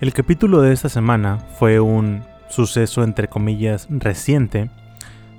El 0.00 0.14
capítulo 0.14 0.62
de 0.62 0.72
esta 0.72 0.88
semana 0.88 1.40
fue 1.58 1.78
un 1.78 2.22
suceso 2.48 3.04
entre 3.04 3.28
comillas 3.28 3.86
reciente. 3.90 4.70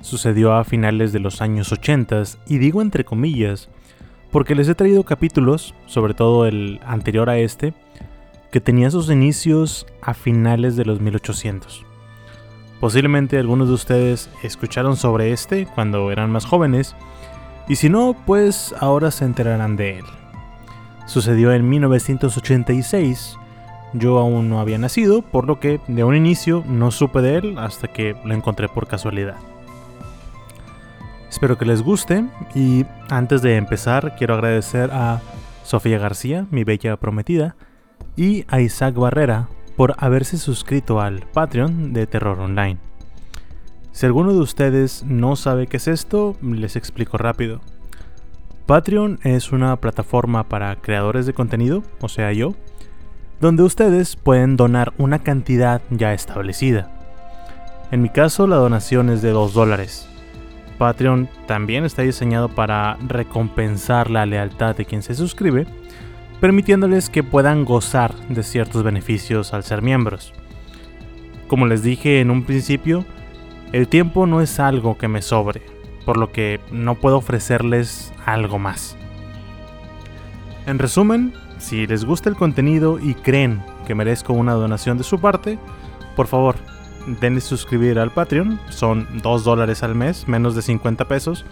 Sucedió 0.02 0.54
a 0.54 0.64
finales 0.64 1.12
de 1.12 1.20
los 1.20 1.42
años 1.42 1.72
80 1.72 2.22
y 2.46 2.60
digo 2.60 2.84
entre 2.84 3.04
comillas 3.04 3.70
porque 4.30 4.54
les 4.54 4.70
he 4.70 4.76
traído 4.76 5.04
capítulos, 5.04 5.74
sobre 5.88 6.14
todo 6.14 6.46
el 6.46 6.80
anterior 6.86 7.32
a 7.32 7.40
este, 7.40 7.74
que 8.52 8.62
tenía 8.62 8.92
sus 8.92 9.10
inicios 9.10 9.88
a 10.00 10.14
finales 10.14 10.76
de 10.76 10.86
los 10.86 11.02
1800. 11.02 11.84
Posiblemente 12.80 13.40
algunos 13.40 13.68
de 13.68 13.74
ustedes 13.74 14.30
escucharon 14.44 14.96
sobre 14.96 15.32
este 15.32 15.66
cuando 15.66 16.12
eran 16.12 16.32
más 16.32 16.46
jóvenes, 16.46 16.96
y 17.68 17.78
si 17.78 17.90
no, 17.90 18.16
pues 18.28 18.76
ahora 18.80 19.10
se 19.10 19.26
enterarán 19.26 19.76
de 19.76 19.98
él. 19.98 20.06
Sucedió 21.08 21.52
en 21.52 21.68
1986 21.68 23.40
yo 23.94 24.20
aún 24.20 24.50
no 24.50 24.60
había 24.60 24.78
nacido, 24.78 25.22
por 25.22 25.46
lo 25.48 25.60
que 25.60 25.80
de 25.88 26.04
un 26.04 26.16
inicio 26.16 26.64
no 26.68 26.92
supe 26.92 27.22
de 27.22 27.38
él 27.38 27.58
hasta 27.58 27.88
que 27.88 28.16
lo 28.24 28.34
encontré 28.34 28.68
por 28.68 28.88
casualidad. 28.88 29.38
Espero 31.30 31.58
que 31.58 31.66
les 31.66 31.82
guste 31.82 32.26
y 32.54 32.86
antes 33.10 33.42
de 33.42 33.56
empezar 33.56 34.16
quiero 34.18 34.34
agradecer 34.34 34.92
a 34.92 35.22
Sofía 35.64 35.98
García, 35.98 36.46
mi 36.52 36.64
bella 36.64 36.98
prometida, 36.98 37.56
y 38.16 38.46
a 38.50 38.60
Isaac 38.60 38.96
Barrera 38.96 39.48
por 39.76 39.96
haberse 39.98 40.38
suscrito 40.38 41.00
al 41.00 41.22
Patreon 41.34 41.94
de 41.94 42.08
Terror 42.08 42.40
Online. 42.40 42.78
Si 43.92 44.06
alguno 44.06 44.34
de 44.34 44.40
ustedes 44.40 45.04
no 45.04 45.36
sabe 45.36 45.68
qué 45.68 45.78
es 45.78 45.88
esto, 45.88 46.36
les 46.42 46.76
explico 46.76 47.18
rápido. 47.18 47.62
Patreon 48.66 49.20
es 49.24 49.52
una 49.52 49.76
plataforma 49.78 50.48
para 50.48 50.76
creadores 50.78 51.26
de 51.26 51.34
contenido, 51.34 51.84
o 52.00 52.08
sea 52.08 52.32
yo, 52.32 52.56
donde 53.42 53.64
ustedes 53.64 54.16
pueden 54.16 54.56
donar 54.56 54.94
una 55.00 55.20
cantidad 55.20 55.82
ya 55.90 56.14
establecida. 56.14 56.90
En 57.92 58.02
mi 58.02 58.10
caso 58.10 58.46
la 58.46 58.58
donación 58.58 59.10
es 59.10 59.22
de 59.24 59.32
2 59.32 59.54
dólares. 59.54 60.08
Patreon 60.78 61.28
también 61.48 61.84
está 61.84 62.04
diseñado 62.04 62.50
para 62.50 62.98
recompensar 63.08 64.10
la 64.10 64.26
lealtad 64.26 64.76
de 64.76 64.86
quien 64.86 65.02
se 65.02 65.16
suscribe, 65.16 65.66
permitiéndoles 66.40 67.10
que 67.10 67.24
puedan 67.24 67.66
gozar 67.66 68.16
de 68.30 68.44
ciertos 68.44 68.84
beneficios 68.84 69.54
al 69.54 69.64
ser 69.64 69.82
miembros. 69.82 70.34
Como 71.48 71.66
les 71.66 71.84
dije 71.84 72.22
en 72.22 72.32
un 72.32 72.44
principio, 72.44 73.06
el 73.74 73.88
tiempo 73.88 74.28
no 74.28 74.42
es 74.42 74.60
algo 74.60 74.98
que 74.98 75.08
me 75.08 75.22
sobre, 75.22 75.62
por 76.06 76.18
lo 76.18 76.32
que 76.32 76.60
no 76.72 76.96
puedo 76.96 77.18
ofrecerles 77.18 78.14
algo 78.26 78.60
más. 78.60 78.96
En 80.66 80.80
resumen, 80.80 81.34
si 81.62 81.86
les 81.86 82.06
gusta 82.06 82.28
el 82.28 82.36
contenido 82.36 83.00
y 83.00 83.14
creen 83.14 83.62
que 83.86 83.96
merezco 83.96 84.34
una 84.34 84.54
donación 84.54 84.98
de 84.98 85.04
su 85.04 85.20
parte, 85.20 85.60
por 86.16 86.28
favor, 86.28 86.56
denle 87.22 87.40
suscribir 87.40 88.00
al 88.00 88.12
Patreon. 88.12 88.60
Son 88.70 89.08
2 89.22 89.44
dólares 89.44 89.84
al 89.84 89.96
mes, 89.96 90.28
menos 90.28 90.56
de 90.56 90.64
50 90.64 91.08
pesos, 91.08 91.46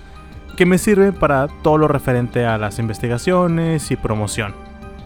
que 0.58 0.66
me 0.66 0.78
sirve 0.78 1.14
para 1.14 1.48
todo 1.48 1.78
lo 1.78 1.88
referente 1.88 2.46
a 2.46 2.58
las 2.58 2.80
investigaciones 2.80 3.92
y 3.92 3.96
promoción, 3.96 4.53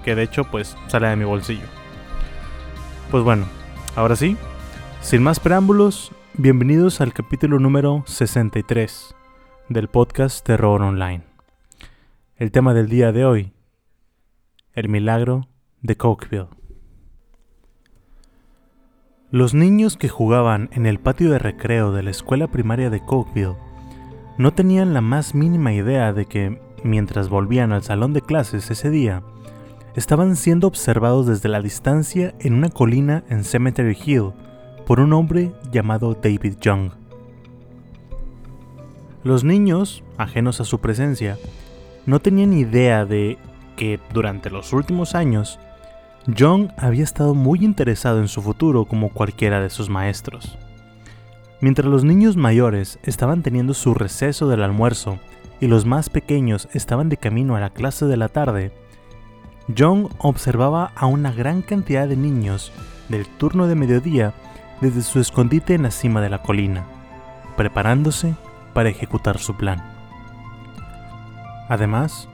que 0.04 0.16
de 0.16 0.24
hecho 0.24 0.46
pues 0.46 0.76
sale 0.88 1.10
de 1.10 1.16
mi 1.16 1.26
bolsillo. 1.26 1.68
Pues 3.12 3.24
bueno, 3.24 3.46
ahora 3.96 4.16
sí, 4.16 4.38
sin 5.02 5.22
más 5.22 5.40
preámbulos, 5.40 6.12
bienvenidos 6.36 7.02
al 7.02 7.14
capítulo 7.14 7.60
número 7.60 8.04
63 8.08 9.16
del 9.70 9.90
podcast 9.90 10.46
Terror 10.46 10.82
Online. 10.82 11.24
El 12.38 12.52
tema 12.52 12.74
del 12.74 12.90
día 12.90 13.12
de 13.12 13.26
hoy 13.26 13.53
el 14.74 14.90
milagro 14.90 15.48
de 15.84 15.96
Cokeville. 15.96 16.48
Los 19.30 19.54
niños 19.54 19.98
que 19.98 20.10
jugaban 20.10 20.70
en 20.72 20.88
el 20.88 21.00
patio 21.00 21.30
de 21.30 21.38
recreo 21.38 21.92
de 21.92 22.02
la 22.02 22.10
escuela 22.10 22.48
primaria 22.48 22.90
de 22.90 23.00
Cokeville 23.00 23.56
no 24.40 24.54
tenían 24.54 24.96
la 24.96 25.02
más 25.02 25.36
mínima 25.36 25.74
idea 25.74 26.12
de 26.12 26.26
que, 26.26 26.60
mientras 26.84 27.30
volvían 27.30 27.72
al 27.72 27.84
salón 27.84 28.14
de 28.14 28.22
clases 28.22 28.72
ese 28.72 28.90
día, 28.90 29.22
estaban 29.96 30.36
siendo 30.36 30.66
observados 30.66 31.28
desde 31.28 31.50
la 31.50 31.62
distancia 31.62 32.34
en 32.40 32.56
una 32.56 32.70
colina 32.70 33.24
en 33.30 33.44
Cemetery 33.44 33.96
Hill 34.04 34.32
por 34.88 35.00
un 35.00 35.14
hombre 35.14 35.52
llamado 35.72 36.16
David 36.16 36.56
Young. 36.60 36.92
Los 39.24 39.44
niños, 39.44 40.04
ajenos 40.18 40.60
a 40.62 40.66
su 40.66 40.80
presencia, 40.80 41.38
no 42.08 42.20
tenían 42.20 42.54
idea 42.54 43.06
de 43.06 43.38
que 43.76 44.00
durante 44.14 44.50
los 44.50 44.74
últimos 44.74 45.16
años, 45.16 45.60
John 46.38 46.72
había 46.78 47.04
estado 47.04 47.36
muy 47.36 47.64
interesado 47.66 48.20
en 48.20 48.28
su 48.28 48.42
futuro 48.42 48.86
como 48.86 49.10
cualquiera 49.10 49.60
de 49.60 49.70
sus 49.70 49.90
maestros. 49.90 50.58
Mientras 51.60 51.88
los 51.88 52.04
niños 52.04 52.36
mayores 52.38 53.00
estaban 53.04 53.42
teniendo 53.42 53.74
su 53.74 53.94
receso 53.94 54.48
del 54.48 54.64
almuerzo 54.64 55.20
y 55.60 55.68
los 55.68 55.86
más 55.86 56.10
pequeños 56.10 56.68
estaban 56.74 57.10
de 57.10 57.18
camino 57.18 57.56
a 57.56 57.60
la 57.60 57.70
clase 57.70 58.06
de 58.06 58.18
la 58.18 58.30
tarde, 58.30 58.74
John 59.78 60.10
observaba 60.18 60.92
a 60.96 61.06
una 61.06 61.32
gran 61.32 61.62
cantidad 61.62 62.08
de 62.08 62.18
niños 62.18 62.72
del 63.10 63.28
turno 63.28 63.68
de 63.68 63.76
mediodía 63.76 64.34
desde 64.82 65.02
su 65.02 65.20
escondite 65.20 65.74
en 65.74 65.84
la 65.84 65.92
cima 65.92 66.20
de 66.22 66.30
la 66.30 66.42
colina, 66.42 66.86
preparándose 67.56 68.36
para 68.74 68.90
ejecutar 68.90 69.38
su 69.38 69.56
plan. 69.56 69.82
Además, 71.70 72.28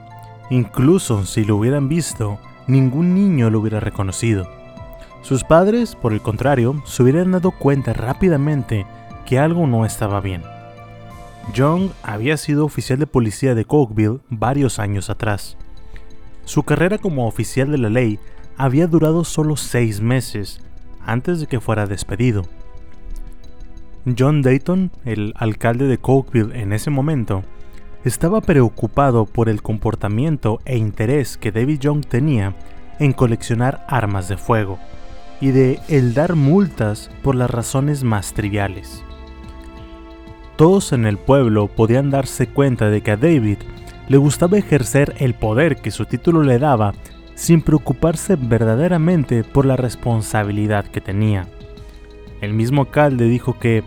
Incluso 0.49 1.25
si 1.25 1.45
lo 1.45 1.57
hubieran 1.57 1.89
visto, 1.89 2.39
ningún 2.67 3.13
niño 3.13 3.49
lo 3.49 3.59
hubiera 3.59 3.79
reconocido. 3.79 4.47
Sus 5.21 5.43
padres, 5.43 5.95
por 5.95 6.13
el 6.13 6.21
contrario, 6.21 6.81
se 6.85 7.03
hubieran 7.03 7.31
dado 7.31 7.51
cuenta 7.51 7.93
rápidamente 7.93 8.85
que 9.25 9.37
algo 9.37 9.67
no 9.67 9.85
estaba 9.85 10.21
bien. 10.21 10.41
Young 11.53 11.89
había 12.03 12.37
sido 12.37 12.65
oficial 12.65 12.99
de 12.99 13.07
policía 13.07 13.55
de 13.55 13.65
Cokeville 13.65 14.19
varios 14.29 14.79
años 14.79 15.09
atrás. 15.09 15.57
Su 16.45 16.63
carrera 16.63 16.97
como 16.97 17.27
oficial 17.27 17.71
de 17.71 17.77
la 17.77 17.89
ley 17.89 18.19
había 18.57 18.87
durado 18.87 19.23
solo 19.23 19.55
seis 19.55 20.01
meses 20.01 20.61
antes 21.05 21.39
de 21.39 21.47
que 21.47 21.59
fuera 21.59 21.85
despedido. 21.85 22.43
John 24.17 24.41
Dayton, 24.41 24.91
el 25.05 25.33
alcalde 25.35 25.85
de 25.85 25.97
Cokeville 25.97 26.59
en 26.59 26.73
ese 26.73 26.89
momento, 26.89 27.43
estaba 28.05 28.41
preocupado 28.41 29.25
por 29.25 29.49
el 29.49 29.61
comportamiento 29.61 30.59
e 30.65 30.77
interés 30.77 31.37
que 31.37 31.51
David 31.51 31.79
Young 31.79 32.05
tenía 32.05 32.55
en 32.99 33.13
coleccionar 33.13 33.85
armas 33.87 34.29
de 34.29 34.37
fuego 34.37 34.79
y 35.41 35.51
de 35.51 35.79
el 35.87 36.13
dar 36.13 36.35
multas 36.35 37.09
por 37.23 37.35
las 37.35 37.49
razones 37.49 38.03
más 38.03 38.33
triviales. 38.33 39.03
Todos 40.55 40.91
en 40.91 41.05
el 41.05 41.17
pueblo 41.17 41.67
podían 41.67 42.09
darse 42.09 42.47
cuenta 42.47 42.89
de 42.89 43.01
que 43.01 43.11
a 43.11 43.17
David 43.17 43.59
le 44.09 44.17
gustaba 44.17 44.57
ejercer 44.57 45.15
el 45.19 45.33
poder 45.33 45.77
que 45.77 45.91
su 45.91 46.05
título 46.05 46.43
le 46.43 46.59
daba 46.59 46.93
sin 47.35 47.61
preocuparse 47.61 48.35
verdaderamente 48.35 49.45
por 49.45 49.65
la 49.65 49.77
responsabilidad 49.77 50.85
que 50.85 50.99
tenía. 50.99 51.47
El 52.41 52.53
mismo 52.53 52.81
alcalde 52.81 53.25
dijo 53.25 53.57
que 53.59 53.83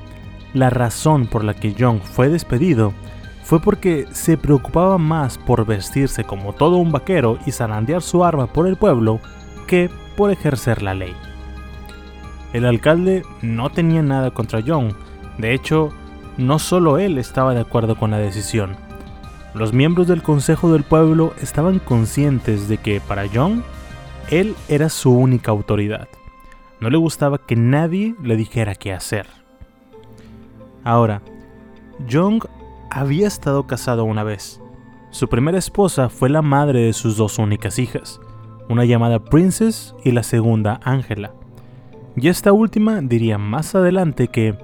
la 0.54 0.70
razón 0.70 1.26
por 1.26 1.44
la 1.44 1.54
que 1.54 1.74
Young 1.74 2.00
fue 2.00 2.28
despedido 2.28 2.94
fue 3.42 3.60
porque 3.60 4.06
se 4.12 4.36
preocupaba 4.36 4.98
más 4.98 5.38
por 5.38 5.66
vestirse 5.66 6.24
como 6.24 6.52
todo 6.52 6.76
un 6.76 6.92
vaquero 6.92 7.38
y 7.46 7.52
zarandear 7.52 8.02
su 8.02 8.24
arma 8.24 8.46
por 8.46 8.66
el 8.66 8.76
pueblo 8.76 9.20
que 9.66 9.90
por 10.16 10.30
ejercer 10.30 10.82
la 10.82 10.94
ley. 10.94 11.14
El 12.52 12.66
alcalde 12.66 13.22
no 13.40 13.70
tenía 13.70 14.02
nada 14.02 14.30
contra 14.30 14.62
John, 14.66 14.94
de 15.38 15.54
hecho, 15.54 15.90
no 16.36 16.58
solo 16.58 16.98
él 16.98 17.18
estaba 17.18 17.54
de 17.54 17.60
acuerdo 17.60 17.96
con 17.96 18.10
la 18.10 18.18
decisión. 18.18 18.76
Los 19.54 19.72
miembros 19.72 20.06
del 20.06 20.22
Consejo 20.22 20.72
del 20.72 20.82
Pueblo 20.82 21.34
estaban 21.40 21.78
conscientes 21.78 22.68
de 22.68 22.78
que 22.78 23.00
para 23.00 23.26
John, 23.32 23.64
él 24.30 24.54
era 24.68 24.88
su 24.88 25.12
única 25.12 25.50
autoridad. 25.50 26.08
No 26.80 26.90
le 26.90 26.96
gustaba 26.96 27.38
que 27.38 27.54
nadie 27.56 28.14
le 28.22 28.36
dijera 28.36 28.74
qué 28.74 28.92
hacer. 28.92 29.26
Ahora, 30.84 31.22
Young 32.08 32.42
había 32.92 33.26
estado 33.26 33.66
casado 33.66 34.04
una 34.04 34.22
vez. 34.22 34.60
Su 35.10 35.28
primera 35.28 35.58
esposa 35.58 36.08
fue 36.08 36.28
la 36.28 36.42
madre 36.42 36.80
de 36.80 36.92
sus 36.92 37.16
dos 37.16 37.38
únicas 37.38 37.78
hijas, 37.78 38.20
una 38.68 38.84
llamada 38.84 39.24
Princess 39.24 39.94
y 40.04 40.12
la 40.12 40.22
segunda 40.22 40.78
Angela. 40.84 41.32
Y 42.16 42.28
esta 42.28 42.52
última 42.52 43.00
diría 43.00 43.38
más 43.38 43.74
adelante 43.74 44.28
que 44.28 44.58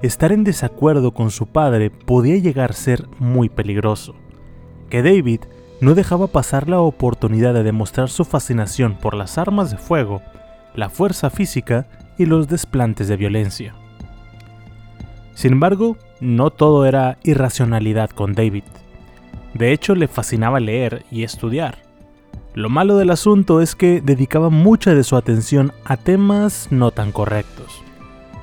estar 0.00 0.30
en 0.30 0.44
desacuerdo 0.44 1.12
con 1.12 1.30
su 1.30 1.46
padre 1.46 1.90
podía 1.90 2.36
llegar 2.36 2.70
a 2.70 2.74
ser 2.74 3.08
muy 3.18 3.48
peligroso, 3.48 4.14
que 4.88 5.02
David 5.02 5.40
no 5.80 5.94
dejaba 5.94 6.28
pasar 6.28 6.68
la 6.68 6.80
oportunidad 6.80 7.52
de 7.52 7.64
demostrar 7.64 8.08
su 8.08 8.24
fascinación 8.24 8.96
por 8.96 9.14
las 9.14 9.38
armas 9.38 9.72
de 9.72 9.76
fuego, 9.76 10.22
la 10.74 10.88
fuerza 10.88 11.30
física 11.30 11.88
y 12.16 12.26
los 12.26 12.46
desplantes 12.46 13.08
de 13.08 13.16
violencia. 13.16 13.74
Sin 15.36 15.52
embargo, 15.52 15.98
no 16.18 16.48
todo 16.50 16.86
era 16.86 17.18
irracionalidad 17.22 18.08
con 18.08 18.32
David. 18.32 18.64
De 19.52 19.70
hecho, 19.70 19.94
le 19.94 20.08
fascinaba 20.08 20.60
leer 20.60 21.04
y 21.10 21.24
estudiar. 21.24 21.76
Lo 22.54 22.70
malo 22.70 22.96
del 22.96 23.10
asunto 23.10 23.60
es 23.60 23.74
que 23.74 24.00
dedicaba 24.00 24.48
mucha 24.48 24.94
de 24.94 25.04
su 25.04 25.14
atención 25.14 25.72
a 25.84 25.98
temas 25.98 26.68
no 26.70 26.90
tan 26.90 27.12
correctos. 27.12 27.82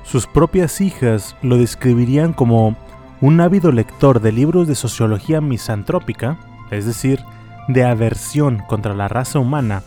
Sus 0.04 0.28
propias 0.28 0.80
hijas 0.80 1.34
lo 1.42 1.58
describirían 1.58 2.32
como 2.32 2.76
un 3.20 3.40
ávido 3.40 3.72
lector 3.72 4.20
de 4.20 4.30
libros 4.30 4.68
de 4.68 4.76
sociología 4.76 5.40
misantrópica, 5.40 6.38
es 6.70 6.86
decir, 6.86 7.18
de 7.66 7.82
aversión 7.82 8.62
contra 8.68 8.94
la 8.94 9.08
raza 9.08 9.40
humana, 9.40 9.82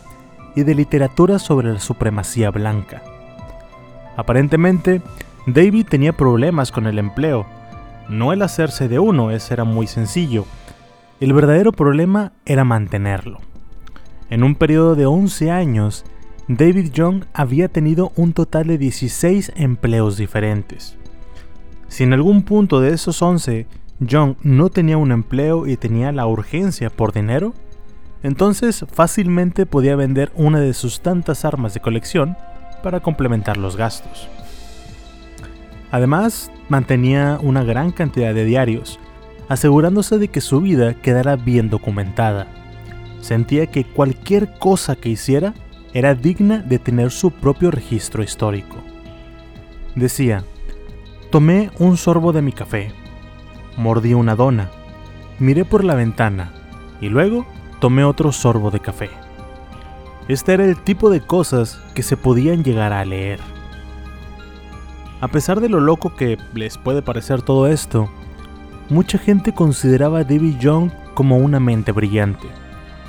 y 0.54 0.62
de 0.62 0.74
literatura 0.74 1.38
sobre 1.38 1.72
la 1.72 1.80
supremacía 1.80 2.50
blanca. 2.50 3.02
Aparentemente, 4.14 5.00
David 5.54 5.86
tenía 5.88 6.12
problemas 6.12 6.70
con 6.70 6.86
el 6.86 6.98
empleo. 6.98 7.46
No 8.10 8.34
el 8.34 8.42
hacerse 8.42 8.86
de 8.86 8.98
uno, 8.98 9.30
ese 9.30 9.54
era 9.54 9.64
muy 9.64 9.86
sencillo. 9.86 10.44
El 11.20 11.32
verdadero 11.32 11.72
problema 11.72 12.32
era 12.44 12.64
mantenerlo. 12.64 13.38
En 14.28 14.44
un 14.44 14.54
periodo 14.54 14.94
de 14.94 15.06
11 15.06 15.50
años, 15.50 16.04
David 16.48 16.92
Young 16.92 17.24
había 17.32 17.68
tenido 17.68 18.12
un 18.14 18.34
total 18.34 18.66
de 18.66 18.76
16 18.76 19.52
empleos 19.56 20.18
diferentes. 20.18 20.98
Si 21.88 22.04
en 22.04 22.12
algún 22.12 22.42
punto 22.42 22.80
de 22.80 22.92
esos 22.92 23.22
11 23.22 23.66
Young 24.00 24.36
no 24.42 24.68
tenía 24.68 24.98
un 24.98 25.12
empleo 25.12 25.66
y 25.66 25.78
tenía 25.78 26.12
la 26.12 26.26
urgencia 26.26 26.90
por 26.90 27.12
dinero, 27.14 27.54
entonces 28.22 28.84
fácilmente 28.92 29.64
podía 29.64 29.96
vender 29.96 30.30
una 30.34 30.60
de 30.60 30.74
sus 30.74 31.00
tantas 31.00 31.46
armas 31.46 31.72
de 31.72 31.80
colección 31.80 32.36
para 32.82 33.00
complementar 33.00 33.56
los 33.56 33.76
gastos. 33.76 34.28
Además, 35.90 36.50
mantenía 36.68 37.38
una 37.42 37.64
gran 37.64 37.92
cantidad 37.92 38.34
de 38.34 38.44
diarios, 38.44 38.98
asegurándose 39.48 40.18
de 40.18 40.28
que 40.28 40.40
su 40.40 40.60
vida 40.60 40.94
quedara 40.94 41.36
bien 41.36 41.70
documentada. 41.70 42.46
Sentía 43.20 43.66
que 43.66 43.84
cualquier 43.84 44.58
cosa 44.58 44.96
que 44.96 45.08
hiciera 45.08 45.54
era 45.94 46.14
digna 46.14 46.58
de 46.58 46.78
tener 46.78 47.10
su 47.10 47.30
propio 47.30 47.70
registro 47.70 48.22
histórico. 48.22 48.76
Decía, 49.94 50.44
tomé 51.30 51.70
un 51.78 51.96
sorbo 51.96 52.32
de 52.32 52.42
mi 52.42 52.52
café, 52.52 52.92
mordí 53.76 54.14
una 54.14 54.36
dona, 54.36 54.70
miré 55.38 55.64
por 55.64 55.84
la 55.84 55.94
ventana 55.94 56.52
y 57.00 57.08
luego 57.08 57.46
tomé 57.80 58.04
otro 58.04 58.32
sorbo 58.32 58.70
de 58.70 58.80
café. 58.80 59.10
Este 60.28 60.52
era 60.52 60.64
el 60.64 60.76
tipo 60.76 61.08
de 61.08 61.22
cosas 61.22 61.80
que 61.94 62.02
se 62.02 62.18
podían 62.18 62.62
llegar 62.62 62.92
a 62.92 63.04
leer. 63.04 63.40
A 65.20 65.26
pesar 65.26 65.60
de 65.60 65.68
lo 65.68 65.80
loco 65.80 66.14
que 66.14 66.38
les 66.54 66.78
puede 66.78 67.02
parecer 67.02 67.42
todo 67.42 67.66
esto, 67.66 68.08
mucha 68.88 69.18
gente 69.18 69.52
consideraba 69.52 70.20
a 70.20 70.24
David 70.24 70.58
Young 70.60 70.90
como 71.14 71.38
una 71.38 71.58
mente 71.58 71.90
brillante, 71.90 72.46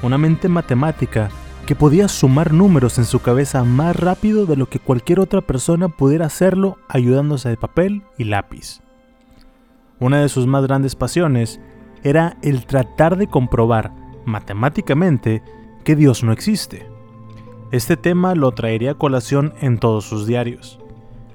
una 0.01 0.17
mente 0.17 0.49
matemática 0.49 1.29
que 1.67 1.75
podía 1.75 2.07
sumar 2.07 2.51
números 2.51 2.97
en 2.97 3.05
su 3.05 3.19
cabeza 3.19 3.63
más 3.63 3.95
rápido 3.95 4.47
de 4.47 4.57
lo 4.57 4.67
que 4.67 4.79
cualquier 4.79 5.19
otra 5.19 5.41
persona 5.41 5.87
pudiera 5.87 6.25
hacerlo 6.25 6.79
ayudándose 6.87 7.49
de 7.49 7.57
papel 7.57 8.01
y 8.17 8.23
lápiz. 8.23 8.81
Una 9.99 10.19
de 10.21 10.29
sus 10.29 10.47
más 10.47 10.63
grandes 10.63 10.95
pasiones 10.95 11.61
era 12.01 12.37
el 12.41 12.65
tratar 12.65 13.17
de 13.17 13.27
comprobar 13.27 13.93
matemáticamente 14.25 15.43
que 15.83 15.95
Dios 15.95 16.23
no 16.23 16.31
existe. 16.31 16.87
Este 17.71 17.97
tema 17.97 18.33
lo 18.33 18.51
traería 18.51 18.91
a 18.91 18.97
colación 18.97 19.53
en 19.61 19.77
todos 19.77 20.05
sus 20.05 20.25
diarios. 20.25 20.79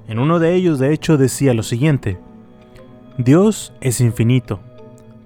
En 0.08 0.18
uno 0.18 0.38
de 0.38 0.54
ellos, 0.54 0.78
de 0.78 0.92
hecho, 0.92 1.16
decía 1.16 1.54
lo 1.54 1.62
siguiente, 1.62 2.18
Dios 3.18 3.72
es 3.80 4.00
infinito, 4.00 4.60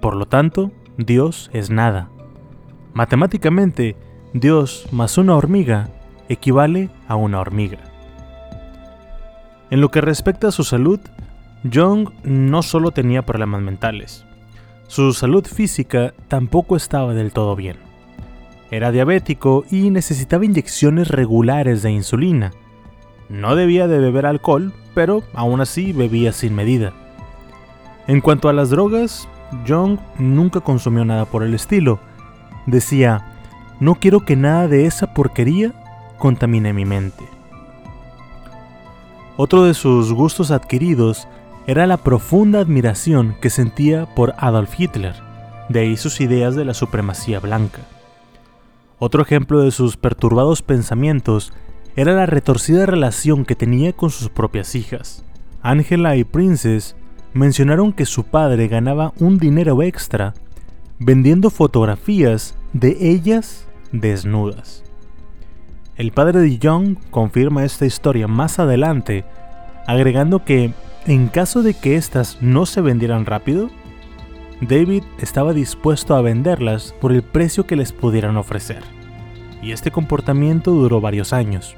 por 0.01 0.15
lo 0.15 0.27
tanto, 0.27 0.71
Dios 0.97 1.51
es 1.53 1.71
nada. 1.71 2.11
Matemáticamente, 2.93 3.97
Dios 4.33 4.87
más 4.93 5.19
una 5.19 5.37
hormiga 5.37 5.91
equivale 6.29 6.91
a 7.09 7.17
una 7.17 7.41
hormiga. 7.41 7.79
En 9.71 9.81
lo 9.81 9.91
que 9.91 10.01
respecta 10.01 10.49
a 10.49 10.53
su 10.53 10.65
salud, 10.65 11.01
Jung 11.73 12.11
no 12.23 12.63
solo 12.63 12.91
tenía 12.91 13.27
problemas 13.27 13.63
mentales, 13.63 14.25
su 14.89 15.13
salud 15.13 15.45
física 15.45 16.15
tampoco 16.29 16.75
estaba 16.75 17.13
del 17.13 17.31
todo 17.31 17.55
bien. 17.55 17.77
Era 18.71 18.91
diabético 18.91 19.67
y 19.71 19.91
necesitaba 19.91 20.47
inyecciones 20.47 21.09
regulares 21.09 21.83
de 21.83 21.91
insulina. 21.91 22.53
No 23.29 23.57
debía 23.57 23.87
de 23.89 23.99
beber 23.99 24.27
alcohol, 24.27 24.73
pero 24.95 25.23
aún 25.35 25.61
así 25.61 25.93
bebía 25.93 26.33
sin 26.33 26.55
medida. 26.55 26.93
En 28.07 28.21
cuanto 28.21 28.49
a 28.49 28.53
las 28.53 28.71
drogas, 28.71 29.29
Jung 29.67 29.99
nunca 30.19 30.61
consumió 30.61 31.05
nada 31.05 31.27
por 31.27 31.43
el 31.43 31.55
estilo. 31.55 32.01
Decía, 32.67 33.35
no 33.81 33.97
quiero 33.97 34.25
que 34.25 34.35
nada 34.35 34.67
de 34.67 34.87
esa 34.87 35.13
porquería 35.13 35.73
contamine 36.19 36.73
mi 36.73 36.85
mente. 36.85 37.25
Otro 39.37 39.65
de 39.65 39.75
sus 39.75 40.13
gustos 40.13 40.51
adquiridos 40.51 41.29
era 41.67 41.87
la 41.87 41.99
profunda 41.99 42.61
admiración 42.61 43.37
que 43.41 43.51
sentía 43.51 44.07
por 44.15 44.35
Adolf 44.39 44.81
Hitler, 44.81 45.15
de 45.69 45.81
ahí 45.81 45.97
sus 45.97 46.21
ideas 46.21 46.57
de 46.57 46.65
la 46.65 46.75
supremacía 46.75 47.41
blanca. 47.41 47.83
Otro 48.99 49.23
ejemplo 49.23 49.61
de 49.61 49.71
sus 49.71 49.97
perturbados 49.97 50.63
pensamientos 50.63 51.53
era 51.97 52.13
la 52.15 52.27
retorcida 52.27 52.87
relación 52.87 53.45
que 53.45 53.57
tenía 53.57 53.93
con 53.93 54.11
sus 54.11 54.29
propias 54.29 54.75
hijas. 54.75 55.25
Angela 55.63 56.17
y 56.17 56.25
Princess 56.25 56.97
mencionaron 57.33 57.93
que 57.93 58.07
su 58.07 58.25
padre 58.25 58.69
ganaba 58.69 59.13
un 59.19 59.39
dinero 59.39 59.83
extra 59.83 60.35
vendiendo 60.99 61.51
fotografías 61.51 62.57
de 62.73 62.97
ellas 63.01 63.67
desnudas. 63.93 64.85
El 65.97 66.13
padre 66.13 66.41
de 66.41 66.59
Young 66.59 66.97
confirma 67.11 67.65
esta 67.65 67.87
historia 67.87 68.29
más 68.29 68.59
adelante, 68.59 69.25
agregando 69.87 70.45
que 70.45 70.73
en 71.07 71.29
caso 71.29 71.63
de 71.63 71.75
que 71.75 71.97
éstas 71.97 72.39
no 72.41 72.67
se 72.67 72.81
vendieran 72.81 73.27
rápido, 73.27 73.71
David 74.61 75.05
estaba 75.21 75.53
dispuesto 75.53 76.15
a 76.15 76.21
venderlas 76.21 76.95
por 77.01 77.13
el 77.13 77.23
precio 77.23 77.67
que 77.67 77.77
les 77.77 77.93
pudieran 77.93 78.37
ofrecer, 78.37 78.83
y 79.63 79.73
este 79.73 79.91
comportamiento 79.91 80.73
duró 80.73 81.01
varios 81.01 81.33
años. 81.33 81.77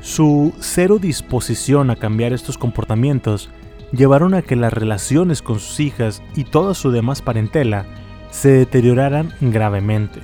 Su 0.00 0.52
cero 0.58 0.98
disposición 1.00 1.90
a 1.90 1.96
cambiar 1.96 2.32
estos 2.32 2.58
comportamientos 2.58 3.50
llevaron 3.92 4.34
a 4.34 4.42
que 4.42 4.56
las 4.56 4.72
relaciones 4.72 5.42
con 5.42 5.60
sus 5.60 5.78
hijas 5.80 6.22
y 6.34 6.44
toda 6.44 6.74
su 6.74 6.90
demás 6.90 7.22
parentela 7.22 7.86
se 8.30 8.50
deterioraran 8.50 9.32
gravemente. 9.40 10.20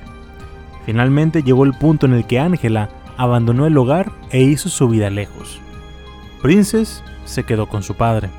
Finalmente 0.85 1.43
llegó 1.43 1.63
el 1.63 1.73
punto 1.73 2.07
en 2.07 2.13
el 2.13 2.25
que 2.25 2.39
Angela 2.39 2.89
abandonó 3.15 3.67
el 3.67 3.77
hogar 3.77 4.11
e 4.31 4.41
hizo 4.41 4.69
su 4.69 4.89
vida 4.89 5.09
lejos. 5.09 5.61
Princess 6.41 7.03
se 7.25 7.43
quedó 7.43 7.67
con 7.67 7.83
su 7.83 7.95
padre. 7.95 8.29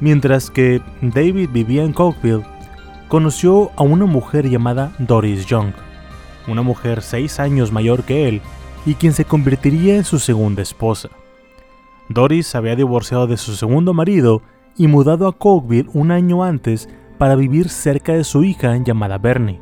Mientras 0.00 0.50
que 0.50 0.82
David 1.00 1.50
vivía 1.50 1.82
en 1.82 1.92
Cokeville, 1.92 2.44
conoció 3.10 3.72
a 3.74 3.82
una 3.82 4.06
mujer 4.06 4.48
llamada 4.48 4.92
Doris 5.00 5.44
Young, 5.44 5.72
una 6.46 6.62
mujer 6.62 7.02
seis 7.02 7.40
años 7.40 7.72
mayor 7.72 8.04
que 8.04 8.28
él 8.28 8.40
y 8.86 8.94
quien 8.94 9.12
se 9.14 9.24
convertiría 9.24 9.96
en 9.96 10.04
su 10.04 10.20
segunda 10.20 10.62
esposa. 10.62 11.08
Doris 12.08 12.54
había 12.54 12.76
divorciado 12.76 13.26
de 13.26 13.36
su 13.36 13.56
segundo 13.56 13.94
marido 13.94 14.42
y 14.76 14.86
mudado 14.86 15.26
a 15.26 15.32
Cokeville 15.36 15.90
un 15.92 16.12
año 16.12 16.44
antes 16.44 16.88
para 17.18 17.34
vivir 17.34 17.68
cerca 17.68 18.12
de 18.12 18.22
su 18.22 18.44
hija 18.44 18.76
llamada 18.76 19.18
Bernie. 19.18 19.60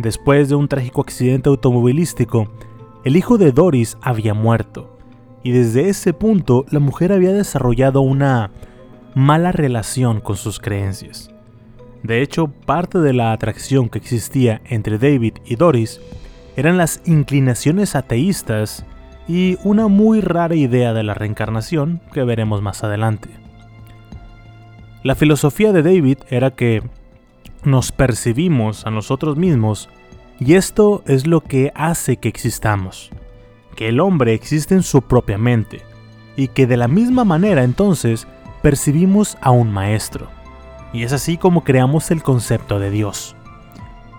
Después 0.00 0.48
de 0.48 0.56
un 0.56 0.66
trágico 0.66 1.00
accidente 1.00 1.48
automovilístico, 1.48 2.48
el 3.04 3.16
hijo 3.16 3.38
de 3.38 3.52
Doris 3.52 3.96
había 4.02 4.34
muerto 4.34 4.98
y 5.44 5.52
desde 5.52 5.88
ese 5.88 6.12
punto 6.12 6.66
la 6.70 6.80
mujer 6.80 7.12
había 7.12 7.32
desarrollado 7.32 8.00
una 8.00 8.50
mala 9.14 9.52
relación 9.52 10.20
con 10.20 10.34
sus 10.34 10.58
creencias. 10.58 11.31
De 12.02 12.22
hecho, 12.22 12.48
parte 12.48 12.98
de 12.98 13.12
la 13.12 13.32
atracción 13.32 13.88
que 13.88 13.98
existía 13.98 14.60
entre 14.64 14.98
David 14.98 15.34
y 15.44 15.56
Doris 15.56 16.00
eran 16.56 16.76
las 16.76 17.00
inclinaciones 17.04 17.94
ateístas 17.94 18.84
y 19.28 19.56
una 19.62 19.88
muy 19.88 20.20
rara 20.20 20.54
idea 20.54 20.92
de 20.92 21.02
la 21.02 21.14
reencarnación 21.14 22.00
que 22.12 22.24
veremos 22.24 22.60
más 22.60 22.82
adelante. 22.82 23.28
La 25.02 25.14
filosofía 25.14 25.72
de 25.72 25.82
David 25.82 26.18
era 26.28 26.50
que 26.50 26.82
nos 27.64 27.92
percibimos 27.92 28.86
a 28.86 28.90
nosotros 28.90 29.36
mismos 29.36 29.88
y 30.40 30.54
esto 30.54 31.02
es 31.06 31.26
lo 31.26 31.40
que 31.40 31.72
hace 31.74 32.16
que 32.16 32.28
existamos 32.28 33.10
que 33.74 33.88
el 33.88 34.00
hombre 34.00 34.34
existe 34.34 34.74
en 34.74 34.82
su 34.82 35.02
propia 35.02 35.38
mente, 35.38 35.82
y 36.36 36.48
que 36.48 36.66
de 36.66 36.76
la 36.76 36.88
misma 36.88 37.24
manera 37.24 37.62
entonces 37.62 38.26
percibimos 38.62 39.36
a 39.40 39.50
un 39.50 39.72
maestro. 39.72 40.28
Y 40.92 41.04
es 41.04 41.12
así 41.12 41.38
como 41.38 41.64
creamos 41.64 42.10
el 42.10 42.22
concepto 42.22 42.78
de 42.78 42.90
Dios. 42.90 43.34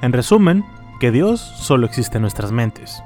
En 0.01 0.11
resumen, 0.11 0.65
que 0.99 1.11
Dios 1.11 1.39
solo 1.39 1.85
existe 1.85 2.17
en 2.17 2.21
nuestras 2.21 2.51
mentes. 2.51 3.03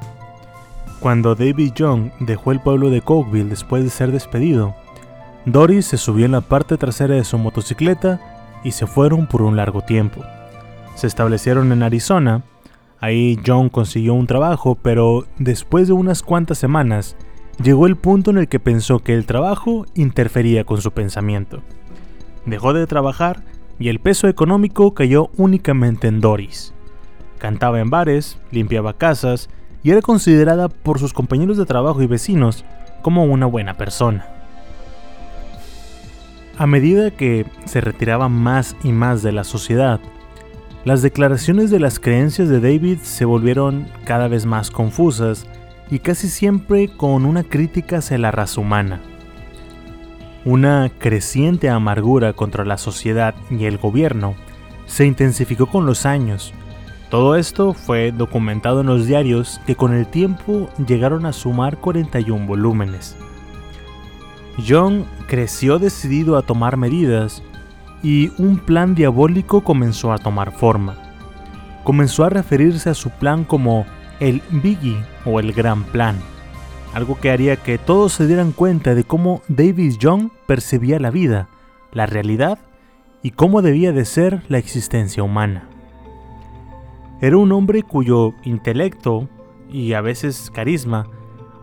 Cuando 0.99 1.35
David 1.35 1.73
Young 1.73 2.11
dejó 2.19 2.51
el 2.51 2.59
pueblo 2.59 2.89
de 2.89 3.01
Cokeville 3.01 3.49
después 3.49 3.83
de 3.83 3.89
ser 3.89 4.11
despedido, 4.11 4.75
Doris 5.45 5.85
se 5.85 5.97
subió 5.97 6.25
en 6.25 6.33
la 6.33 6.41
parte 6.41 6.77
trasera 6.77 7.15
de 7.15 7.23
su 7.23 7.37
motocicleta 7.37 8.19
y 8.63 8.71
se 8.71 8.87
fueron 8.87 9.27
por 9.27 9.41
un 9.41 9.55
largo 9.55 9.81
tiempo. 9.81 10.23
Se 10.95 11.07
establecieron 11.07 11.71
en 11.71 11.83
Arizona, 11.83 12.43
ahí 12.99 13.39
John 13.45 13.69
consiguió 13.69 14.13
un 14.13 14.27
trabajo, 14.27 14.75
pero 14.75 15.25
después 15.37 15.87
de 15.87 15.93
unas 15.93 16.23
cuantas 16.23 16.57
semanas 16.57 17.15
llegó 17.63 17.85
el 17.85 17.95
punto 17.95 18.31
en 18.31 18.39
el 18.39 18.47
que 18.47 18.59
pensó 18.59 18.99
que 18.99 19.13
el 19.13 19.25
trabajo 19.25 19.85
interfería 19.93 20.63
con 20.65 20.81
su 20.81 20.91
pensamiento. 20.91 21.61
Dejó 22.45 22.73
de 22.73 22.87
trabajar 22.87 23.43
y 23.79 23.89
el 23.89 23.99
peso 23.99 24.27
económico 24.27 24.93
cayó 24.93 25.29
únicamente 25.37 26.07
en 26.07 26.21
Doris. 26.21 26.73
Cantaba 27.37 27.79
en 27.79 27.89
bares, 27.89 28.39
limpiaba 28.51 28.93
casas 28.93 29.49
y 29.83 29.91
era 29.91 30.01
considerada 30.01 30.69
por 30.69 30.99
sus 30.99 31.13
compañeros 31.13 31.57
de 31.57 31.65
trabajo 31.65 32.01
y 32.01 32.07
vecinos 32.07 32.65
como 33.01 33.25
una 33.25 33.45
buena 33.45 33.75
persona. 33.75 34.27
A 36.57 36.65
medida 36.65 37.11
que 37.11 37.45
se 37.65 37.81
retiraba 37.81 38.29
más 38.29 38.75
y 38.83 38.91
más 38.91 39.21
de 39.21 39.31
la 39.31 39.43
sociedad, 39.43 39.99
las 40.85 41.01
declaraciones 41.01 41.69
de 41.69 41.79
las 41.79 41.99
creencias 41.99 42.49
de 42.49 42.59
David 42.59 42.99
se 43.03 43.25
volvieron 43.25 43.87
cada 44.05 44.27
vez 44.27 44.45
más 44.45 44.71
confusas 44.71 45.45
y 45.91 45.99
casi 45.99 46.29
siempre 46.29 46.87
con 46.87 47.25
una 47.25 47.43
crítica 47.43 47.97
hacia 47.97 48.17
la 48.17 48.31
raza 48.31 48.61
humana. 48.61 49.01
Una 50.47 50.89
creciente 50.97 51.69
amargura 51.69 52.31
contra 52.31 52.63
la 52.63 52.77
sociedad 52.77 53.35
y 53.49 53.65
el 53.65 53.77
gobierno 53.77 54.33
se 54.85 55.05
intensificó 55.05 55.65
con 55.65 55.85
los 55.85 56.05
años. 56.05 56.53
Todo 57.09 57.35
esto 57.35 57.73
fue 57.73 58.13
documentado 58.13 58.79
en 58.79 58.87
los 58.87 59.05
diarios 59.05 59.59
que 59.65 59.75
con 59.75 59.93
el 59.93 60.07
tiempo 60.07 60.69
llegaron 60.87 61.25
a 61.25 61.33
sumar 61.33 61.79
41 61.79 62.47
volúmenes. 62.47 63.17
John 64.65 65.05
creció 65.27 65.79
decidido 65.79 66.37
a 66.37 66.43
tomar 66.43 66.77
medidas 66.77 67.43
y 68.01 68.31
un 68.37 68.57
plan 68.57 68.95
diabólico 68.95 69.65
comenzó 69.65 70.13
a 70.13 70.17
tomar 70.17 70.53
forma. 70.53 70.95
Comenzó 71.83 72.23
a 72.23 72.29
referirse 72.29 72.89
a 72.89 72.93
su 72.93 73.09
plan 73.09 73.43
como 73.43 73.85
el 74.21 74.41
Biggie 74.49 75.03
o 75.25 75.41
el 75.41 75.51
Gran 75.51 75.83
Plan, 75.83 76.15
algo 76.93 77.19
que 77.19 77.31
haría 77.31 77.57
que 77.57 77.77
todos 77.77 78.13
se 78.13 78.27
dieran 78.27 78.51
cuenta 78.51 78.95
de 78.95 79.03
cómo 79.03 79.41
David 79.47 79.97
Young 79.99 80.29
percibía 80.45 80.99
la 80.99 81.11
vida, 81.11 81.49
la 81.91 82.05
realidad 82.05 82.59
y 83.21 83.31
cómo 83.31 83.61
debía 83.61 83.91
de 83.91 84.05
ser 84.05 84.43
la 84.47 84.57
existencia 84.57 85.23
humana. 85.23 85.69
Era 87.21 87.37
un 87.37 87.51
hombre 87.51 87.83
cuyo 87.83 88.33
intelecto 88.43 89.27
y 89.71 89.93
a 89.93 90.01
veces 90.01 90.51
carisma 90.51 91.07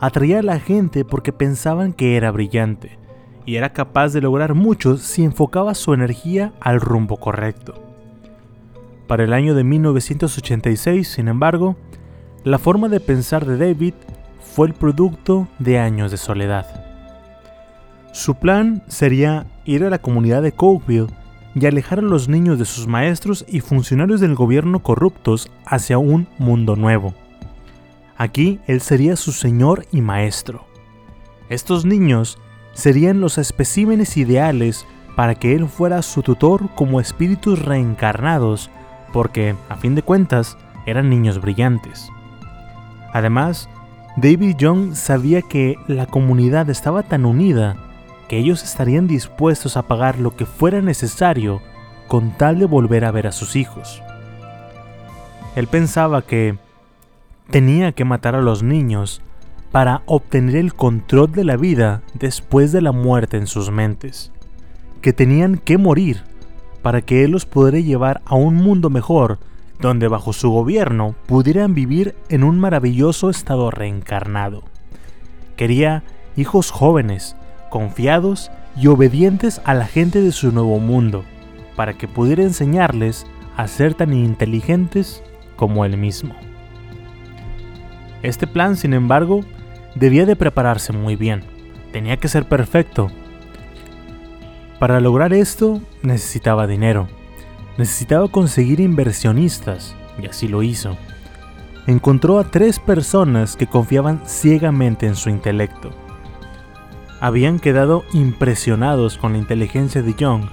atraía 0.00 0.40
a 0.40 0.42
la 0.42 0.60
gente 0.60 1.04
porque 1.04 1.32
pensaban 1.32 1.92
que 1.92 2.16
era 2.16 2.30
brillante 2.30 2.98
y 3.46 3.56
era 3.56 3.72
capaz 3.72 4.12
de 4.12 4.20
lograr 4.20 4.54
mucho 4.54 4.96
si 4.96 5.24
enfocaba 5.24 5.74
su 5.74 5.94
energía 5.94 6.52
al 6.60 6.80
rumbo 6.80 7.16
correcto. 7.18 7.74
Para 9.06 9.24
el 9.24 9.32
año 9.32 9.54
de 9.54 9.64
1986, 9.64 11.06
sin 11.06 11.28
embargo, 11.28 11.76
la 12.42 12.58
forma 12.58 12.88
de 12.88 13.00
pensar 13.00 13.44
de 13.44 13.58
David 13.58 13.94
fue 14.44 14.68
el 14.68 14.74
producto 14.74 15.48
de 15.58 15.78
años 15.78 16.10
de 16.10 16.16
soledad. 16.16 16.66
Su 18.12 18.36
plan 18.36 18.82
sería 18.86 19.46
ir 19.64 19.82
a 19.82 19.90
la 19.90 19.98
comunidad 19.98 20.42
de 20.42 20.52
Cokeville 20.52 21.08
y 21.54 21.66
alejar 21.66 21.98
a 21.98 22.02
los 22.02 22.28
niños 22.28 22.58
de 22.58 22.64
sus 22.64 22.86
maestros 22.86 23.44
y 23.48 23.60
funcionarios 23.60 24.20
del 24.20 24.34
gobierno 24.34 24.80
corruptos 24.80 25.50
hacia 25.66 25.98
un 25.98 26.28
mundo 26.38 26.76
nuevo. 26.76 27.14
Aquí 28.16 28.60
él 28.66 28.80
sería 28.80 29.16
su 29.16 29.32
señor 29.32 29.86
y 29.90 30.00
maestro. 30.00 30.64
Estos 31.48 31.84
niños 31.84 32.38
serían 32.72 33.20
los 33.20 33.38
especímenes 33.38 34.16
ideales 34.16 34.86
para 35.16 35.34
que 35.34 35.54
él 35.54 35.68
fuera 35.68 36.02
su 36.02 36.22
tutor 36.22 36.68
como 36.74 37.00
espíritus 37.00 37.60
reencarnados, 37.60 38.70
porque, 39.12 39.54
a 39.68 39.76
fin 39.76 39.94
de 39.94 40.02
cuentas, 40.02 40.56
eran 40.86 41.08
niños 41.08 41.40
brillantes. 41.40 42.08
Además, 43.12 43.68
David 44.16 44.56
Young 44.56 44.94
sabía 44.94 45.42
que 45.42 45.76
la 45.88 46.06
comunidad 46.06 46.70
estaba 46.70 47.02
tan 47.02 47.24
unida 47.24 47.76
que 48.28 48.38
ellos 48.38 48.62
estarían 48.62 49.08
dispuestos 49.08 49.76
a 49.76 49.82
pagar 49.82 50.20
lo 50.20 50.36
que 50.36 50.46
fuera 50.46 50.80
necesario 50.80 51.60
con 52.06 52.30
tal 52.30 52.60
de 52.60 52.66
volver 52.66 53.04
a 53.04 53.10
ver 53.10 53.26
a 53.26 53.32
sus 53.32 53.56
hijos. 53.56 54.02
Él 55.56 55.66
pensaba 55.66 56.22
que 56.22 56.56
tenía 57.50 57.92
que 57.92 58.04
matar 58.04 58.36
a 58.36 58.42
los 58.42 58.62
niños 58.62 59.20
para 59.72 60.02
obtener 60.06 60.56
el 60.56 60.74
control 60.74 61.32
de 61.32 61.42
la 61.42 61.56
vida 61.56 62.02
después 62.14 62.70
de 62.70 62.82
la 62.82 62.92
muerte 62.92 63.36
en 63.36 63.48
sus 63.48 63.72
mentes, 63.72 64.30
que 65.00 65.12
tenían 65.12 65.56
que 65.56 65.76
morir 65.76 66.22
para 66.82 67.02
que 67.02 67.24
Él 67.24 67.32
los 67.32 67.46
pudiera 67.46 67.80
llevar 67.80 68.22
a 68.26 68.36
un 68.36 68.54
mundo 68.54 68.90
mejor 68.90 69.38
donde 69.84 70.08
bajo 70.08 70.32
su 70.32 70.50
gobierno 70.50 71.14
pudieran 71.26 71.74
vivir 71.74 72.16
en 72.30 72.42
un 72.42 72.58
maravilloso 72.58 73.28
estado 73.28 73.70
reencarnado. 73.70 74.64
Quería 75.56 76.02
hijos 76.36 76.70
jóvenes, 76.70 77.36
confiados 77.70 78.50
y 78.76 78.86
obedientes 78.86 79.60
a 79.64 79.74
la 79.74 79.86
gente 79.86 80.22
de 80.22 80.32
su 80.32 80.52
nuevo 80.52 80.78
mundo, 80.78 81.22
para 81.76 81.92
que 81.92 82.08
pudiera 82.08 82.42
enseñarles 82.42 83.26
a 83.58 83.68
ser 83.68 83.92
tan 83.92 84.14
inteligentes 84.14 85.22
como 85.56 85.84
él 85.84 85.98
mismo. 85.98 86.34
Este 88.22 88.46
plan, 88.46 88.76
sin 88.76 88.94
embargo, 88.94 89.42
debía 89.94 90.24
de 90.24 90.34
prepararse 90.34 90.94
muy 90.94 91.14
bien. 91.14 91.42
Tenía 91.92 92.16
que 92.16 92.28
ser 92.28 92.48
perfecto. 92.48 93.10
Para 94.78 94.98
lograr 95.00 95.34
esto 95.34 95.82
necesitaba 96.02 96.66
dinero. 96.66 97.06
Necesitaba 97.76 98.28
conseguir 98.28 98.80
inversionistas, 98.80 99.96
y 100.22 100.26
así 100.26 100.48
lo 100.48 100.62
hizo. 100.62 100.96
Encontró 101.86 102.38
a 102.38 102.44
tres 102.44 102.78
personas 102.78 103.56
que 103.56 103.66
confiaban 103.66 104.22
ciegamente 104.26 105.06
en 105.06 105.16
su 105.16 105.28
intelecto. 105.28 105.90
Habían 107.20 107.58
quedado 107.58 108.04
impresionados 108.12 109.18
con 109.18 109.32
la 109.32 109.38
inteligencia 109.38 110.02
de 110.02 110.14
Young 110.14 110.44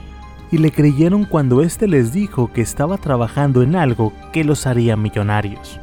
y 0.52 0.58
le 0.58 0.72
creyeron 0.72 1.26
cuando 1.26 1.62
éste 1.62 1.88
les 1.88 2.12
dijo 2.12 2.52
que 2.52 2.62
estaba 2.62 2.98
trabajando 2.98 3.62
en 3.62 3.76
algo 3.76 4.14
que 4.34 4.44
los 4.44 4.68
haría 4.68 4.98
millonarios. 4.98 5.80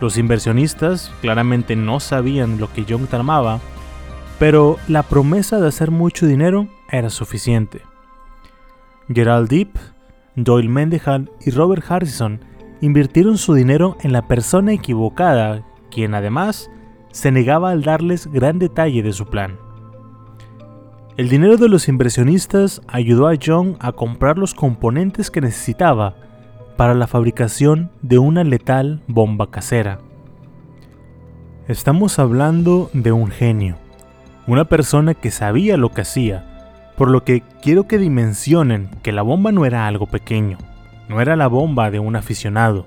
Los 0.00 0.18
inversionistas 0.18 1.12
claramente 1.20 1.76
no 1.76 2.00
sabían 2.00 2.58
lo 2.58 2.70
que 2.72 2.84
Young 2.84 3.06
tramaba, 3.06 3.60
pero 4.38 4.76
la 4.88 5.02
promesa 5.02 5.60
de 5.60 5.68
hacer 5.68 5.90
mucho 5.90 6.26
dinero 6.26 6.68
era 6.90 7.08
suficiente. 7.08 7.82
Gerald 9.08 9.48
Deep, 9.48 9.78
Doyle 10.36 10.68
Mendehan 10.68 11.30
y 11.44 11.50
Robert 11.50 11.84
Harrison 11.88 12.40
invirtieron 12.80 13.38
su 13.38 13.54
dinero 13.54 13.96
en 14.00 14.12
la 14.12 14.26
persona 14.26 14.72
equivocada, 14.72 15.62
quien 15.90 16.14
además 16.14 16.70
se 17.10 17.30
negaba 17.30 17.70
al 17.70 17.82
darles 17.82 18.26
gran 18.26 18.58
detalle 18.58 19.02
de 19.02 19.12
su 19.12 19.26
plan. 19.26 19.58
El 21.18 21.28
dinero 21.28 21.58
de 21.58 21.68
los 21.68 21.88
inversionistas 21.88 22.80
ayudó 22.88 23.28
a 23.28 23.34
Young 23.34 23.76
a 23.80 23.92
comprar 23.92 24.38
los 24.38 24.54
componentes 24.54 25.30
que 25.30 25.42
necesitaba 25.42 26.16
para 26.76 26.94
la 26.94 27.06
fabricación 27.06 27.90
de 28.00 28.18
una 28.18 28.44
letal 28.44 29.02
bomba 29.06 29.50
casera. 29.50 29.98
Estamos 31.68 32.18
hablando 32.18 32.90
de 32.94 33.12
un 33.12 33.28
genio, 33.28 33.76
una 34.46 34.64
persona 34.64 35.14
que 35.14 35.30
sabía 35.30 35.76
lo 35.76 35.90
que 35.90 36.00
hacía, 36.00 36.51
por 36.96 37.10
lo 37.10 37.24
que 37.24 37.42
quiero 37.62 37.86
que 37.86 37.98
dimensionen 37.98 38.90
que 39.02 39.12
la 39.12 39.22
bomba 39.22 39.52
no 39.52 39.64
era 39.64 39.86
algo 39.86 40.06
pequeño, 40.06 40.58
no 41.08 41.20
era 41.20 41.36
la 41.36 41.46
bomba 41.46 41.90
de 41.90 41.98
un 41.98 42.16
aficionado. 42.16 42.86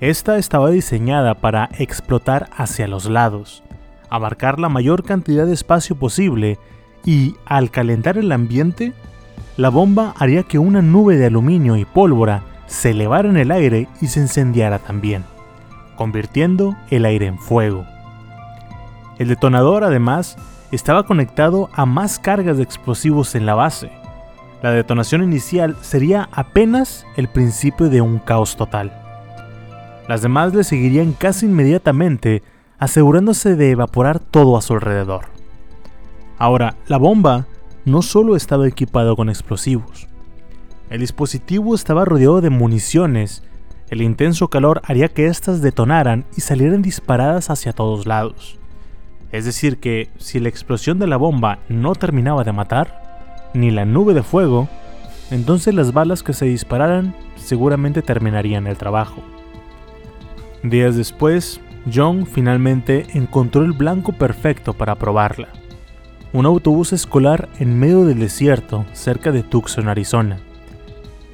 Esta 0.00 0.38
estaba 0.38 0.70
diseñada 0.70 1.34
para 1.34 1.68
explotar 1.78 2.48
hacia 2.56 2.88
los 2.88 3.06
lados, 3.06 3.62
abarcar 4.08 4.58
la 4.58 4.68
mayor 4.68 5.04
cantidad 5.04 5.46
de 5.46 5.52
espacio 5.52 5.96
posible 5.96 6.58
y, 7.04 7.34
al 7.44 7.70
calentar 7.70 8.16
el 8.16 8.32
ambiente, 8.32 8.92
la 9.56 9.68
bomba 9.68 10.14
haría 10.18 10.42
que 10.42 10.58
una 10.58 10.80
nube 10.80 11.16
de 11.16 11.26
aluminio 11.26 11.76
y 11.76 11.84
pólvora 11.84 12.42
se 12.66 12.90
elevara 12.90 13.28
en 13.28 13.36
el 13.36 13.50
aire 13.50 13.88
y 14.00 14.06
se 14.06 14.20
incendiara 14.20 14.78
también, 14.78 15.24
convirtiendo 15.96 16.76
el 16.88 17.04
aire 17.04 17.26
en 17.26 17.38
fuego. 17.38 17.84
El 19.18 19.28
detonador 19.28 19.84
además 19.84 20.38
estaba 20.76 21.04
conectado 21.04 21.68
a 21.72 21.86
más 21.86 22.18
cargas 22.18 22.56
de 22.56 22.62
explosivos 22.62 23.34
en 23.34 23.46
la 23.46 23.54
base. 23.54 23.90
La 24.62 24.70
detonación 24.70 25.22
inicial 25.22 25.76
sería 25.80 26.28
apenas 26.32 27.06
el 27.16 27.28
principio 27.28 27.88
de 27.88 28.00
un 28.00 28.18
caos 28.18 28.56
total. 28.56 28.92
Las 30.06 30.22
demás 30.22 30.54
le 30.54 30.64
seguirían 30.64 31.12
casi 31.12 31.46
inmediatamente 31.46 32.42
asegurándose 32.78 33.56
de 33.56 33.70
evaporar 33.70 34.18
todo 34.18 34.56
a 34.56 34.62
su 34.62 34.74
alrededor. 34.74 35.26
Ahora, 36.38 36.76
la 36.86 36.98
bomba 36.98 37.46
no 37.84 38.02
solo 38.02 38.36
estaba 38.36 38.68
equipado 38.68 39.16
con 39.16 39.28
explosivos. 39.28 40.08
El 40.88 41.00
dispositivo 41.00 41.74
estaba 41.74 42.04
rodeado 42.04 42.40
de 42.40 42.50
municiones. 42.50 43.42
El 43.88 44.02
intenso 44.02 44.48
calor 44.48 44.82
haría 44.84 45.08
que 45.08 45.26
éstas 45.26 45.62
detonaran 45.62 46.24
y 46.36 46.42
salieran 46.42 46.82
disparadas 46.82 47.50
hacia 47.50 47.72
todos 47.72 48.06
lados. 48.06 48.59
Es 49.32 49.44
decir, 49.44 49.78
que 49.78 50.10
si 50.18 50.40
la 50.40 50.48
explosión 50.48 50.98
de 50.98 51.06
la 51.06 51.16
bomba 51.16 51.58
no 51.68 51.94
terminaba 51.94 52.44
de 52.44 52.52
matar, 52.52 53.50
ni 53.54 53.70
la 53.70 53.84
nube 53.84 54.14
de 54.14 54.22
fuego, 54.22 54.68
entonces 55.30 55.74
las 55.74 55.92
balas 55.92 56.22
que 56.22 56.32
se 56.32 56.46
dispararan 56.46 57.14
seguramente 57.36 58.02
terminarían 58.02 58.66
el 58.66 58.76
trabajo. 58.76 59.22
Días 60.62 60.96
después, 60.96 61.60
John 61.92 62.26
finalmente 62.26 63.06
encontró 63.14 63.64
el 63.64 63.72
blanco 63.72 64.12
perfecto 64.12 64.74
para 64.74 64.96
probarla. 64.96 65.48
Un 66.32 66.46
autobús 66.46 66.92
escolar 66.92 67.48
en 67.58 67.78
medio 67.78 68.04
del 68.04 68.18
desierto, 68.20 68.84
cerca 68.92 69.32
de 69.32 69.42
Tucson, 69.42 69.88
Arizona. 69.88 70.38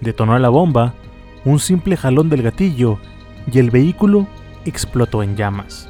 Detonó 0.01 0.39
la 0.39 0.49
bomba, 0.49 0.95
un 1.45 1.59
simple 1.59 1.97
jalón 1.97 2.29
del 2.29 2.43
gatillo, 2.43 2.99
y 3.51 3.59
el 3.59 3.71
vehículo 3.71 4.27
explotó 4.65 5.23
en 5.23 5.37
llamas. 5.37 5.89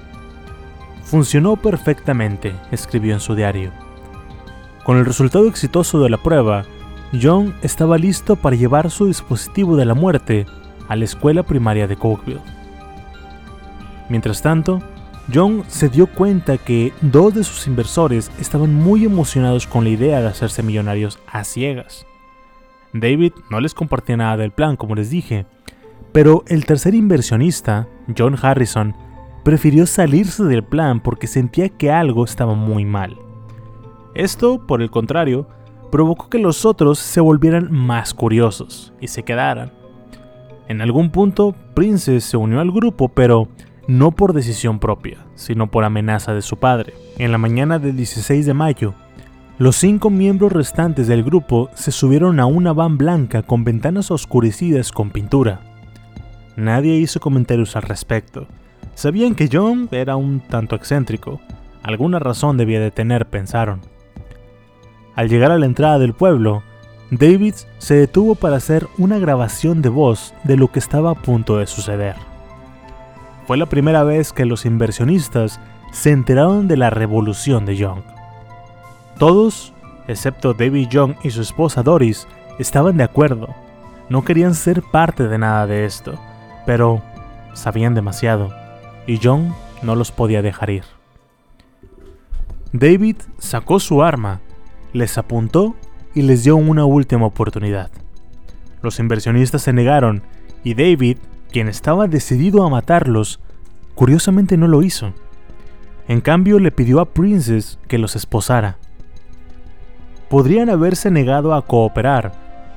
Funcionó 1.06 1.54
perfectamente, 1.54 2.52
escribió 2.72 3.14
en 3.14 3.20
su 3.20 3.36
diario. 3.36 3.70
Con 4.84 4.98
el 4.98 5.04
resultado 5.04 5.46
exitoso 5.46 6.00
de 6.00 6.10
la 6.10 6.16
prueba, 6.16 6.64
John 7.22 7.54
estaba 7.62 7.96
listo 7.96 8.34
para 8.34 8.56
llevar 8.56 8.90
su 8.90 9.06
dispositivo 9.06 9.76
de 9.76 9.84
la 9.84 9.94
muerte 9.94 10.46
a 10.88 10.96
la 10.96 11.04
escuela 11.04 11.44
primaria 11.44 11.86
de 11.86 11.96
Cokeville. 11.96 12.40
Mientras 14.08 14.42
tanto, 14.42 14.82
John 15.32 15.62
se 15.68 15.88
dio 15.88 16.08
cuenta 16.08 16.58
que 16.58 16.92
dos 17.00 17.34
de 17.34 17.44
sus 17.44 17.68
inversores 17.68 18.32
estaban 18.40 18.74
muy 18.74 19.04
emocionados 19.04 19.68
con 19.68 19.84
la 19.84 19.90
idea 19.90 20.20
de 20.20 20.28
hacerse 20.28 20.64
millonarios 20.64 21.20
a 21.28 21.44
ciegas. 21.44 22.04
David 22.92 23.32
no 23.48 23.60
les 23.60 23.74
compartía 23.74 24.16
nada 24.16 24.36
del 24.36 24.50
plan, 24.50 24.76
como 24.76 24.96
les 24.96 25.10
dije, 25.10 25.46
pero 26.12 26.42
el 26.48 26.66
tercer 26.66 26.94
inversionista, 26.94 27.86
John 28.16 28.36
Harrison, 28.40 28.96
prefirió 29.46 29.86
salirse 29.86 30.42
del 30.42 30.64
plan 30.64 30.98
porque 30.98 31.28
sentía 31.28 31.68
que 31.68 31.92
algo 31.92 32.24
estaba 32.24 32.54
muy 32.56 32.84
mal. 32.84 33.16
Esto, 34.16 34.66
por 34.66 34.82
el 34.82 34.90
contrario, 34.90 35.46
provocó 35.92 36.28
que 36.28 36.40
los 36.40 36.64
otros 36.64 36.98
se 36.98 37.20
volvieran 37.20 37.70
más 37.70 38.12
curiosos 38.12 38.92
y 39.00 39.06
se 39.06 39.22
quedaran. 39.22 39.70
En 40.66 40.80
algún 40.80 41.12
punto, 41.12 41.54
Princess 41.74 42.24
se 42.24 42.36
unió 42.36 42.58
al 42.58 42.72
grupo, 42.72 43.08
pero 43.08 43.46
no 43.86 44.10
por 44.10 44.32
decisión 44.32 44.80
propia, 44.80 45.24
sino 45.36 45.70
por 45.70 45.84
amenaza 45.84 46.34
de 46.34 46.42
su 46.42 46.56
padre. 46.56 46.94
En 47.16 47.30
la 47.30 47.38
mañana 47.38 47.78
del 47.78 47.96
16 47.96 48.46
de 48.46 48.54
mayo, 48.54 48.94
los 49.58 49.76
cinco 49.76 50.10
miembros 50.10 50.50
restantes 50.50 51.06
del 51.06 51.22
grupo 51.22 51.70
se 51.72 51.92
subieron 51.92 52.40
a 52.40 52.46
una 52.46 52.72
van 52.72 52.98
blanca 52.98 53.44
con 53.44 53.62
ventanas 53.62 54.10
oscurecidas 54.10 54.90
con 54.90 55.10
pintura. 55.10 55.60
Nadie 56.56 56.96
hizo 56.96 57.20
comentarios 57.20 57.76
al 57.76 57.82
respecto. 57.82 58.48
Sabían 58.96 59.34
que 59.34 59.50
John 59.52 59.90
era 59.92 60.16
un 60.16 60.40
tanto 60.40 60.74
excéntrico. 60.74 61.38
Alguna 61.82 62.18
razón 62.18 62.56
debía 62.56 62.80
de 62.80 62.90
tener, 62.90 63.26
pensaron. 63.26 63.82
Al 65.14 65.28
llegar 65.28 65.50
a 65.50 65.58
la 65.58 65.66
entrada 65.66 65.98
del 65.98 66.14
pueblo, 66.14 66.62
David 67.10 67.54
se 67.76 67.94
detuvo 67.94 68.36
para 68.36 68.56
hacer 68.56 68.88
una 68.96 69.18
grabación 69.18 69.82
de 69.82 69.90
voz 69.90 70.32
de 70.44 70.56
lo 70.56 70.72
que 70.72 70.78
estaba 70.78 71.10
a 71.10 71.14
punto 71.14 71.58
de 71.58 71.66
suceder. 71.66 72.16
Fue 73.46 73.58
la 73.58 73.66
primera 73.66 74.02
vez 74.02 74.32
que 74.32 74.46
los 74.46 74.64
inversionistas 74.64 75.60
se 75.92 76.10
enteraron 76.10 76.66
de 76.66 76.78
la 76.78 76.88
revolución 76.88 77.66
de 77.66 77.76
Young. 77.76 78.00
Todos, 79.18 79.74
excepto 80.08 80.54
David 80.54 80.88
Young 80.88 81.16
y 81.22 81.32
su 81.32 81.42
esposa 81.42 81.82
Doris, 81.82 82.26
estaban 82.58 82.96
de 82.96 83.04
acuerdo. 83.04 83.48
No 84.08 84.24
querían 84.24 84.54
ser 84.54 84.80
parte 84.80 85.28
de 85.28 85.36
nada 85.36 85.66
de 85.66 85.84
esto, 85.84 86.14
pero 86.64 87.02
sabían 87.52 87.94
demasiado, 87.94 88.65
y 89.06 89.18
Young 89.18 89.52
no 89.82 89.94
los 89.94 90.12
podía 90.12 90.42
dejar 90.42 90.70
ir. 90.70 90.84
David 92.72 93.16
sacó 93.38 93.80
su 93.80 94.02
arma, 94.02 94.40
les 94.92 95.16
apuntó 95.18 95.74
y 96.14 96.22
les 96.22 96.44
dio 96.44 96.56
una 96.56 96.84
última 96.84 97.26
oportunidad. 97.26 97.90
Los 98.82 98.98
inversionistas 98.98 99.62
se 99.62 99.72
negaron 99.72 100.22
y 100.64 100.74
David 100.74 101.18
quien 101.50 101.68
estaba 101.68 102.08
decidido 102.08 102.64
a 102.64 102.70
matarlos, 102.70 103.40
curiosamente 103.94 104.56
no 104.56 104.68
lo 104.68 104.82
hizo. 104.82 105.12
En 106.08 106.20
cambio 106.20 106.58
le 106.58 106.70
pidió 106.70 107.00
a 107.00 107.06
Princess 107.06 107.78
que 107.88 107.98
los 107.98 108.16
esposara. 108.16 108.78
Podrían 110.28 110.70
haberse 110.70 111.10
negado 111.10 111.54
a 111.54 111.64
cooperar, 111.64 112.32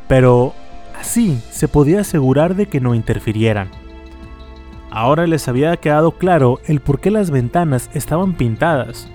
pero 0.07 0.53
así 0.99 1.41
se 1.51 1.67
podía 1.67 2.01
asegurar 2.01 2.55
de 2.55 2.67
que 2.67 2.79
no 2.79 2.95
interfirieran. 2.95 3.69
Ahora 4.91 5.27
les 5.27 5.47
había 5.47 5.75
quedado 5.77 6.11
claro 6.13 6.59
el 6.65 6.79
por 6.79 6.99
qué 6.99 7.11
las 7.11 7.29
ventanas 7.29 7.89
estaban 7.93 8.33
pintadas. 8.33 9.07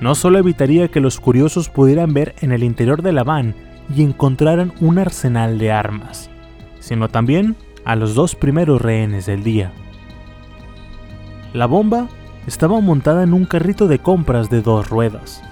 No 0.00 0.14
solo 0.14 0.38
evitaría 0.38 0.88
que 0.88 1.00
los 1.00 1.18
curiosos 1.18 1.68
pudieran 1.68 2.12
ver 2.12 2.34
en 2.40 2.52
el 2.52 2.62
interior 2.62 3.02
de 3.02 3.12
la 3.12 3.24
van 3.24 3.54
y 3.94 4.02
encontraran 4.02 4.72
un 4.80 4.98
arsenal 4.98 5.58
de 5.58 5.72
armas, 5.72 6.30
sino 6.80 7.08
también 7.08 7.56
a 7.84 7.96
los 7.96 8.14
dos 8.14 8.34
primeros 8.34 8.80
rehenes 8.80 9.26
del 9.26 9.42
día. 9.42 9.72
La 11.52 11.66
bomba 11.66 12.08
estaba 12.46 12.80
montada 12.80 13.22
en 13.22 13.32
un 13.32 13.46
carrito 13.46 13.88
de 13.88 13.98
compras 13.98 14.50
de 14.50 14.60
dos 14.60 14.88
ruedas. 14.88 15.42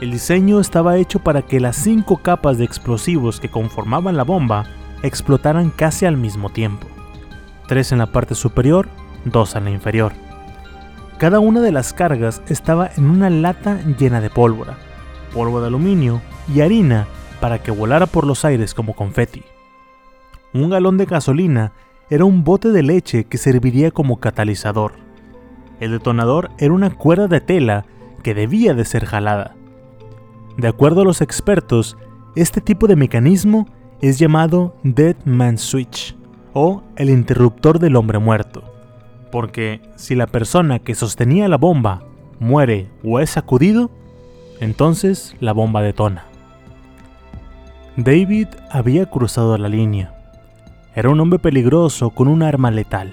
El 0.00 0.10
diseño 0.10 0.60
estaba 0.60 0.96
hecho 0.96 1.20
para 1.20 1.42
que 1.42 1.60
las 1.60 1.76
cinco 1.76 2.18
capas 2.18 2.58
de 2.58 2.64
explosivos 2.64 3.38
que 3.38 3.48
conformaban 3.48 4.16
la 4.16 4.24
bomba 4.24 4.64
explotaran 5.02 5.70
casi 5.70 6.06
al 6.06 6.16
mismo 6.16 6.50
tiempo. 6.50 6.88
Tres 7.68 7.92
en 7.92 7.98
la 7.98 8.06
parte 8.06 8.34
superior, 8.34 8.88
dos 9.24 9.54
en 9.56 9.64
la 9.64 9.70
inferior. 9.70 10.12
Cada 11.18 11.38
una 11.38 11.60
de 11.60 11.72
las 11.72 11.92
cargas 11.92 12.42
estaba 12.48 12.90
en 12.96 13.06
una 13.06 13.30
lata 13.30 13.80
llena 13.98 14.20
de 14.20 14.30
pólvora, 14.30 14.76
polvo 15.32 15.60
de 15.60 15.68
aluminio 15.68 16.20
y 16.52 16.60
harina 16.60 17.06
para 17.40 17.62
que 17.62 17.70
volara 17.70 18.06
por 18.06 18.26
los 18.26 18.44
aires 18.44 18.74
como 18.74 18.94
confeti 18.94 19.44
un 20.54 20.70
galón 20.70 20.96
de 20.96 21.04
gasolina 21.04 21.72
era 22.08 22.24
un 22.24 22.44
bote 22.44 22.70
de 22.70 22.82
leche 22.82 23.24
que 23.24 23.38
serviría 23.38 23.90
como 23.90 24.20
catalizador. 24.20 24.92
El 25.80 25.90
detonador 25.90 26.50
era 26.58 26.72
una 26.72 26.90
cuerda 26.90 27.26
de 27.26 27.40
tela 27.40 27.84
que 28.22 28.34
debía 28.34 28.72
de 28.72 28.84
ser 28.84 29.04
jalada. 29.04 29.56
De 30.56 30.68
acuerdo 30.68 31.00
a 31.00 31.04
los 31.04 31.20
expertos, 31.20 31.96
este 32.36 32.60
tipo 32.60 32.86
de 32.86 32.94
mecanismo 32.94 33.66
es 34.00 34.18
llamado 34.18 34.76
Dead 34.84 35.16
Man 35.24 35.58
Switch 35.58 36.16
o 36.52 36.84
el 36.96 37.10
interruptor 37.10 37.80
del 37.80 37.96
hombre 37.96 38.18
muerto, 38.18 38.62
porque 39.34 39.80
si 39.96 40.14
la 40.14 40.28
persona 40.28 40.78
que 40.78 40.94
sostenía 40.94 41.48
la 41.48 41.56
bomba 41.56 42.04
muere 42.38 42.86
o 43.02 43.18
es 43.18 43.30
sacudido, 43.30 43.90
entonces 44.60 45.34
la 45.40 45.52
bomba 45.52 45.82
detona. 45.82 46.26
David 47.96 48.46
había 48.70 49.06
cruzado 49.06 49.58
la 49.58 49.68
línea. 49.68 50.14
Era 50.94 51.08
un 51.08 51.18
hombre 51.18 51.40
peligroso 51.40 52.10
con 52.10 52.28
un 52.28 52.44
arma 52.44 52.70
letal. 52.70 53.12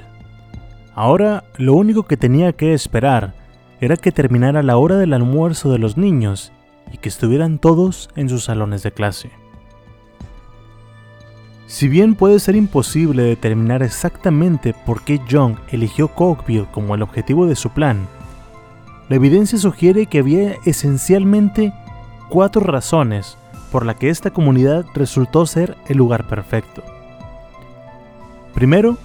Ahora 0.93 1.43
lo 1.57 1.73
único 1.73 2.03
que 2.03 2.17
tenía 2.17 2.53
que 2.53 2.75
esperar 2.75 3.33
era 3.79 3.97
que 3.97 4.11
terminara 4.11 4.61
la 4.61 4.77
hora 4.77 4.97
del 4.97 5.13
almuerzo 5.13 5.71
de 5.71 5.79
los 5.79 5.97
niños 5.97 6.51
y 6.93 6.97
que 6.97 7.09
estuvieran 7.09 7.57
todos 7.57 8.11
en 8.15 8.29
sus 8.29 8.43
salones 8.43 8.83
de 8.83 8.91
clase. 8.91 9.31
Si 11.71 11.87
bien 11.87 12.15
puede 12.15 12.41
ser 12.41 12.57
imposible 12.57 13.23
determinar 13.23 13.81
exactamente 13.81 14.73
por 14.73 15.03
qué 15.03 15.21
Young 15.25 15.55
eligió 15.69 16.09
Cokeville 16.09 16.67
como 16.69 16.95
el 16.95 17.01
objetivo 17.01 17.47
de 17.47 17.55
su 17.55 17.69
plan, 17.69 18.09
la 19.07 19.15
evidencia 19.15 19.57
sugiere 19.57 20.07
que 20.07 20.19
había 20.19 20.57
esencialmente 20.65 21.73
cuatro 22.29 22.61
razones 22.61 23.37
por 23.71 23.85
las 23.85 23.95
que 23.95 24.09
esta 24.09 24.31
comunidad 24.31 24.85
resultó 24.93 25.45
ser 25.45 25.77
el 25.87 25.97
lugar 25.97 26.27
perfecto. 26.27 26.83
Primero, 28.53 28.97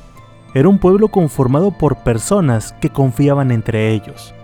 era 0.52 0.68
un 0.68 0.80
pueblo 0.80 1.06
conformado 1.06 1.70
por 1.70 1.98
personas 1.98 2.72
que 2.80 2.90
confiaban 2.90 3.52
entre 3.52 3.92
ellos, 3.92 4.34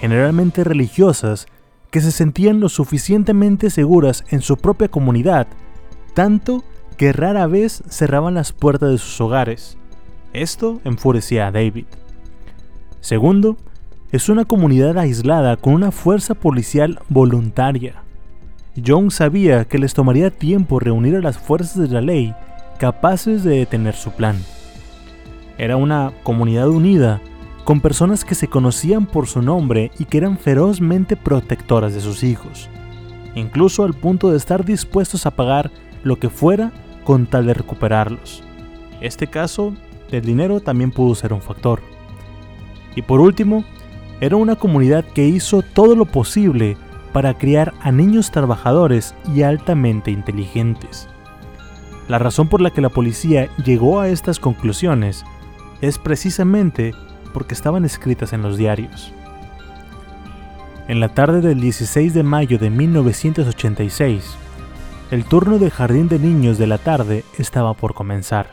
generalmente 0.00 0.64
religiosas, 0.64 1.46
que 1.90 2.00
se 2.00 2.10
sentían 2.10 2.58
lo 2.58 2.70
suficientemente 2.70 3.68
seguras 3.68 4.24
en 4.30 4.40
su 4.40 4.56
propia 4.56 4.88
comunidad, 4.88 5.46
tanto 6.14 6.64
rara 6.98 7.46
vez 7.46 7.82
cerraban 7.88 8.34
las 8.34 8.52
puertas 8.52 8.90
de 8.90 8.98
sus 8.98 9.20
hogares. 9.20 9.76
Esto 10.32 10.80
enfurecía 10.84 11.46
a 11.46 11.52
David. 11.52 11.86
Segundo, 13.00 13.56
es 14.12 14.28
una 14.28 14.44
comunidad 14.44 14.98
aislada 14.98 15.56
con 15.56 15.74
una 15.74 15.90
fuerza 15.90 16.34
policial 16.34 17.00
voluntaria. 17.08 18.02
John 18.84 19.10
sabía 19.10 19.64
que 19.64 19.78
les 19.78 19.94
tomaría 19.94 20.30
tiempo 20.30 20.80
reunir 20.80 21.16
a 21.16 21.20
las 21.20 21.38
fuerzas 21.38 21.76
de 21.76 21.88
la 21.88 22.00
ley 22.00 22.34
capaces 22.78 23.42
de 23.42 23.58
detener 23.58 23.94
su 23.94 24.10
plan. 24.12 24.36
Era 25.58 25.76
una 25.76 26.12
comunidad 26.22 26.68
unida 26.68 27.20
con 27.64 27.80
personas 27.80 28.24
que 28.24 28.34
se 28.34 28.48
conocían 28.48 29.06
por 29.06 29.26
su 29.26 29.42
nombre 29.42 29.90
y 29.98 30.04
que 30.04 30.18
eran 30.18 30.38
ferozmente 30.38 31.16
protectoras 31.16 31.94
de 31.94 32.00
sus 32.00 32.22
hijos, 32.22 32.68
incluso 33.34 33.82
al 33.84 33.94
punto 33.94 34.30
de 34.30 34.36
estar 34.36 34.64
dispuestos 34.64 35.26
a 35.26 35.30
pagar 35.30 35.70
lo 36.04 36.16
que 36.16 36.28
fuera 36.28 36.70
con 37.06 37.26
tal 37.26 37.46
de 37.46 37.54
recuperarlos. 37.54 38.42
Este 39.00 39.28
caso, 39.28 39.72
el 40.10 40.22
dinero 40.22 40.60
también 40.60 40.90
pudo 40.90 41.14
ser 41.14 41.32
un 41.32 41.40
factor. 41.40 41.80
Y 42.96 43.02
por 43.02 43.20
último, 43.20 43.64
era 44.20 44.36
una 44.36 44.56
comunidad 44.56 45.04
que 45.04 45.24
hizo 45.24 45.62
todo 45.62 45.94
lo 45.94 46.04
posible 46.06 46.76
para 47.12 47.34
criar 47.34 47.72
a 47.80 47.92
niños 47.92 48.30
trabajadores 48.32 49.14
y 49.34 49.42
altamente 49.42 50.10
inteligentes. 50.10 51.08
La 52.08 52.18
razón 52.18 52.48
por 52.48 52.60
la 52.60 52.70
que 52.70 52.80
la 52.80 52.88
policía 52.88 53.48
llegó 53.64 54.00
a 54.00 54.08
estas 54.08 54.40
conclusiones 54.40 55.24
es 55.80 55.98
precisamente 55.98 56.92
porque 57.32 57.54
estaban 57.54 57.84
escritas 57.84 58.32
en 58.32 58.42
los 58.42 58.56
diarios. 58.56 59.12
En 60.88 61.00
la 61.00 61.08
tarde 61.08 61.40
del 61.40 61.60
16 61.60 62.14
de 62.14 62.22
mayo 62.22 62.58
de 62.58 62.70
1986, 62.70 64.36
el 65.10 65.24
turno 65.24 65.58
del 65.58 65.70
jardín 65.70 66.08
de 66.08 66.18
niños 66.18 66.58
de 66.58 66.66
la 66.66 66.78
tarde 66.78 67.24
estaba 67.38 67.74
por 67.74 67.94
comenzar. 67.94 68.50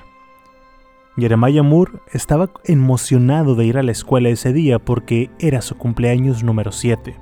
Jeremiah 1.17 1.63
Moore 1.63 1.93
estaba 2.11 2.51
emocionado 2.63 3.55
de 3.55 3.65
ir 3.65 3.77
a 3.77 3.83
la 3.83 3.91
escuela 3.91 4.29
ese 4.29 4.53
día 4.53 4.77
porque 4.77 5.31
era 5.39 5.61
su 5.61 5.75
cumpleaños 5.77 6.43
número 6.43 6.71
7. 6.71 7.15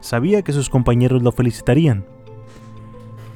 Sabía 0.00 0.42
que 0.42 0.52
sus 0.52 0.70
compañeros 0.70 1.22
lo 1.22 1.32
felicitarían. 1.32 2.06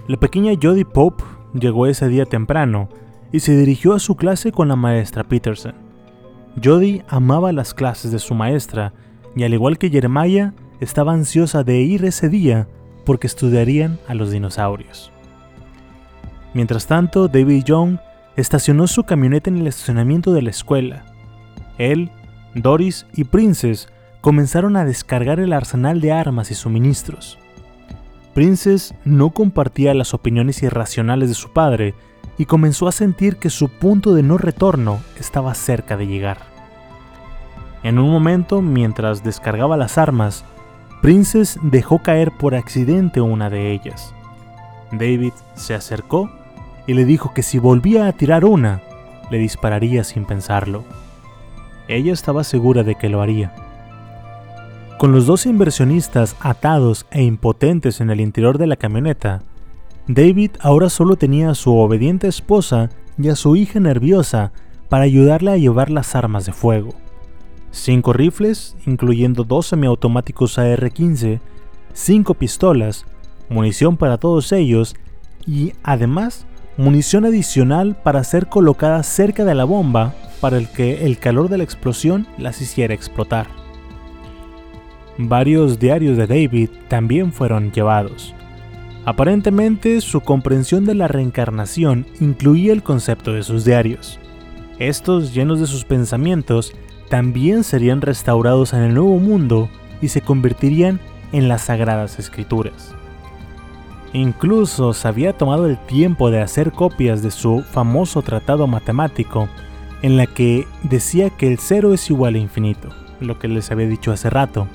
La 0.07 0.17
pequeña 0.17 0.53
Jodie 0.61 0.85
Pope 0.85 1.23
llegó 1.53 1.87
ese 1.87 2.09
día 2.09 2.25
temprano 2.25 2.89
y 3.31 3.41
se 3.41 3.57
dirigió 3.57 3.93
a 3.93 4.01
su 4.01 4.17
clase 4.17 4.53
con 4.53 4.69
la 4.69 4.77
maestra 4.77 5.25
Peterson. 5.25 5.75
Jodie 6.63 7.05
amaba 7.09 7.53
las 7.53 7.75
clases 7.75 8.11
de 8.11 8.19
su 8.19 8.35
maestra 8.35 8.93
y 9.37 9.45
al 9.45 9.55
igual 9.55 9.79
que 9.79 9.91
Jeremiah, 9.91 10.55
estaba 10.81 11.13
ansiosa 11.13 11.63
de 11.63 11.79
ir 11.81 12.05
ese 12.07 12.31
día 12.31 12.67
porque 13.05 13.27
estudiarían 13.27 13.99
a 14.09 14.15
los 14.15 14.31
dinosaurios. 14.31 15.10
Mientras 16.55 16.87
tanto, 16.87 17.29
David 17.29 17.65
Young 17.65 17.99
estacionó 18.37 18.87
su 18.87 19.05
camioneta 19.05 19.51
en 19.51 19.59
el 19.59 19.67
estacionamiento 19.67 20.33
de 20.33 20.43
la 20.43 20.51
escuela. 20.51 21.05
Él, 21.79 22.11
Doris 22.55 23.07
y 23.15 23.25
Princess 23.25 23.89
comenzaron 24.21 24.77
a 24.77 24.85
descargar 24.85 25.41
el 25.41 25.53
arsenal 25.53 26.01
de 26.01 26.13
armas 26.13 26.51
y 26.51 26.55
suministros. 26.55 27.39
Princess 28.35 28.95
no 29.05 29.31
compartía 29.31 29.95
las 29.95 30.15
opiniones 30.15 30.63
irracionales 30.63 31.29
de 31.29 31.35
su 31.35 31.53
padre 31.53 31.95
y 32.39 32.47
comenzó 32.47 32.89
a 32.89 32.93
sentir 32.93 33.37
que 33.37 33.51
su 33.51 33.69
punto 33.69 34.15
de 34.15 34.23
no 34.23 34.39
retorno 34.39 35.01
estaba 35.19 35.55
cerca 35.55 35.97
de 35.97 36.07
llegar. 36.07 36.39
En 37.83 37.99
un 37.99 38.11
momento, 38.11 38.63
mientras 38.63 39.25
descargaba 39.25 39.77
las 39.77 39.99
armas, 39.99 40.45
Princess 41.03 41.59
dejó 41.63 42.03
caer 42.03 42.31
por 42.31 42.55
accidente 42.55 43.21
una 43.21 43.49
de 43.49 43.73
ellas. 43.73 44.15
David 44.93 45.33
se 45.55 45.75
acercó 45.75 46.31
y 46.91 46.95
le 46.95 47.05
dijo 47.05 47.33
que 47.33 47.45
si 47.45 47.61
volvía 47.61 48.09
a 48.09 48.13
tirar 48.13 48.45
una, 48.45 48.83
le 49.31 49.39
dispararía 49.39 50.03
sin 50.03 50.25
pensarlo. 50.25 50.83
Ella 51.87 52.13
estaba 52.13 52.43
segura 52.43 52.83
de 52.83 52.97
que 52.97 53.09
lo 53.09 53.23
haría. 53.23 53.55
Con 54.99 55.13
los 55.13 55.25
dos 55.25 55.47
inversionistas 55.47 56.35
atados 56.41 57.07
e 57.13 57.23
impotentes 57.23 58.01
en 58.01 58.11
el 58.11 58.21
interior 58.21 58.59
de 58.59 58.67
la 58.67 58.75
camioneta, 58.75 59.45
David 60.09 60.51
ahora 60.59 60.91
solo 60.91 61.15
tenía 61.15 61.51
a 61.51 61.55
su 61.55 61.77
obediente 61.77 62.27
esposa 62.27 62.91
y 63.17 63.29
a 63.29 63.37
su 63.37 63.55
hija 63.55 63.79
nerviosa 63.79 64.51
para 64.89 65.05
ayudarle 65.05 65.53
a 65.53 65.59
llevar 65.59 65.91
las 65.91 66.17
armas 66.17 66.45
de 66.45 66.53
fuego. 66.53 66.91
Cinco 67.71 68.13
rifles, 68.13 68.75
incluyendo 68.85 69.45
dos 69.45 69.69
semiautomáticos 69.69 70.59
AR-15, 70.59 71.39
cinco 71.93 72.35
pistolas, 72.35 73.07
munición 73.49 73.97
para 73.97 74.19
todos 74.19 74.51
ellos 74.51 74.97
y 75.47 75.75
además 75.85 76.47
munición 76.81 77.27
adicional 77.27 77.95
para 77.95 78.25
ser 78.25 78.47
colocada 78.47 79.03
cerca 79.03 79.45
de 79.45 79.55
la 79.55 79.65
bomba 79.65 80.15
para 80.41 80.57
el 80.57 80.67
que 80.67 81.05
el 81.05 81.19
calor 81.19 81.51
de 81.51 81.59
la 81.59 81.65
explosión 81.65 82.27
las 82.39 82.63
hiciera 82.63 82.95
explotar. 82.95 83.49
Varios 85.19 85.79
diarios 85.79 86.17
de 86.17 86.27
David 86.27 86.71
también 86.89 87.35
fueron 87.35 87.71
llevados. 87.71 88.35
Aparentemente 89.05 90.01
su 90.01 90.23
comprensión 90.23 90.87
de 90.87 90.95
la 90.95 91.07
reencarnación 91.07 92.07
incluía 92.19 92.73
el 92.73 92.83
concepto 92.83 93.35
de 93.35 93.43
sus 93.43 93.67
diarios. 93.67 94.19
Estos, 94.79 95.35
llenos 95.35 95.61
de 95.61 95.67
sus 95.67 95.85
pensamientos, 95.85 96.73
también 97.11 97.63
serían 97.63 98.01
restaurados 98.01 98.73
en 98.73 98.81
el 98.81 98.95
nuevo 98.95 99.19
mundo 99.19 99.69
y 100.01 100.09
se 100.09 100.23
convertirían 100.23 100.99
en 101.33 101.49
las 101.49 101.63
sagradas 101.63 102.19
escrituras. 102.19 102.95
Incluso 104.13 104.93
se 104.93 105.07
había 105.07 105.37
tomado 105.37 105.67
el 105.67 105.79
tiempo 105.79 106.31
de 106.31 106.41
hacer 106.41 106.73
copias 106.73 107.23
de 107.23 107.31
su 107.31 107.63
famoso 107.63 108.23
tratado 108.23 108.67
matemático, 108.67 109.49
en 110.03 110.17
la 110.17 110.27
que 110.27 110.67
decía 110.83 111.31
que 111.31 111.47
el 111.47 111.59
cero 111.59 111.95
es 111.95 112.11
igual 112.11 112.35
a 112.35 112.39
infinito, 112.39 112.89
lo 113.21 113.39
que 113.39 113.49
les 113.49 113.71
había 113.71 113.87
dicho 113.87 114.11
hace 114.11 114.31
rato. 114.31 114.67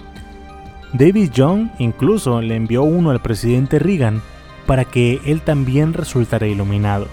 David 0.93 1.32
Young 1.32 1.69
incluso 1.80 2.41
le 2.41 2.56
envió 2.56 2.84
uno 2.84 3.10
al 3.10 3.21
presidente 3.21 3.80
Reagan 3.80 4.21
para 4.65 4.86
que 4.86 5.19
él 5.26 5.41
también 5.41 5.93
resultara 5.93 6.48
iluminado. 6.48 7.08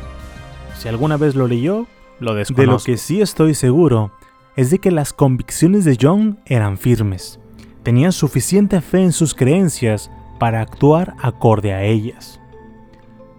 Si 0.78 0.88
alguna 0.88 1.16
vez 1.16 1.34
lo 1.34 1.48
leyó, 1.48 1.86
lo 2.20 2.34
desconozco. 2.34 2.60
De 2.60 2.66
lo 2.66 2.78
que 2.78 2.96
sí 2.96 3.20
estoy 3.20 3.54
seguro 3.54 4.12
es 4.54 4.70
de 4.70 4.78
que 4.78 4.92
las 4.92 5.12
convicciones 5.12 5.84
de 5.84 5.96
Young 5.96 6.36
eran 6.46 6.78
firmes. 6.78 7.40
Tenía 7.82 8.12
suficiente 8.12 8.80
fe 8.80 9.02
en 9.02 9.12
sus 9.12 9.34
creencias 9.34 10.10
para 10.42 10.60
actuar 10.60 11.14
acorde 11.22 11.72
a 11.72 11.84
ellas. 11.84 12.40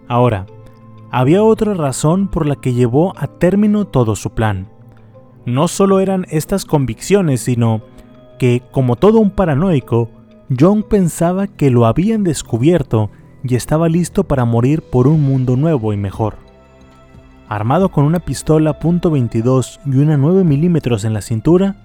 Ahora, 0.08 0.46
había 1.10 1.44
otra 1.44 1.74
razón 1.74 2.28
por 2.28 2.46
la 2.46 2.56
que 2.56 2.72
llevó 2.72 3.12
a 3.18 3.26
término 3.26 3.84
todo 3.84 4.16
su 4.16 4.30
plan. 4.30 4.68
No 5.44 5.68
solo 5.68 6.00
eran 6.00 6.24
estas 6.30 6.64
convicciones, 6.64 7.42
sino 7.42 7.82
que, 8.38 8.62
como 8.70 8.96
todo 8.96 9.18
un 9.18 9.30
paranoico, 9.30 10.08
John 10.58 10.82
pensaba 10.82 11.46
que 11.46 11.68
lo 11.68 11.84
habían 11.84 12.24
descubierto 12.24 13.10
y 13.42 13.54
estaba 13.54 13.90
listo 13.90 14.24
para 14.24 14.46
morir 14.46 14.80
por 14.80 15.06
un 15.06 15.20
mundo 15.20 15.56
nuevo 15.56 15.92
y 15.92 15.98
mejor. 15.98 16.36
Armado 17.50 17.90
con 17.90 18.06
una 18.06 18.20
pistola 18.20 18.80
.22 18.80 19.78
y 19.84 19.98
una 19.98 20.16
9 20.16 20.42
milímetros 20.42 21.04
en 21.04 21.12
la 21.12 21.20
cintura, 21.20 21.76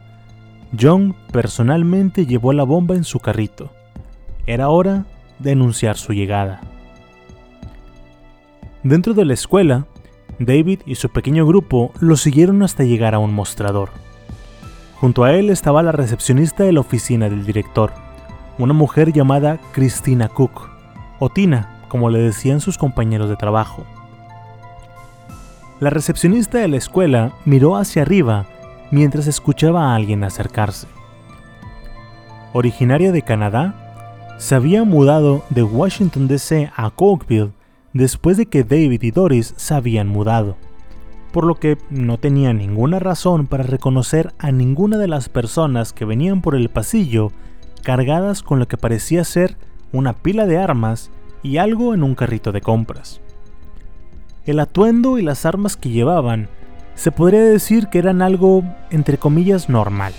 John 0.80 1.14
personalmente 1.34 2.26
llevó 2.26 2.54
la 2.54 2.64
bomba 2.64 2.96
en 2.96 3.04
su 3.04 3.20
carrito 3.20 3.72
era 4.50 4.70
hora 4.70 5.06
de 5.38 5.52
anunciar 5.52 5.96
su 5.96 6.12
llegada. 6.12 6.60
Dentro 8.82 9.14
de 9.14 9.24
la 9.24 9.36
escuela, 9.36 9.86
David 10.40 10.80
y 10.88 10.96
su 10.96 11.10
pequeño 11.10 11.46
grupo 11.46 11.92
lo 12.00 12.16
siguieron 12.16 12.64
hasta 12.64 12.84
llegar 12.84 13.14
a 13.14 13.20
un 13.20 13.32
mostrador. 13.32 13.92
Junto 14.96 15.24
a 15.24 15.34
él 15.34 15.52
estaba 15.52 15.84
la 15.84 15.92
recepcionista 15.92 16.64
de 16.64 16.74
la 16.74 16.80
oficina 16.80 17.30
del 17.30 17.46
director, 17.46 17.92
una 18.58 18.74
mujer 18.74 19.14
llamada 19.14 19.60
Christina 19.72 20.30
Cook, 20.30 20.68
o 21.20 21.30
Tina, 21.30 21.84
como 21.88 22.10
le 22.10 22.18
decían 22.18 22.60
sus 22.60 22.80
compañeros 22.80 23.30
de 23.30 23.36
trabajo. 23.36 23.86
La 25.80 25.92
recepcionista 25.92 26.58
de 26.58 26.70
la 26.70 26.78
escuela 26.78 27.34
miró 27.46 27.78
hacia 27.78 28.02
arriba 28.02 28.48
mientras 28.90 29.28
escuchaba 29.28 29.92
a 29.92 29.96
alguien 29.96 30.24
acercarse. 30.24 30.88
Originaria 32.54 33.12
de 33.12 33.22
Canadá, 33.22 33.89
se 34.40 34.56
había 34.56 34.86
mudado 34.86 35.44
de 35.50 35.64
Washington 35.64 36.30
DC 36.30 36.72
a 36.74 36.90
Cokeville 36.92 37.52
después 37.92 38.38
de 38.38 38.46
que 38.46 38.64
David 38.64 39.04
y 39.04 39.12
Doris 39.12 39.54
se 39.58 39.74
habían 39.74 40.08
mudado, 40.08 40.56
por 41.34 41.44
lo 41.44 41.56
que 41.56 41.78
no 41.90 42.18
tenía 42.18 42.54
ninguna 42.54 43.00
razón 43.00 43.48
para 43.48 43.64
reconocer 43.64 44.34
a 44.40 44.54
ninguna 44.54 44.98
de 44.98 45.10
las 45.10 45.28
personas 45.28 45.92
que 45.92 46.06
venían 46.06 46.42
por 46.42 46.56
el 46.56 46.70
pasillo 46.70 47.34
cargadas 47.84 48.42
con 48.42 48.60
lo 48.60 48.68
que 48.70 48.78
parecía 48.78 49.26
ser 49.26 49.58
una 49.92 50.14
pila 50.14 50.46
de 50.46 50.58
armas 50.58 51.12
y 51.44 51.58
algo 51.58 51.94
en 51.94 52.02
un 52.02 52.16
carrito 52.16 52.54
de 52.54 52.62
compras. 52.62 53.20
El 54.46 54.62
atuendo 54.62 55.18
y 55.18 55.22
las 55.22 55.46
armas 55.46 55.76
que 55.76 55.90
llevaban 55.90 56.48
se 56.96 57.12
podría 57.12 57.44
decir 57.44 57.88
que 57.88 58.00
eran 58.00 58.22
algo 58.22 58.64
entre 58.90 59.18
comillas 59.18 59.68
normal, 59.68 60.14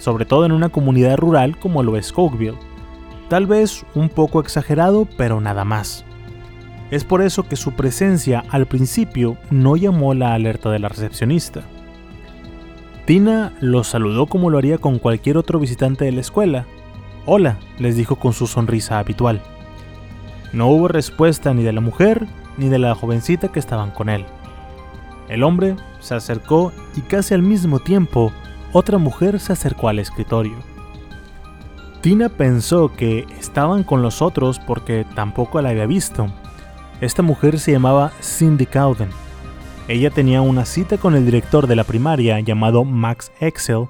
sobre 0.00 0.24
todo 0.24 0.44
en 0.44 0.50
una 0.50 0.70
comunidad 0.70 1.18
rural 1.18 1.56
como 1.56 1.84
lo 1.84 1.96
es 1.96 2.12
Cokeville 2.12 2.73
Tal 3.28 3.46
vez 3.46 3.84
un 3.94 4.08
poco 4.08 4.40
exagerado, 4.40 5.08
pero 5.16 5.40
nada 5.40 5.64
más. 5.64 6.04
Es 6.90 7.04
por 7.04 7.22
eso 7.22 7.44
que 7.44 7.56
su 7.56 7.72
presencia 7.72 8.44
al 8.50 8.66
principio 8.66 9.36
no 9.50 9.76
llamó 9.76 10.14
la 10.14 10.34
alerta 10.34 10.70
de 10.70 10.78
la 10.78 10.88
recepcionista. 10.88 11.62
Tina 13.06 13.52
los 13.60 13.88
saludó 13.88 14.26
como 14.26 14.50
lo 14.50 14.58
haría 14.58 14.78
con 14.78 14.98
cualquier 14.98 15.36
otro 15.36 15.58
visitante 15.58 16.04
de 16.04 16.12
la 16.12 16.20
escuela. 16.20 16.66
Hola, 17.26 17.58
les 17.78 17.96
dijo 17.96 18.16
con 18.16 18.32
su 18.32 18.46
sonrisa 18.46 18.98
habitual. 18.98 19.40
No 20.52 20.68
hubo 20.68 20.88
respuesta 20.88 21.52
ni 21.52 21.62
de 21.62 21.72
la 21.72 21.80
mujer 21.80 22.26
ni 22.56 22.68
de 22.68 22.78
la 22.78 22.94
jovencita 22.94 23.48
que 23.48 23.58
estaban 23.58 23.90
con 23.90 24.08
él. 24.08 24.24
El 25.28 25.42
hombre 25.42 25.76
se 26.00 26.14
acercó 26.14 26.72
y 26.96 27.00
casi 27.00 27.34
al 27.34 27.42
mismo 27.42 27.80
tiempo 27.80 28.30
otra 28.72 28.98
mujer 28.98 29.40
se 29.40 29.52
acercó 29.52 29.88
al 29.88 29.98
escritorio. 29.98 30.73
Tina 32.04 32.28
pensó 32.28 32.92
que 32.94 33.26
estaban 33.40 33.82
con 33.82 34.02
los 34.02 34.20
otros 34.20 34.58
porque 34.58 35.06
tampoco 35.14 35.62
la 35.62 35.70
había 35.70 35.86
visto. 35.86 36.26
Esta 37.00 37.22
mujer 37.22 37.58
se 37.58 37.72
llamaba 37.72 38.12
Cindy 38.20 38.66
Cowden. 38.66 39.08
Ella 39.88 40.10
tenía 40.10 40.42
una 40.42 40.66
cita 40.66 40.98
con 40.98 41.14
el 41.14 41.24
director 41.24 41.66
de 41.66 41.76
la 41.76 41.84
primaria 41.84 42.38
llamado 42.40 42.84
Max 42.84 43.32
Excel 43.40 43.86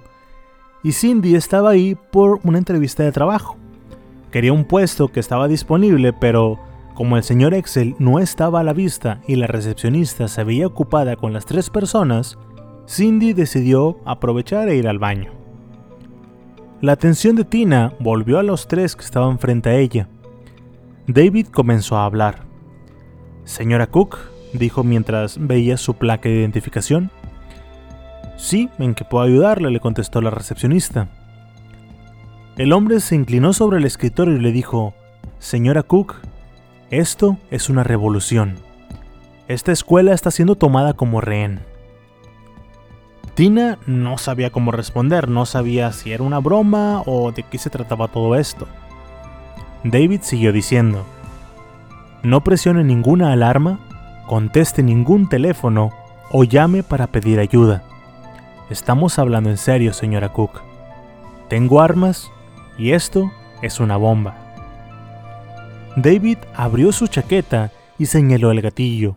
y 0.84 0.92
Cindy 0.92 1.34
estaba 1.34 1.70
ahí 1.70 1.96
por 2.12 2.38
una 2.44 2.58
entrevista 2.58 3.02
de 3.02 3.10
trabajo. 3.10 3.56
Quería 4.30 4.52
un 4.52 4.64
puesto 4.64 5.08
que 5.08 5.18
estaba 5.18 5.48
disponible, 5.48 6.12
pero 6.12 6.60
como 6.94 7.16
el 7.16 7.24
señor 7.24 7.52
Excel 7.52 7.96
no 7.98 8.20
estaba 8.20 8.60
a 8.60 8.64
la 8.64 8.74
vista 8.74 9.22
y 9.26 9.34
la 9.34 9.48
recepcionista 9.48 10.28
se 10.28 10.44
veía 10.44 10.68
ocupada 10.68 11.16
con 11.16 11.32
las 11.32 11.46
tres 11.46 11.68
personas, 11.68 12.38
Cindy 12.88 13.32
decidió 13.32 13.98
aprovechar 14.04 14.68
e 14.68 14.76
ir 14.76 14.86
al 14.86 15.00
baño. 15.00 15.43
La 16.84 16.92
atención 16.92 17.34
de 17.34 17.46
Tina 17.46 17.94
volvió 17.98 18.38
a 18.38 18.42
los 18.42 18.68
tres 18.68 18.94
que 18.94 19.06
estaban 19.06 19.38
frente 19.38 19.70
a 19.70 19.76
ella. 19.76 20.06
David 21.06 21.46
comenzó 21.46 21.96
a 21.96 22.04
hablar. 22.04 22.40
Señora 23.44 23.86
Cook, 23.86 24.18
dijo 24.52 24.84
mientras 24.84 25.38
veía 25.40 25.78
su 25.78 25.94
placa 25.94 26.28
de 26.28 26.34
identificación. 26.34 27.10
Sí, 28.36 28.68
¿en 28.78 28.94
qué 28.94 29.02
puedo 29.06 29.24
ayudarle? 29.24 29.70
le 29.70 29.80
contestó 29.80 30.20
la 30.20 30.28
recepcionista. 30.28 31.08
El 32.58 32.70
hombre 32.74 33.00
se 33.00 33.14
inclinó 33.14 33.54
sobre 33.54 33.78
el 33.78 33.86
escritorio 33.86 34.36
y 34.36 34.40
le 34.40 34.52
dijo, 34.52 34.92
Señora 35.38 35.84
Cook, 35.84 36.16
esto 36.90 37.38
es 37.50 37.70
una 37.70 37.82
revolución. 37.82 38.56
Esta 39.48 39.72
escuela 39.72 40.12
está 40.12 40.30
siendo 40.30 40.54
tomada 40.54 40.92
como 40.92 41.22
rehén. 41.22 41.60
Tina 43.34 43.78
no 43.86 44.16
sabía 44.16 44.50
cómo 44.50 44.70
responder, 44.70 45.28
no 45.28 45.44
sabía 45.44 45.90
si 45.90 46.12
era 46.12 46.22
una 46.22 46.38
broma 46.38 47.02
o 47.04 47.32
de 47.32 47.42
qué 47.42 47.58
se 47.58 47.68
trataba 47.68 48.06
todo 48.06 48.36
esto. 48.36 48.68
David 49.82 50.20
siguió 50.22 50.52
diciendo, 50.52 51.04
no 52.22 52.44
presione 52.44 52.84
ninguna 52.84 53.32
alarma, 53.32 53.80
conteste 54.28 54.84
ningún 54.84 55.28
teléfono 55.28 55.90
o 56.30 56.44
llame 56.44 56.84
para 56.84 57.08
pedir 57.08 57.40
ayuda. 57.40 57.82
Estamos 58.70 59.18
hablando 59.18 59.50
en 59.50 59.58
serio, 59.58 59.92
señora 59.92 60.30
Cook. 60.30 60.62
Tengo 61.48 61.80
armas 61.80 62.30
y 62.78 62.92
esto 62.92 63.32
es 63.62 63.80
una 63.80 63.96
bomba. 63.96 64.36
David 65.96 66.38
abrió 66.54 66.92
su 66.92 67.08
chaqueta 67.08 67.72
y 67.98 68.06
señaló 68.06 68.52
el 68.52 68.62
gatillo, 68.62 69.16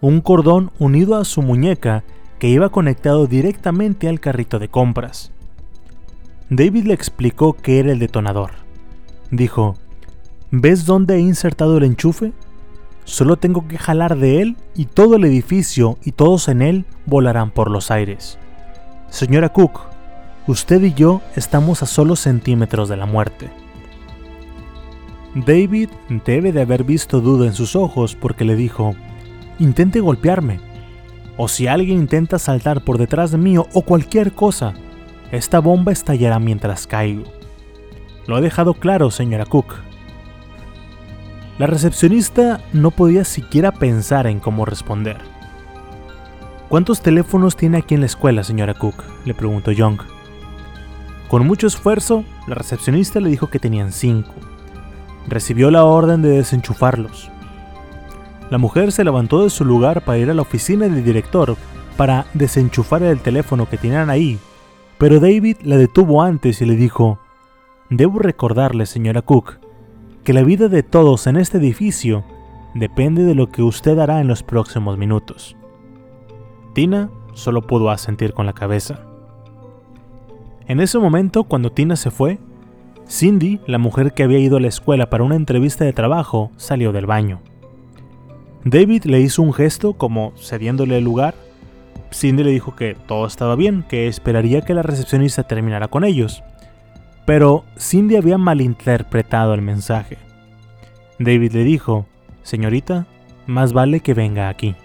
un 0.00 0.20
cordón 0.22 0.70
unido 0.78 1.16
a 1.16 1.24
su 1.24 1.42
muñeca 1.42 2.02
que 2.42 2.48
iba 2.48 2.70
conectado 2.70 3.28
directamente 3.28 4.08
al 4.08 4.18
carrito 4.18 4.58
de 4.58 4.66
compras. 4.66 5.30
David 6.50 6.86
le 6.86 6.92
explicó 6.92 7.52
qué 7.52 7.78
era 7.78 7.92
el 7.92 8.00
detonador. 8.00 8.50
Dijo, 9.30 9.76
¿ves 10.50 10.84
dónde 10.84 11.14
he 11.14 11.20
insertado 11.20 11.78
el 11.78 11.84
enchufe? 11.84 12.32
Solo 13.04 13.36
tengo 13.36 13.68
que 13.68 13.78
jalar 13.78 14.16
de 14.18 14.42
él 14.42 14.56
y 14.74 14.86
todo 14.86 15.14
el 15.14 15.24
edificio 15.24 15.98
y 16.02 16.10
todos 16.10 16.48
en 16.48 16.62
él 16.62 16.84
volarán 17.06 17.52
por 17.52 17.70
los 17.70 17.92
aires. 17.92 18.40
Señora 19.08 19.50
Cook, 19.50 19.78
usted 20.48 20.82
y 20.82 20.94
yo 20.94 21.20
estamos 21.36 21.84
a 21.84 21.86
solo 21.86 22.16
centímetros 22.16 22.88
de 22.88 22.96
la 22.96 23.06
muerte. 23.06 23.50
David 25.36 25.90
debe 26.26 26.50
de 26.50 26.62
haber 26.62 26.82
visto 26.82 27.20
duda 27.20 27.46
en 27.46 27.54
sus 27.54 27.76
ojos 27.76 28.16
porque 28.16 28.44
le 28.44 28.56
dijo, 28.56 28.96
intente 29.60 30.00
golpearme, 30.00 30.71
o 31.42 31.48
si 31.48 31.66
alguien 31.66 31.98
intenta 31.98 32.38
saltar 32.38 32.84
por 32.84 32.98
detrás 32.98 33.32
de 33.32 33.36
mí 33.36 33.58
o 33.58 33.82
cualquier 33.82 34.30
cosa, 34.30 34.74
esta 35.32 35.58
bomba 35.58 35.90
estallará 35.90 36.38
mientras 36.38 36.86
caigo. 36.86 37.24
Lo 38.28 38.36
ha 38.36 38.40
dejado 38.40 38.74
claro, 38.74 39.10
señora 39.10 39.44
Cook. 39.44 39.74
La 41.58 41.66
recepcionista 41.66 42.60
no 42.72 42.92
podía 42.92 43.24
siquiera 43.24 43.72
pensar 43.72 44.28
en 44.28 44.38
cómo 44.38 44.64
responder. 44.64 45.16
¿Cuántos 46.68 47.02
teléfonos 47.02 47.56
tiene 47.56 47.78
aquí 47.78 47.94
en 47.94 48.02
la 48.02 48.06
escuela, 48.06 48.44
señora 48.44 48.74
Cook? 48.74 49.02
le 49.24 49.34
preguntó 49.34 49.72
Young. 49.72 50.00
Con 51.26 51.44
mucho 51.44 51.66
esfuerzo, 51.66 52.22
la 52.46 52.54
recepcionista 52.54 53.18
le 53.18 53.30
dijo 53.30 53.50
que 53.50 53.58
tenían 53.58 53.90
cinco 53.90 54.32
recibió 55.26 55.72
la 55.72 55.84
orden 55.84 56.22
de 56.22 56.28
desenchufarlos. 56.28 57.31
La 58.52 58.58
mujer 58.58 58.92
se 58.92 59.02
levantó 59.02 59.44
de 59.44 59.48
su 59.48 59.64
lugar 59.64 60.04
para 60.04 60.18
ir 60.18 60.28
a 60.28 60.34
la 60.34 60.42
oficina 60.42 60.86
del 60.86 61.02
director 61.02 61.56
para 61.96 62.26
desenchufar 62.34 63.02
el 63.02 63.18
teléfono 63.18 63.66
que 63.66 63.78
tenían 63.78 64.10
ahí, 64.10 64.38
pero 64.98 65.20
David 65.20 65.56
la 65.62 65.78
detuvo 65.78 66.20
antes 66.20 66.60
y 66.60 66.66
le 66.66 66.76
dijo, 66.76 67.18
Debo 67.88 68.18
recordarle, 68.18 68.84
señora 68.84 69.22
Cook, 69.22 69.58
que 70.22 70.34
la 70.34 70.42
vida 70.42 70.68
de 70.68 70.82
todos 70.82 71.26
en 71.26 71.38
este 71.38 71.56
edificio 71.56 72.24
depende 72.74 73.22
de 73.22 73.34
lo 73.34 73.50
que 73.50 73.62
usted 73.62 73.98
hará 73.98 74.20
en 74.20 74.28
los 74.28 74.42
próximos 74.42 74.98
minutos. 74.98 75.56
Tina 76.74 77.08
solo 77.32 77.66
pudo 77.66 77.88
asentir 77.88 78.34
con 78.34 78.44
la 78.44 78.52
cabeza. 78.52 79.00
En 80.68 80.80
ese 80.80 80.98
momento, 80.98 81.44
cuando 81.44 81.72
Tina 81.72 81.96
se 81.96 82.10
fue, 82.10 82.38
Cindy, 83.08 83.62
la 83.66 83.78
mujer 83.78 84.12
que 84.12 84.24
había 84.24 84.40
ido 84.40 84.58
a 84.58 84.60
la 84.60 84.68
escuela 84.68 85.08
para 85.08 85.24
una 85.24 85.36
entrevista 85.36 85.86
de 85.86 85.94
trabajo, 85.94 86.50
salió 86.58 86.92
del 86.92 87.06
baño. 87.06 87.40
David 88.64 89.04
le 89.04 89.20
hizo 89.20 89.42
un 89.42 89.52
gesto 89.52 89.94
como 89.94 90.32
cediéndole 90.38 90.98
el 90.98 91.04
lugar. 91.04 91.34
Cindy 92.12 92.44
le 92.44 92.50
dijo 92.50 92.76
que 92.76 92.94
todo 93.06 93.26
estaba 93.26 93.56
bien, 93.56 93.84
que 93.88 94.06
esperaría 94.06 94.60
que 94.60 94.74
la 94.74 94.82
recepcionista 94.82 95.42
terminara 95.42 95.88
con 95.88 96.04
ellos. 96.04 96.42
Pero 97.26 97.64
Cindy 97.78 98.16
había 98.16 98.38
malinterpretado 98.38 99.54
el 99.54 99.62
mensaje. 99.62 100.18
David 101.18 101.52
le 101.52 101.64
dijo, 101.64 102.06
Señorita, 102.42 103.06
más 103.46 103.72
vale 103.72 104.00
que 104.00 104.14
venga 104.14 104.48
aquí. 104.48 104.76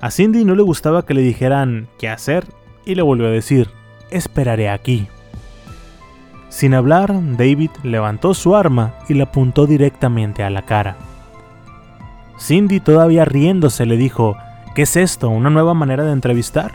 A 0.00 0.10
Cindy 0.10 0.44
no 0.44 0.54
le 0.54 0.62
gustaba 0.62 1.04
que 1.04 1.14
le 1.14 1.20
dijeran 1.20 1.88
qué 1.98 2.08
hacer 2.08 2.46
y 2.86 2.94
le 2.94 3.02
volvió 3.02 3.26
a 3.26 3.30
decir, 3.30 3.68
esperaré 4.10 4.70
aquí. 4.70 5.06
Sin 6.48 6.74
hablar, 6.74 7.12
David 7.36 7.70
levantó 7.82 8.32
su 8.32 8.56
arma 8.56 8.94
y 9.08 9.14
la 9.14 9.24
apuntó 9.24 9.66
directamente 9.66 10.42
a 10.42 10.50
la 10.50 10.62
cara. 10.62 10.96
Cindy, 12.40 12.80
todavía 12.80 13.26
riéndose, 13.26 13.84
le 13.84 13.98
dijo, 13.98 14.36
¿qué 14.74 14.82
es 14.82 14.96
esto? 14.96 15.28
¿Una 15.28 15.50
nueva 15.50 15.74
manera 15.74 16.04
de 16.04 16.12
entrevistar? 16.12 16.72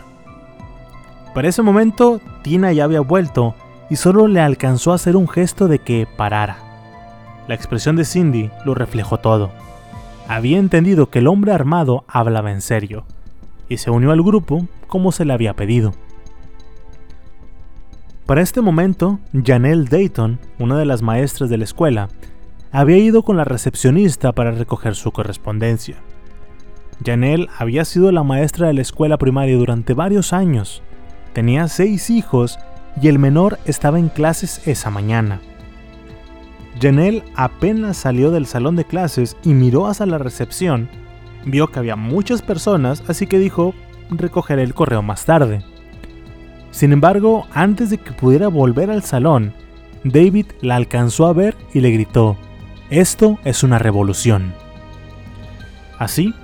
Para 1.34 1.48
ese 1.48 1.60
momento, 1.60 2.20
Tina 2.42 2.72
ya 2.72 2.84
había 2.84 3.00
vuelto 3.00 3.54
y 3.90 3.96
solo 3.96 4.28
le 4.28 4.40
alcanzó 4.40 4.92
a 4.92 4.94
hacer 4.94 5.16
un 5.16 5.28
gesto 5.28 5.68
de 5.68 5.80
que 5.80 6.06
parara. 6.16 6.58
La 7.48 7.54
expresión 7.54 7.96
de 7.96 8.04
Cindy 8.04 8.50
lo 8.64 8.74
reflejó 8.74 9.18
todo. 9.18 9.50
Había 10.28 10.58
entendido 10.58 11.10
que 11.10 11.18
el 11.18 11.26
hombre 11.26 11.52
armado 11.52 12.04
hablaba 12.08 12.52
en 12.52 12.60
serio, 12.60 13.04
y 13.68 13.78
se 13.78 13.90
unió 13.90 14.12
al 14.12 14.22
grupo 14.22 14.66
como 14.86 15.12
se 15.12 15.24
le 15.24 15.32
había 15.32 15.54
pedido. 15.54 15.92
Para 18.24 18.40
este 18.40 18.60
momento, 18.60 19.20
Janelle 19.44 19.88
Dayton, 19.88 20.38
una 20.58 20.78
de 20.78 20.84
las 20.84 21.02
maestras 21.02 21.50
de 21.50 21.58
la 21.58 21.64
escuela, 21.64 22.08
había 22.72 22.98
ido 22.98 23.22
con 23.22 23.36
la 23.36 23.44
recepcionista 23.44 24.32
para 24.32 24.52
recoger 24.52 24.94
su 24.94 25.12
correspondencia. 25.12 25.96
Janelle 27.04 27.48
había 27.58 27.84
sido 27.84 28.10
la 28.12 28.22
maestra 28.22 28.68
de 28.68 28.74
la 28.74 28.82
escuela 28.82 29.18
primaria 29.18 29.56
durante 29.56 29.94
varios 29.94 30.32
años. 30.32 30.82
Tenía 31.32 31.68
seis 31.68 32.10
hijos 32.10 32.58
y 33.00 33.08
el 33.08 33.18
menor 33.18 33.58
estaba 33.66 33.98
en 33.98 34.08
clases 34.08 34.66
esa 34.66 34.90
mañana. 34.90 35.40
Janelle 36.80 37.24
apenas 37.34 37.96
salió 37.96 38.30
del 38.30 38.46
salón 38.46 38.76
de 38.76 38.84
clases 38.84 39.36
y 39.42 39.50
miró 39.54 39.86
hacia 39.86 40.06
la 40.06 40.18
recepción. 40.18 40.88
Vio 41.44 41.68
que 41.68 41.78
había 41.78 41.96
muchas 41.96 42.42
personas, 42.42 43.02
así 43.08 43.26
que 43.26 43.38
dijo, 43.38 43.74
recogeré 44.10 44.62
el 44.62 44.74
correo 44.74 45.02
más 45.02 45.24
tarde. 45.24 45.62
Sin 46.70 46.92
embargo, 46.92 47.46
antes 47.54 47.90
de 47.90 47.98
que 47.98 48.12
pudiera 48.12 48.48
volver 48.48 48.90
al 48.90 49.02
salón, 49.02 49.52
David 50.04 50.46
la 50.60 50.76
alcanzó 50.76 51.26
a 51.26 51.32
ver 51.32 51.56
y 51.72 51.80
le 51.80 51.90
gritó, 51.90 52.36
Esto 52.90 53.38
es 53.44 53.64
una 53.64 53.80
revolución. 53.80 54.54
Así, 55.98 56.34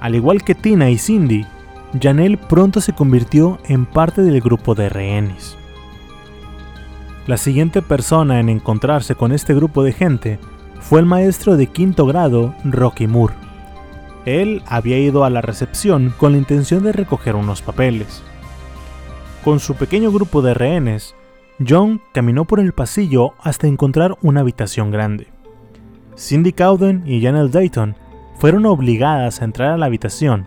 al 0.00 0.16
igual 0.16 0.42
que 0.42 0.56
Tina 0.56 0.90
y 0.90 0.98
Cindy, 0.98 1.46
Janelle 2.00 2.38
pronto 2.38 2.80
se 2.80 2.92
convirtió 2.92 3.58
en 3.68 3.86
parte 3.86 4.22
del 4.22 4.40
grupo 4.40 4.74
de 4.74 4.88
rehenes. 4.88 5.56
La 7.28 7.36
siguiente 7.36 7.82
persona 7.82 8.40
en 8.40 8.48
encontrarse 8.48 9.14
con 9.14 9.30
este 9.30 9.54
grupo 9.54 9.84
de 9.84 9.92
gente 9.92 10.38
fue 10.80 10.98
el 10.98 11.06
maestro 11.06 11.56
de 11.56 11.68
quinto 11.68 12.04
grado, 12.04 12.52
Rocky 12.64 13.06
Moore. 13.06 13.34
Él 14.24 14.62
había 14.66 14.98
ido 14.98 15.24
a 15.24 15.30
la 15.30 15.40
recepción 15.40 16.12
con 16.18 16.32
la 16.32 16.38
intención 16.38 16.82
de 16.82 16.92
recoger 16.92 17.36
unos 17.36 17.62
papeles. 17.62 18.24
Con 19.44 19.60
su 19.60 19.76
pequeño 19.76 20.10
grupo 20.10 20.42
de 20.42 20.54
rehenes, 20.54 21.14
John 21.64 22.00
caminó 22.12 22.44
por 22.44 22.58
el 22.58 22.72
pasillo 22.72 23.34
hasta 23.40 23.68
encontrar 23.68 24.16
una 24.20 24.40
habitación 24.40 24.90
grande. 24.90 25.28
Cindy 26.16 26.52
Cowden 26.52 27.02
y 27.06 27.22
Janelle 27.22 27.50
Dayton 27.50 27.96
fueron 28.36 28.66
obligadas 28.66 29.40
a 29.40 29.44
entrar 29.44 29.72
a 29.72 29.76
la 29.76 29.86
habitación. 29.86 30.46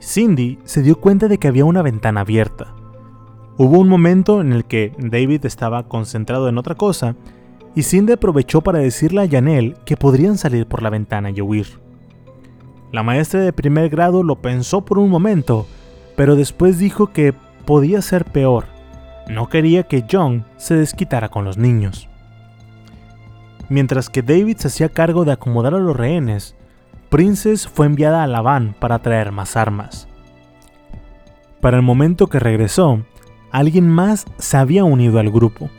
Cindy 0.00 0.58
se 0.64 0.82
dio 0.82 1.00
cuenta 1.00 1.28
de 1.28 1.38
que 1.38 1.48
había 1.48 1.64
una 1.64 1.82
ventana 1.82 2.20
abierta. 2.20 2.74
Hubo 3.56 3.78
un 3.78 3.88
momento 3.88 4.40
en 4.40 4.52
el 4.52 4.64
que 4.64 4.92
David 4.98 5.46
estaba 5.46 5.88
concentrado 5.88 6.48
en 6.48 6.58
otra 6.58 6.74
cosa 6.74 7.16
y 7.74 7.82
Cindy 7.82 8.12
aprovechó 8.12 8.60
para 8.60 8.78
decirle 8.78 9.22
a 9.22 9.28
Janelle 9.28 9.74
que 9.84 9.96
podrían 9.96 10.38
salir 10.38 10.66
por 10.66 10.82
la 10.82 10.90
ventana 10.90 11.30
y 11.30 11.40
huir. 11.40 11.66
La 12.92 13.02
maestra 13.02 13.40
de 13.40 13.52
primer 13.52 13.88
grado 13.88 14.22
lo 14.22 14.36
pensó 14.36 14.84
por 14.84 14.98
un 14.98 15.10
momento, 15.10 15.66
pero 16.16 16.36
después 16.36 16.78
dijo 16.78 17.08
que 17.08 17.34
podía 17.64 18.02
ser 18.02 18.24
peor. 18.24 18.66
No 19.28 19.48
quería 19.48 19.84
que 19.84 20.04
John 20.10 20.44
se 20.56 20.76
desquitara 20.76 21.28
con 21.28 21.44
los 21.44 21.58
niños. 21.58 22.08
Mientras 23.68 24.10
que 24.10 24.22
David 24.22 24.58
se 24.58 24.68
hacía 24.68 24.88
cargo 24.88 25.24
de 25.24 25.32
acomodar 25.32 25.74
a 25.74 25.78
los 25.78 25.96
rehenes, 25.96 26.54
Princess 27.08 27.68
fue 27.68 27.86
enviada 27.86 28.22
a 28.22 28.26
la 28.26 28.40
van 28.40 28.74
para 28.78 28.98
traer 28.98 29.32
más 29.32 29.56
armas. 29.56 30.08
Para 31.60 31.76
el 31.76 31.82
momento 31.82 32.26
que 32.26 32.40
regresó, 32.40 33.00
alguien 33.50 33.88
más 33.88 34.26
se 34.38 34.56
había 34.56 34.84
unido 34.84 35.18
al 35.18 35.30
grupo, 35.30 35.70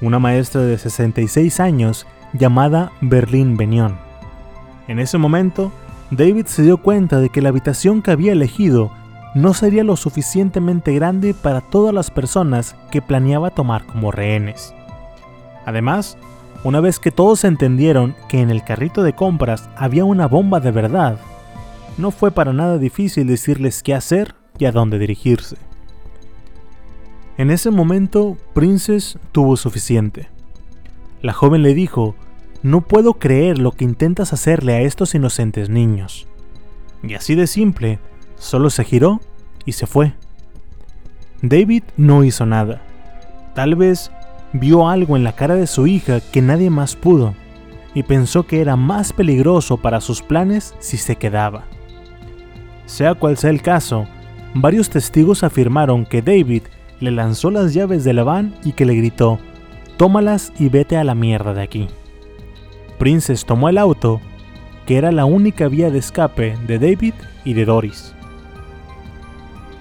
una 0.00 0.18
maestra 0.18 0.60
de 0.60 0.78
66 0.78 1.60
años 1.60 2.06
llamada 2.32 2.92
Berlín 3.00 3.56
Benion. 3.56 3.98
En 4.86 4.98
ese 5.00 5.18
momento, 5.18 5.72
David 6.10 6.46
se 6.46 6.62
dio 6.62 6.76
cuenta 6.76 7.18
de 7.18 7.30
que 7.30 7.42
la 7.42 7.48
habitación 7.48 8.02
que 8.02 8.12
había 8.12 8.32
elegido 8.32 8.92
no 9.34 9.52
sería 9.52 9.82
lo 9.82 9.96
suficientemente 9.96 10.94
grande 10.94 11.34
para 11.34 11.60
todas 11.60 11.92
las 11.92 12.10
personas 12.10 12.76
que 12.90 13.02
planeaba 13.02 13.50
tomar 13.50 13.84
como 13.84 14.12
rehenes. 14.12 14.72
Además, 15.64 16.16
una 16.64 16.80
vez 16.80 16.98
que 16.98 17.10
todos 17.10 17.44
entendieron 17.44 18.14
que 18.28 18.40
en 18.40 18.50
el 18.50 18.64
carrito 18.64 19.02
de 19.02 19.14
compras 19.14 19.68
había 19.76 20.04
una 20.04 20.26
bomba 20.26 20.60
de 20.60 20.70
verdad, 20.70 21.18
no 21.98 22.10
fue 22.10 22.30
para 22.30 22.52
nada 22.52 22.78
difícil 22.78 23.26
decirles 23.26 23.82
qué 23.82 23.94
hacer 23.94 24.34
y 24.58 24.66
a 24.66 24.72
dónde 24.72 24.98
dirigirse. 24.98 25.56
En 27.38 27.50
ese 27.50 27.70
momento, 27.70 28.36
Princess 28.54 29.18
tuvo 29.32 29.56
suficiente. 29.56 30.28
La 31.22 31.32
joven 31.32 31.62
le 31.62 31.74
dijo, 31.74 32.14
no 32.62 32.80
puedo 32.80 33.14
creer 33.14 33.58
lo 33.58 33.72
que 33.72 33.84
intentas 33.84 34.32
hacerle 34.32 34.74
a 34.74 34.80
estos 34.80 35.14
inocentes 35.14 35.68
niños. 35.68 36.26
Y 37.02 37.14
así 37.14 37.34
de 37.34 37.46
simple, 37.46 37.98
solo 38.36 38.70
se 38.70 38.84
giró 38.84 39.20
y 39.64 39.72
se 39.72 39.86
fue. 39.86 40.14
David 41.42 41.84
no 41.96 42.24
hizo 42.24 42.46
nada. 42.46 42.82
Tal 43.54 43.74
vez 43.74 44.10
vio 44.58 44.88
algo 44.88 45.16
en 45.16 45.24
la 45.24 45.32
cara 45.32 45.54
de 45.54 45.66
su 45.66 45.86
hija 45.86 46.20
que 46.20 46.42
nadie 46.42 46.70
más 46.70 46.96
pudo, 46.96 47.34
y 47.94 48.02
pensó 48.02 48.46
que 48.46 48.60
era 48.60 48.76
más 48.76 49.12
peligroso 49.12 49.78
para 49.78 50.00
sus 50.00 50.22
planes 50.22 50.74
si 50.78 50.96
se 50.96 51.16
quedaba. 51.16 51.64
Sea 52.86 53.14
cual 53.14 53.36
sea 53.36 53.50
el 53.50 53.62
caso, 53.62 54.06
varios 54.54 54.90
testigos 54.90 55.42
afirmaron 55.42 56.04
que 56.04 56.22
David 56.22 56.62
le 57.00 57.10
lanzó 57.10 57.50
las 57.50 57.74
llaves 57.74 58.04
de 58.04 58.12
la 58.12 58.24
van 58.24 58.54
y 58.64 58.72
que 58.72 58.86
le 58.86 58.94
gritó, 58.94 59.38
tómalas 59.96 60.52
y 60.58 60.68
vete 60.68 60.96
a 60.96 61.04
la 61.04 61.14
mierda 61.14 61.54
de 61.54 61.62
aquí. 61.62 61.88
Princess 62.98 63.44
tomó 63.44 63.68
el 63.68 63.78
auto, 63.78 64.20
que 64.86 64.96
era 64.96 65.12
la 65.12 65.24
única 65.24 65.68
vía 65.68 65.90
de 65.90 65.98
escape 65.98 66.56
de 66.66 66.78
David 66.78 67.14
y 67.44 67.54
de 67.54 67.64
Doris. 67.64 68.14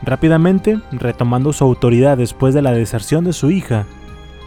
Rápidamente, 0.02 0.80
retomando 0.92 1.54
su 1.54 1.64
autoridad 1.64 2.18
después 2.18 2.54
de 2.54 2.62
la 2.62 2.72
deserción 2.72 3.24
de 3.24 3.34
su 3.34 3.50
hija, 3.50 3.86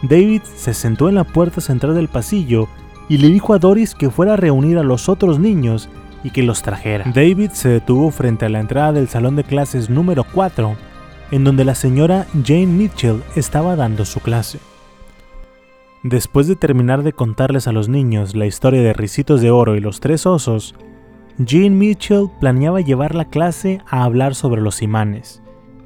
David 0.01 0.41
se 0.43 0.73
sentó 0.73 1.09
en 1.09 1.15
la 1.15 1.25
puerta 1.25 1.61
central 1.61 1.95
del 1.95 2.07
pasillo 2.07 2.67
y 3.09 3.17
le 3.17 3.27
dijo 3.27 3.53
a 3.53 3.59
Doris 3.59 3.95
que 3.95 4.09
fuera 4.09 4.33
a 4.33 4.37
reunir 4.37 4.77
a 4.77 4.83
los 4.83 5.09
otros 5.09 5.39
niños 5.39 5.89
y 6.23 6.29
que 6.29 6.43
los 6.43 6.61
trajera. 6.61 7.05
David 7.13 7.51
se 7.51 7.69
detuvo 7.69 8.11
frente 8.11 8.45
a 8.45 8.49
la 8.49 8.59
entrada 8.59 8.93
del 8.93 9.09
salón 9.09 9.35
de 9.35 9.43
clases 9.43 9.89
número 9.89 10.23
4, 10.33 10.75
en 11.31 11.43
donde 11.43 11.65
la 11.65 11.75
señora 11.75 12.27
Jane 12.45 12.67
Mitchell 12.67 13.23
estaba 13.35 13.75
dando 13.75 14.05
su 14.05 14.19
clase. 14.19 14.59
Después 16.03 16.47
de 16.47 16.55
terminar 16.55 17.03
de 17.03 17.11
contarles 17.11 17.67
a 17.67 17.73
los 17.73 17.89
niños 17.89 18.35
la 18.35 18.45
historia 18.45 18.81
de 18.81 18.93
Ricitos 18.93 19.41
de 19.41 19.51
Oro 19.51 19.75
y 19.75 19.81
los 19.81 19.99
Tres 19.99 20.25
Osos, 20.25 20.75
Jane 21.45 21.71
Mitchell 21.71 22.29
planeaba 22.39 22.79
llevar 22.79 23.15
la 23.15 23.25
clase 23.25 23.81
a 23.89 24.03
hablar 24.03 24.35
sobre 24.35 24.61
los 24.61 24.81
imanes, 24.81 25.41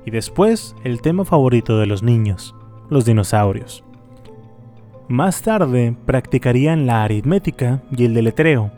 y 0.06 0.12
después 0.12 0.76
el 0.84 1.02
tema 1.02 1.26
favorito 1.26 1.80
de 1.80 1.88
los 1.88 2.04
niños, 2.04 2.56
los 2.90 3.06
dinosaurios. 3.06 3.84
Más 5.14 5.44
tarde 5.44 5.96
practicarían 6.08 6.88
la 6.88 7.04
aritmética 7.04 7.84
y 7.96 8.06
el 8.06 8.16
deletreo. 8.16 8.72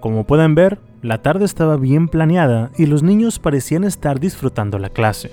Como 0.00 0.24
pueden 0.24 0.54
ver, 0.54 0.80
la 1.02 1.20
tarde 1.20 1.44
estaba 1.44 1.76
bien 1.76 2.08
planeada 2.08 2.70
y 2.78 2.86
los 2.86 3.02
niños 3.02 3.38
parecían 3.38 3.84
estar 3.84 4.20
disfrutando 4.20 4.78
la 4.78 4.88
clase. 4.88 5.30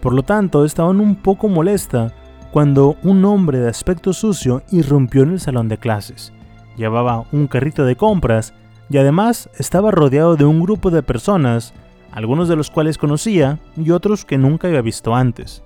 Por 0.00 0.14
lo 0.14 0.22
tanto, 0.22 0.64
estaban 0.64 0.98
un 0.98 1.14
poco 1.14 1.48
molesta 1.48 2.14
cuando 2.52 2.96
un 3.02 3.22
hombre 3.26 3.58
de 3.58 3.68
aspecto 3.68 4.14
sucio 4.14 4.62
irrumpió 4.70 5.24
en 5.24 5.32
el 5.32 5.40
salón 5.40 5.68
de 5.68 5.76
clases. 5.76 6.32
Llevaba 6.78 7.26
un 7.30 7.48
carrito 7.48 7.84
de 7.84 7.96
compras 7.96 8.54
y 8.88 8.96
además 8.96 9.50
estaba 9.58 9.90
rodeado 9.90 10.36
de 10.36 10.46
un 10.46 10.62
grupo 10.62 10.90
de 10.90 11.02
personas, 11.02 11.74
algunos 12.12 12.48
de 12.48 12.56
los 12.56 12.70
cuales 12.70 12.96
conocía 12.96 13.58
y 13.76 13.90
otros 13.90 14.24
que 14.24 14.38
nunca 14.38 14.68
había 14.68 14.80
visto 14.80 15.14
antes. 15.14 15.62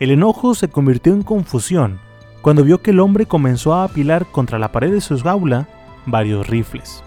El 0.00 0.10
enojo 0.10 0.56
se 0.56 0.66
convirtió 0.66 1.12
en 1.12 1.22
confusión 1.22 2.00
cuando 2.44 2.62
vio 2.62 2.82
que 2.82 2.90
el 2.90 3.00
hombre 3.00 3.24
comenzó 3.24 3.72
a 3.72 3.84
apilar 3.84 4.26
contra 4.26 4.58
la 4.58 4.70
pared 4.70 4.92
de 4.92 5.00
su 5.00 5.18
jaula 5.18 5.66
varios 6.04 6.46
rifles. 6.46 7.02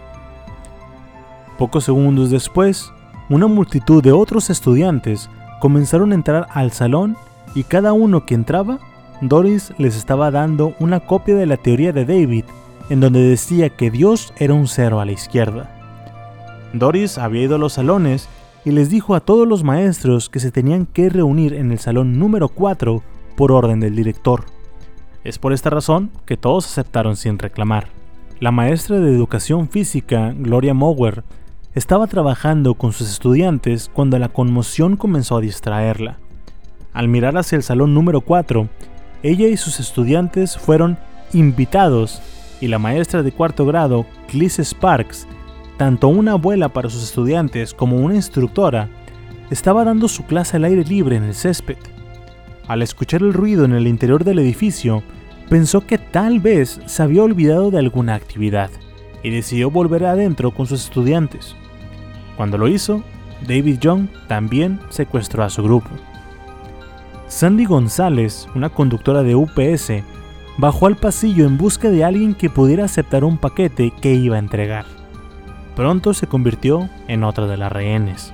Pocos 1.59 1.83
segundos 1.83 2.31
después, 2.31 2.91
una 3.29 3.45
multitud 3.45 4.01
de 4.01 4.11
otros 4.11 4.49
estudiantes 4.49 5.29
comenzaron 5.61 6.11
a 6.11 6.15
entrar 6.15 6.47
al 6.49 6.71
salón 6.71 7.17
y 7.53 7.65
cada 7.65 7.93
uno 7.93 8.25
que 8.25 8.33
entraba, 8.33 8.79
Doris 9.21 9.73
les 9.77 9.95
estaba 9.95 10.31
dando 10.31 10.73
una 10.79 11.01
copia 11.01 11.35
de 11.35 11.45
la 11.45 11.57
teoría 11.57 11.93
de 11.93 12.05
David 12.05 12.45
en 12.89 12.99
donde 12.99 13.19
decía 13.19 13.69
que 13.69 13.91
Dios 13.91 14.33
era 14.37 14.55
un 14.55 14.67
cero 14.67 14.99
a 14.99 15.05
la 15.05 15.11
izquierda. 15.11 15.69
Doris 16.73 17.19
había 17.19 17.43
ido 17.43 17.57
a 17.57 17.59
los 17.59 17.73
salones 17.73 18.27
y 18.65 18.71
les 18.71 18.89
dijo 18.89 19.13
a 19.13 19.19
todos 19.19 19.47
los 19.47 19.63
maestros 19.63 20.29
que 20.29 20.39
se 20.39 20.49
tenían 20.49 20.87
que 20.87 21.09
reunir 21.09 21.53
en 21.53 21.71
el 21.71 21.77
salón 21.77 22.17
número 22.17 22.49
4 22.49 23.03
por 23.35 23.51
orden 23.51 23.79
del 23.79 23.95
director. 23.95 24.56
Es 25.27 25.39
por 25.39 25.51
esta 25.51 25.69
razón 25.69 26.09
que 26.25 26.37
todos 26.37 26.65
aceptaron 26.67 27.17
sin 27.17 27.37
reclamar. 27.37 27.89
La 28.39 28.51
maestra 28.51 29.01
de 29.01 29.13
educación 29.13 29.67
física, 29.67 30.33
Gloria 30.33 30.73
Mower, 30.73 31.25
estaba 31.75 32.07
trabajando 32.07 32.75
con 32.75 32.93
sus 32.93 33.11
estudiantes 33.11 33.91
cuando 33.93 34.17
la 34.19 34.29
conmoción 34.29 34.95
comenzó 34.95 35.35
a 35.35 35.41
distraerla. 35.41 36.17
Al 36.93 37.09
mirar 37.09 37.37
hacia 37.37 37.57
el 37.57 37.63
salón 37.63 37.93
número 37.93 38.21
4, 38.21 38.69
ella 39.21 39.49
y 39.49 39.57
sus 39.57 39.81
estudiantes 39.81 40.57
fueron 40.57 40.97
invitados 41.33 42.21
y 42.61 42.69
la 42.69 42.79
maestra 42.79 43.21
de 43.21 43.33
cuarto 43.33 43.65
grado, 43.65 44.05
Clis 44.29 44.59
Sparks, 44.59 45.27
tanto 45.75 46.07
una 46.07 46.31
abuela 46.31 46.69
para 46.69 46.89
sus 46.89 47.03
estudiantes 47.03 47.73
como 47.73 47.97
una 47.97 48.15
instructora, 48.15 48.87
estaba 49.51 49.83
dando 49.83 50.07
su 50.07 50.25
clase 50.25 50.55
al 50.55 50.63
aire 50.63 50.85
libre 50.85 51.17
en 51.17 51.23
el 51.23 51.35
césped. 51.35 51.96
Al 52.67 52.81
escuchar 52.81 53.21
el 53.21 53.33
ruido 53.33 53.65
en 53.65 53.73
el 53.73 53.87
interior 53.87 54.23
del 54.23 54.39
edificio, 54.39 55.03
pensó 55.49 55.85
que 55.85 55.97
tal 55.97 56.39
vez 56.39 56.81
se 56.85 57.03
había 57.03 57.23
olvidado 57.23 57.71
de 57.71 57.79
alguna 57.79 58.15
actividad 58.15 58.69
y 59.23 59.29
decidió 59.29 59.71
volver 59.71 60.05
adentro 60.05 60.51
con 60.51 60.67
sus 60.67 60.83
estudiantes. 60.83 61.55
Cuando 62.35 62.57
lo 62.57 62.67
hizo, 62.67 63.03
David 63.47 63.79
Young 63.79 64.07
también 64.27 64.79
secuestró 64.89 65.43
a 65.43 65.49
su 65.49 65.63
grupo. 65.63 65.89
Sandy 67.27 67.65
González, 67.65 68.47
una 68.55 68.69
conductora 68.69 69.23
de 69.23 69.35
UPS, 69.35 70.03
bajó 70.57 70.87
al 70.87 70.95
pasillo 70.95 71.45
en 71.45 71.57
busca 71.57 71.89
de 71.89 72.03
alguien 72.03 72.35
que 72.35 72.49
pudiera 72.49 72.85
aceptar 72.85 73.23
un 73.23 73.37
paquete 73.37 73.91
que 74.01 74.13
iba 74.13 74.35
a 74.35 74.39
entregar. 74.39 74.85
Pronto 75.75 76.13
se 76.13 76.27
convirtió 76.27 76.89
en 77.07 77.23
otra 77.23 77.47
de 77.47 77.57
las 77.57 77.71
rehenes. 77.71 78.33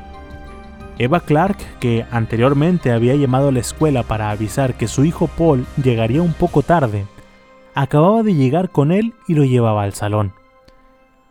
Eva 1.00 1.22
Clark, 1.22 1.58
que 1.80 2.06
anteriormente 2.12 2.92
había 2.92 3.16
llamado 3.16 3.50
a 3.50 3.52
la 3.52 3.60
escuela 3.60 4.04
para 4.04 4.30
avisar 4.30 4.76
que 4.76 4.88
su 4.88 5.06
hijo 5.06 5.28
Paul 5.28 5.66
llegaría 5.84 6.22
un 6.22 6.34
poco 6.34 6.62
tarde, 6.62 7.06
acababa 7.74 8.24
de 8.24 8.36
llegar 8.36 8.70
con 8.70 8.92
él 8.92 9.14
y 9.28 9.34
lo 9.34 9.44
llevaba 9.44 9.84
al 9.84 9.94
salón. 9.94 10.34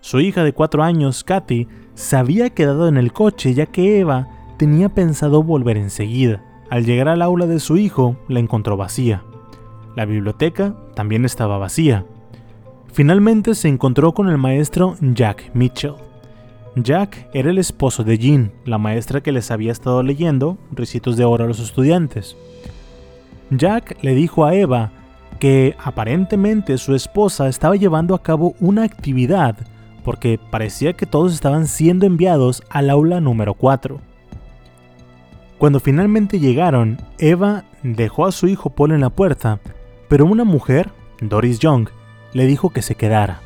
Su 0.00 0.20
hija 0.20 0.42
de 0.42 0.52
cuatro 0.52 0.82
años, 0.82 1.22
Katy, 1.22 1.68
se 1.94 2.16
había 2.16 2.50
quedado 2.50 2.88
en 2.88 2.96
el 2.96 3.12
coche 3.12 3.54
ya 3.54 3.66
que 3.66 4.00
Eva 4.00 4.28
tenía 4.56 4.88
pensado 4.88 5.42
volver 5.42 5.76
enseguida. 5.76 6.42
Al 6.70 6.84
llegar 6.84 7.08
al 7.08 7.22
aula 7.22 7.46
de 7.46 7.60
su 7.60 7.76
hijo, 7.76 8.16
la 8.28 8.40
encontró 8.40 8.76
vacía. 8.76 9.22
La 9.94 10.04
biblioteca 10.04 10.74
también 10.94 11.24
estaba 11.24 11.58
vacía. 11.58 12.04
Finalmente 12.92 13.54
se 13.54 13.68
encontró 13.68 14.12
con 14.12 14.28
el 14.28 14.38
maestro 14.38 14.96
Jack 15.00 15.50
Mitchell. 15.54 15.94
Jack 16.74 17.28
era 17.34 17.50
el 17.50 17.58
esposo 17.58 18.02
de 18.02 18.16
Jean, 18.16 18.52
la 18.64 18.78
maestra 18.78 19.20
que 19.20 19.32
les 19.32 19.50
había 19.50 19.72
estado 19.72 20.02
leyendo 20.02 20.56
Recitos 20.70 21.18
de 21.18 21.24
Oro 21.24 21.44
a 21.44 21.48
los 21.48 21.60
estudiantes. 21.60 22.36
Jack 23.50 24.02
le 24.02 24.14
dijo 24.14 24.46
a 24.46 24.54
Eva 24.54 24.90
que 25.38 25.76
aparentemente 25.82 26.78
su 26.78 26.94
esposa 26.94 27.48
estaba 27.48 27.76
llevando 27.76 28.14
a 28.14 28.22
cabo 28.22 28.54
una 28.58 28.84
actividad 28.84 29.56
porque 30.02 30.40
parecía 30.50 30.94
que 30.94 31.04
todos 31.04 31.34
estaban 31.34 31.66
siendo 31.66 32.06
enviados 32.06 32.62
al 32.70 32.88
aula 32.88 33.20
número 33.20 33.54
4. 33.54 34.00
Cuando 35.58 35.78
finalmente 35.78 36.40
llegaron, 36.40 36.98
Eva 37.18 37.64
dejó 37.82 38.26
a 38.26 38.32
su 38.32 38.48
hijo 38.48 38.70
Paul 38.70 38.92
en 38.92 39.00
la 39.00 39.10
puerta, 39.10 39.60
pero 40.08 40.24
una 40.24 40.44
mujer, 40.44 40.90
Doris 41.20 41.58
Young, 41.58 41.88
le 42.32 42.46
dijo 42.46 42.70
que 42.70 42.82
se 42.82 42.94
quedara. 42.94 43.40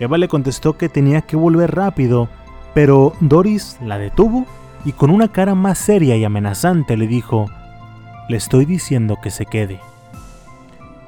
Eva 0.00 0.16
le 0.16 0.28
contestó 0.28 0.78
que 0.78 0.88
tenía 0.88 1.20
que 1.20 1.36
volver 1.36 1.74
rápido, 1.74 2.28
pero 2.74 3.12
Doris 3.20 3.78
la 3.84 3.98
detuvo 3.98 4.46
y 4.84 4.92
con 4.92 5.10
una 5.10 5.28
cara 5.28 5.54
más 5.54 5.78
seria 5.78 6.16
y 6.16 6.24
amenazante 6.24 6.96
le 6.96 7.06
dijo, 7.06 7.46
le 8.28 8.38
estoy 8.38 8.64
diciendo 8.64 9.18
que 9.22 9.30
se 9.30 9.44
quede. 9.44 9.78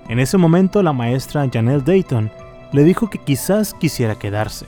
En 0.09 0.19
ese 0.19 0.37
momento 0.37 0.83
la 0.83 0.93
maestra 0.93 1.49
Janelle 1.51 1.83
Dayton 1.83 2.31
le 2.73 2.85
dijo 2.85 3.09
que 3.09 3.19
quizás 3.19 3.73
quisiera 3.73 4.17
quedarse, 4.17 4.67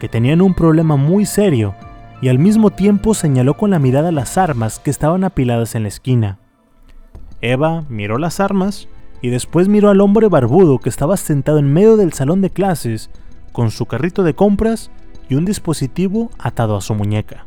que 0.00 0.08
tenían 0.08 0.40
un 0.40 0.54
problema 0.54 0.96
muy 0.96 1.26
serio 1.26 1.74
y 2.22 2.28
al 2.28 2.38
mismo 2.38 2.70
tiempo 2.70 3.12
señaló 3.12 3.54
con 3.54 3.70
la 3.70 3.78
mirada 3.78 4.12
las 4.12 4.38
armas 4.38 4.78
que 4.78 4.90
estaban 4.90 5.24
apiladas 5.24 5.74
en 5.74 5.82
la 5.82 5.88
esquina. 5.88 6.38
Eva 7.42 7.84
miró 7.90 8.16
las 8.16 8.40
armas 8.40 8.88
y 9.20 9.28
después 9.28 9.68
miró 9.68 9.90
al 9.90 10.00
hombre 10.00 10.28
barbudo 10.28 10.78
que 10.78 10.88
estaba 10.88 11.16
sentado 11.16 11.58
en 11.58 11.72
medio 11.72 11.96
del 11.96 12.12
salón 12.14 12.40
de 12.40 12.50
clases 12.50 13.10
con 13.58 13.72
su 13.72 13.86
carrito 13.86 14.22
de 14.22 14.34
compras 14.34 14.88
y 15.28 15.34
un 15.34 15.44
dispositivo 15.44 16.30
atado 16.38 16.76
a 16.76 16.80
su 16.80 16.94
muñeca. 16.94 17.44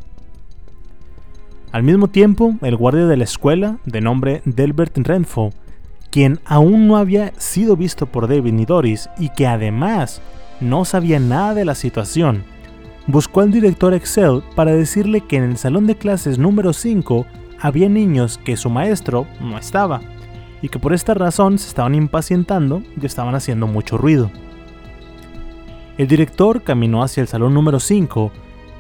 Al 1.72 1.84
mismo 1.84 2.10
tiempo, 2.10 2.56
el 2.64 2.76
guardia 2.76 3.06
de 3.06 3.16
la 3.16 3.24
escuela, 3.24 3.78
de 3.86 4.02
nombre 4.02 4.42
Delbert 4.44 4.98
Renfo, 4.98 5.52
quien 6.10 6.42
aún 6.44 6.90
no 6.90 6.98
había 6.98 7.32
sido 7.38 7.78
visto 7.78 8.08
por 8.08 8.28
David 8.28 8.52
ni 8.52 8.66
Doris 8.66 9.10
y 9.18 9.30
que 9.30 9.48
además 9.48 10.22
no 10.60 10.84
sabía 10.84 11.18
nada 11.18 11.54
de 11.54 11.64
la 11.64 11.76
situación, 11.76 12.44
buscó 13.08 13.40
al 13.40 13.52
director 13.52 13.94
Excel 13.94 14.44
para 14.54 14.74
decirle 14.74 15.22
que 15.22 15.38
en 15.38 15.44
el 15.44 15.56
salón 15.56 15.88
de 15.88 15.96
clases 15.96 16.38
número 16.38 16.74
5 16.74 17.26
había 17.58 17.88
niños 17.88 18.38
que 18.38 18.58
su 18.58 18.70
maestro 18.70 19.28
no 19.40 19.58
estaba 19.58 20.02
y 20.62 20.68
que 20.68 20.78
por 20.78 20.92
esta 20.92 21.14
razón 21.14 21.58
se 21.58 21.70
estaban 21.70 21.96
impacientando 21.96 22.84
y 23.02 23.06
estaban 23.06 23.34
haciendo 23.34 23.66
mucho 23.66 23.98
ruido. 23.98 24.30
El 25.98 26.08
director 26.08 26.64
caminó 26.64 27.04
hacia 27.04 27.22
el 27.22 27.28
salón 27.28 27.54
número 27.54 27.80
5, 27.80 28.32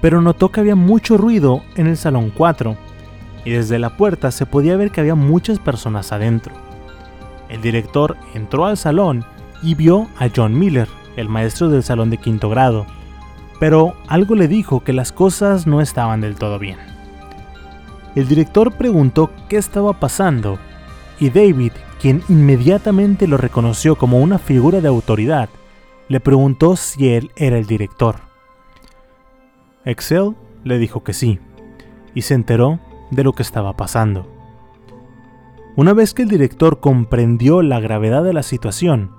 pero 0.01 0.21
notó 0.21 0.49
que 0.49 0.59
había 0.59 0.75
mucho 0.75 1.17
ruido 1.17 1.63
en 1.75 1.87
el 1.87 1.97
salón 1.97 2.31
4, 2.35 2.75
y 3.45 3.51
desde 3.51 3.79
la 3.79 3.97
puerta 3.97 4.31
se 4.31 4.45
podía 4.45 4.77
ver 4.77 4.91
que 4.91 5.01
había 5.01 5.15
muchas 5.15 5.59
personas 5.59 6.11
adentro. 6.11 6.53
El 7.49 7.61
director 7.61 8.17
entró 8.33 8.65
al 8.65 8.77
salón 8.77 9.25
y 9.61 9.75
vio 9.75 10.07
a 10.17 10.29
John 10.33 10.57
Miller, 10.57 10.87
el 11.17 11.27
maestro 11.27 11.69
del 11.69 11.83
salón 11.83 12.09
de 12.09 12.17
quinto 12.17 12.49
grado, 12.49 12.85
pero 13.59 13.95
algo 14.07 14.35
le 14.35 14.47
dijo 14.47 14.79
que 14.83 14.93
las 14.93 15.11
cosas 15.11 15.67
no 15.67 15.81
estaban 15.81 16.21
del 16.21 16.35
todo 16.35 16.57
bien. 16.57 16.77
El 18.15 18.27
director 18.27 18.71
preguntó 18.73 19.31
qué 19.47 19.57
estaba 19.57 19.93
pasando 19.93 20.57
y 21.19 21.29
David, 21.29 21.73
quien 22.01 22.23
inmediatamente 22.29 23.27
lo 23.27 23.37
reconoció 23.37 23.95
como 23.95 24.19
una 24.19 24.39
figura 24.39 24.81
de 24.81 24.87
autoridad, 24.87 25.49
le 26.11 26.19
preguntó 26.19 26.75
si 26.75 27.07
él 27.07 27.31
era 27.37 27.57
el 27.57 27.65
director. 27.67 28.15
Excel 29.85 30.35
le 30.65 30.77
dijo 30.77 31.05
que 31.05 31.13
sí, 31.13 31.39
y 32.13 32.23
se 32.23 32.33
enteró 32.33 32.81
de 33.11 33.23
lo 33.23 33.31
que 33.31 33.43
estaba 33.43 33.77
pasando. 33.77 34.27
Una 35.77 35.93
vez 35.93 36.13
que 36.13 36.23
el 36.23 36.27
director 36.27 36.81
comprendió 36.81 37.61
la 37.61 37.79
gravedad 37.79 38.25
de 38.25 38.33
la 38.33 38.43
situación, 38.43 39.11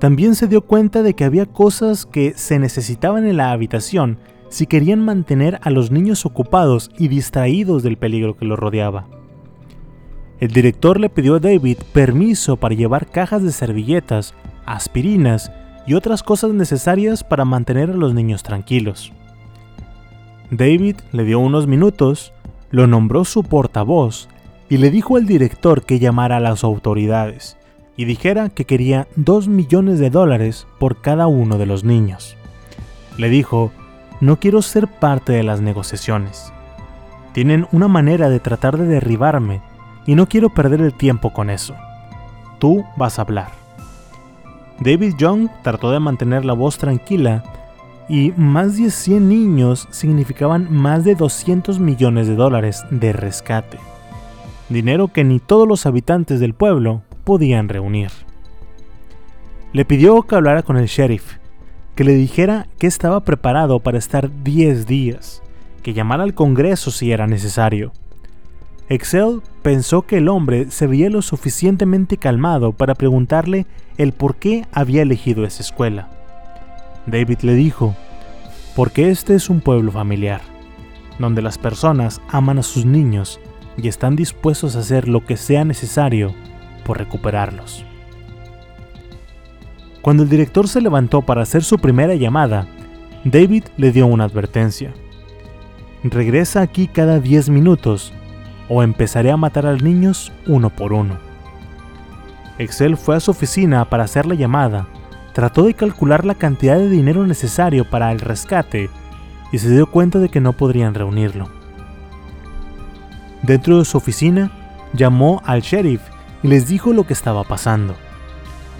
también 0.00 0.34
se 0.34 0.48
dio 0.48 0.62
cuenta 0.62 1.02
de 1.02 1.12
que 1.12 1.24
había 1.24 1.44
cosas 1.44 2.06
que 2.06 2.32
se 2.34 2.58
necesitaban 2.58 3.26
en 3.26 3.36
la 3.36 3.52
habitación 3.52 4.16
si 4.48 4.66
querían 4.66 5.04
mantener 5.04 5.60
a 5.60 5.68
los 5.68 5.90
niños 5.90 6.24
ocupados 6.24 6.90
y 6.96 7.08
distraídos 7.08 7.82
del 7.82 7.98
peligro 7.98 8.38
que 8.38 8.46
los 8.46 8.58
rodeaba. 8.58 9.06
El 10.40 10.48
director 10.48 10.98
le 10.98 11.10
pidió 11.10 11.34
a 11.34 11.40
David 11.40 11.76
permiso 11.92 12.56
para 12.56 12.74
llevar 12.74 13.10
cajas 13.10 13.42
de 13.42 13.52
servilletas, 13.52 14.32
aspirinas 14.64 15.52
y 15.86 15.94
otras 15.94 16.22
cosas 16.22 16.52
necesarias 16.52 17.24
para 17.24 17.44
mantener 17.44 17.90
a 17.90 17.94
los 17.94 18.14
niños 18.14 18.42
tranquilos. 18.42 19.12
David 20.50 20.96
le 21.12 21.24
dio 21.24 21.38
unos 21.38 21.66
minutos, 21.66 22.32
lo 22.70 22.86
nombró 22.86 23.24
su 23.24 23.42
portavoz 23.42 24.28
y 24.68 24.76
le 24.76 24.90
dijo 24.90 25.16
al 25.16 25.26
director 25.26 25.84
que 25.84 25.98
llamara 25.98 26.36
a 26.36 26.40
las 26.40 26.64
autoridades 26.64 27.56
y 27.96 28.04
dijera 28.04 28.48
que 28.48 28.64
quería 28.64 29.08
2 29.16 29.48
millones 29.48 29.98
de 29.98 30.10
dólares 30.10 30.66
por 30.78 31.00
cada 31.00 31.26
uno 31.26 31.58
de 31.58 31.66
los 31.66 31.84
niños. 31.84 32.36
Le 33.18 33.28
dijo, 33.28 33.70
no 34.20 34.38
quiero 34.38 34.62
ser 34.62 34.88
parte 34.88 35.32
de 35.32 35.42
las 35.42 35.60
negociaciones. 35.60 36.52
Tienen 37.32 37.66
una 37.72 37.88
manera 37.88 38.28
de 38.28 38.40
tratar 38.40 38.76
de 38.78 38.86
derribarme 38.86 39.62
y 40.06 40.14
no 40.14 40.28
quiero 40.28 40.50
perder 40.50 40.80
el 40.80 40.94
tiempo 40.94 41.32
con 41.32 41.50
eso. 41.50 41.74
Tú 42.58 42.84
vas 42.96 43.18
a 43.18 43.22
hablar. 43.22 43.61
David 44.82 45.14
Young 45.16 45.48
trató 45.62 45.90
de 45.92 46.00
mantener 46.00 46.44
la 46.44 46.54
voz 46.54 46.76
tranquila 46.76 47.44
y 48.08 48.32
más 48.36 48.76
de 48.76 48.90
100 48.90 49.28
niños 49.28 49.86
significaban 49.90 50.72
más 50.72 51.04
de 51.04 51.14
200 51.14 51.78
millones 51.78 52.26
de 52.26 52.34
dólares 52.34 52.84
de 52.90 53.12
rescate. 53.12 53.78
Dinero 54.68 55.08
que 55.08 55.24
ni 55.24 55.38
todos 55.38 55.68
los 55.68 55.86
habitantes 55.86 56.40
del 56.40 56.54
pueblo 56.54 57.02
podían 57.24 57.68
reunir. 57.68 58.10
Le 59.72 59.84
pidió 59.84 60.22
que 60.22 60.34
hablara 60.34 60.62
con 60.62 60.76
el 60.76 60.86
sheriff, 60.86 61.36
que 61.94 62.04
le 62.04 62.14
dijera 62.14 62.66
que 62.78 62.86
estaba 62.86 63.20
preparado 63.20 63.78
para 63.78 63.98
estar 63.98 64.30
10 64.42 64.86
días, 64.86 65.42
que 65.82 65.94
llamara 65.94 66.24
al 66.24 66.34
Congreso 66.34 66.90
si 66.90 67.12
era 67.12 67.26
necesario, 67.26 67.92
Excel 68.92 69.40
pensó 69.62 70.02
que 70.02 70.18
el 70.18 70.28
hombre 70.28 70.70
se 70.70 70.86
veía 70.86 71.08
lo 71.08 71.22
suficientemente 71.22 72.18
calmado 72.18 72.72
para 72.72 72.94
preguntarle 72.94 73.64
el 73.96 74.12
por 74.12 74.36
qué 74.36 74.66
había 74.70 75.00
elegido 75.00 75.46
esa 75.46 75.62
escuela. 75.62 76.10
David 77.06 77.38
le 77.40 77.54
dijo, 77.54 77.96
porque 78.76 79.08
este 79.08 79.34
es 79.34 79.48
un 79.48 79.62
pueblo 79.62 79.92
familiar, 79.92 80.42
donde 81.18 81.40
las 81.40 81.56
personas 81.56 82.20
aman 82.28 82.58
a 82.58 82.62
sus 82.62 82.84
niños 82.84 83.40
y 83.78 83.88
están 83.88 84.14
dispuestos 84.14 84.76
a 84.76 84.80
hacer 84.80 85.08
lo 85.08 85.24
que 85.24 85.38
sea 85.38 85.64
necesario 85.64 86.34
por 86.84 86.98
recuperarlos. 86.98 87.86
Cuando 90.02 90.22
el 90.22 90.28
director 90.28 90.68
se 90.68 90.82
levantó 90.82 91.22
para 91.22 91.40
hacer 91.40 91.64
su 91.64 91.78
primera 91.78 92.14
llamada, 92.14 92.66
David 93.24 93.64
le 93.78 93.90
dio 93.90 94.06
una 94.06 94.24
advertencia. 94.24 94.92
Regresa 96.04 96.60
aquí 96.60 96.88
cada 96.88 97.20
10 97.20 97.48
minutos 97.48 98.12
o 98.74 98.82
empezaré 98.82 99.30
a 99.30 99.36
matar 99.36 99.66
a 99.66 99.72
los 99.72 99.82
niños 99.82 100.32
uno 100.46 100.70
por 100.70 100.94
uno. 100.94 101.18
Excel 102.56 102.96
fue 102.96 103.16
a 103.16 103.20
su 103.20 103.30
oficina 103.30 103.84
para 103.84 104.04
hacer 104.04 104.24
la 104.24 104.34
llamada, 104.34 104.86
trató 105.34 105.64
de 105.64 105.74
calcular 105.74 106.24
la 106.24 106.36
cantidad 106.36 106.78
de 106.78 106.88
dinero 106.88 107.26
necesario 107.26 107.84
para 107.84 108.10
el 108.12 108.20
rescate 108.20 108.88
y 109.52 109.58
se 109.58 109.68
dio 109.68 109.86
cuenta 109.86 110.20
de 110.20 110.30
que 110.30 110.40
no 110.40 110.54
podrían 110.54 110.94
reunirlo. 110.94 111.50
Dentro 113.42 113.78
de 113.78 113.84
su 113.84 113.98
oficina, 113.98 114.50
llamó 114.94 115.42
al 115.44 115.60
sheriff 115.60 116.00
y 116.42 116.48
les 116.48 116.66
dijo 116.66 116.94
lo 116.94 117.04
que 117.04 117.12
estaba 117.12 117.44
pasando. 117.44 117.94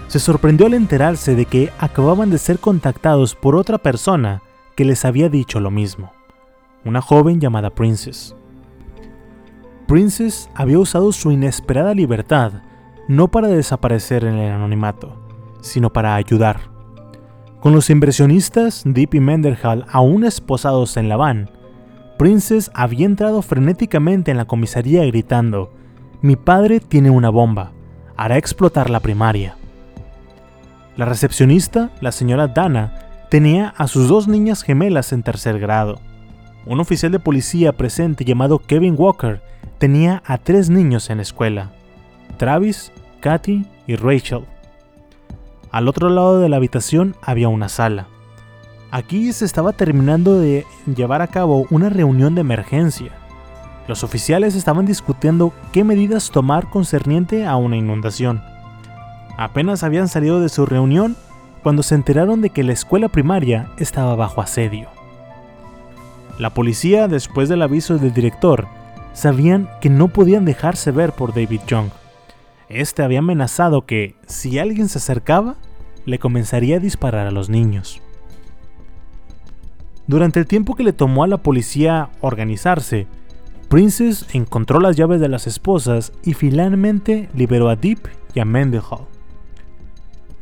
Se 0.09 0.21
sorprendió 0.21 0.67
al 0.67 0.75
enterarse 0.75 1.35
de 1.35 1.45
que 1.45 1.71
acababan 1.79 2.31
de 2.31 2.39
ser 2.39 2.61
contactados 2.61 3.35
por 3.35 3.57
otra 3.57 3.77
persona 3.77 4.41
que 4.75 4.87
les 4.87 5.05
había 5.05 5.29
dicho 5.29 5.61
lo 5.61 5.71
mismo, 5.71 6.13
una 6.83 7.03
joven 7.03 7.41
llamada 7.41 7.69
Princess. 7.69 8.35
Princess 9.93 10.49
había 10.55 10.79
usado 10.79 11.13
su 11.13 11.33
inesperada 11.33 11.93
libertad 11.93 12.63
no 13.09 13.29
para 13.29 13.49
desaparecer 13.49 14.25
en 14.25 14.37
el 14.37 14.51
anonimato, 14.51 15.15
sino 15.61 15.93
para 15.93 16.15
ayudar. 16.15 16.61
Con 17.61 17.75
los 17.75 17.91
inversionistas 17.91 18.85
Deep 18.87 19.17
y 19.17 19.21
Menderhall 19.21 19.85
aún 19.91 20.25
esposados 20.25 20.97
en 20.97 21.11
la 21.11 21.19
van, 21.19 21.51
Princess 22.17 22.71
había 22.73 23.05
entrado 23.05 23.43
frenéticamente 23.43 24.31
en 24.31 24.39
la 24.39 24.47
comisaría 24.47 25.05
gritando, 25.05 25.75
Mi 26.23 26.37
padre 26.37 26.81
tiene 26.81 27.11
una 27.11 27.29
bomba, 27.29 27.73
hará 28.17 28.39
explotar 28.39 28.89
la 28.89 29.01
primaria. 29.01 29.57
La 30.97 31.05
recepcionista, 31.05 31.91
la 32.01 32.13
señora 32.13 32.49
Dana, 32.49 32.95
tenía 33.29 33.75
a 33.77 33.87
sus 33.89 34.09
dos 34.09 34.27
niñas 34.27 34.63
gemelas 34.63 35.13
en 35.13 35.23
tercer 35.23 35.59
grado. 35.61 36.01
Un 36.65 36.79
oficial 36.79 37.11
de 37.11 37.19
policía 37.19 37.73
presente 37.73 38.25
llamado 38.25 38.61
Kevin 38.61 38.95
Walker 38.97 39.41
tenía 39.79 40.23
a 40.25 40.39
tres 40.39 40.71
niños 40.71 41.11
en 41.11 41.17
la 41.17 41.23
escuela, 41.23 41.73
Travis, 42.37 42.93
Katy 43.21 43.67
y 43.89 43.97
Rachel. 43.97 44.45
Al 45.73 45.89
otro 45.89 46.09
lado 46.09 46.41
de 46.41 46.49
la 46.49 46.57
habitación 46.57 47.17
había 47.21 47.49
una 47.49 47.69
sala. 47.69 48.07
Aquí 48.93 49.33
se 49.33 49.45
estaba 49.45 49.73
terminando 49.73 50.39
de 50.39 50.65
llevar 50.95 51.21
a 51.21 51.27
cabo 51.27 51.67
una 51.71 51.89
reunión 51.89 52.35
de 52.35 52.43
emergencia. 52.43 53.11
Los 53.89 54.05
oficiales 54.05 54.55
estaban 54.55 54.87
discutiendo 54.87 55.53
qué 55.73 55.83
medidas 55.83 56.31
tomar 56.31 56.71
concerniente 56.71 57.45
a 57.45 57.57
una 57.57 57.77
inundación. 57.77 58.41
Apenas 59.37 59.83
habían 59.83 60.07
salido 60.07 60.41
de 60.41 60.49
su 60.49 60.65
reunión 60.67 61.17
cuando 61.65 61.83
se 61.83 61.97
enteraron 61.97 62.41
de 62.41 62.51
que 62.51 62.63
la 62.63 62.73
escuela 62.73 63.09
primaria 63.09 63.69
estaba 63.79 64.15
bajo 64.15 64.41
asedio. 64.41 64.92
La 66.43 66.51
policía, 66.51 67.07
después 67.07 67.49
del 67.49 67.63
aviso 67.63 67.99
del 67.99 68.13
director, 68.13 68.67
sabían 69.13 69.71
que 69.81 69.89
no 69.89 70.09
podían 70.09 70.45
dejarse 70.45 70.91
ver 70.91 71.13
por 71.13 71.33
David 71.33 71.61
Young. 71.69 71.91
Este 72.69 73.05
había 73.05 73.21
amenazado 73.21 73.87
que, 73.87 74.17
si 74.27 74.59
alguien 74.59 74.89
se 74.89 74.99
acercaba, 74.99 75.55
le 76.05 76.19
comenzaría 76.19 76.79
a 76.79 76.81
disparar 76.81 77.29
a 77.29 77.31
los 77.31 77.49
niños. 77.49 78.01
Durante 80.09 80.41
el 80.41 80.49
tiempo 80.49 80.75
que 80.75 80.83
le 80.83 80.93
tomó 80.93 81.23
a 81.23 81.29
la 81.29 81.37
policía 81.37 82.11
organizarse, 82.21 83.07
Princess 83.69 84.27
encontró 84.33 84.81
las 84.81 84.97
llaves 84.97 85.21
de 85.21 85.29
las 85.29 85.47
esposas 85.47 86.13
y 86.25 86.35
finalmente 86.35 87.29
liberó 87.37 87.69
a 87.69 87.77
Deep 87.77 88.09
y 88.35 88.41
a 88.41 88.45
Mendenhall. 88.45 89.07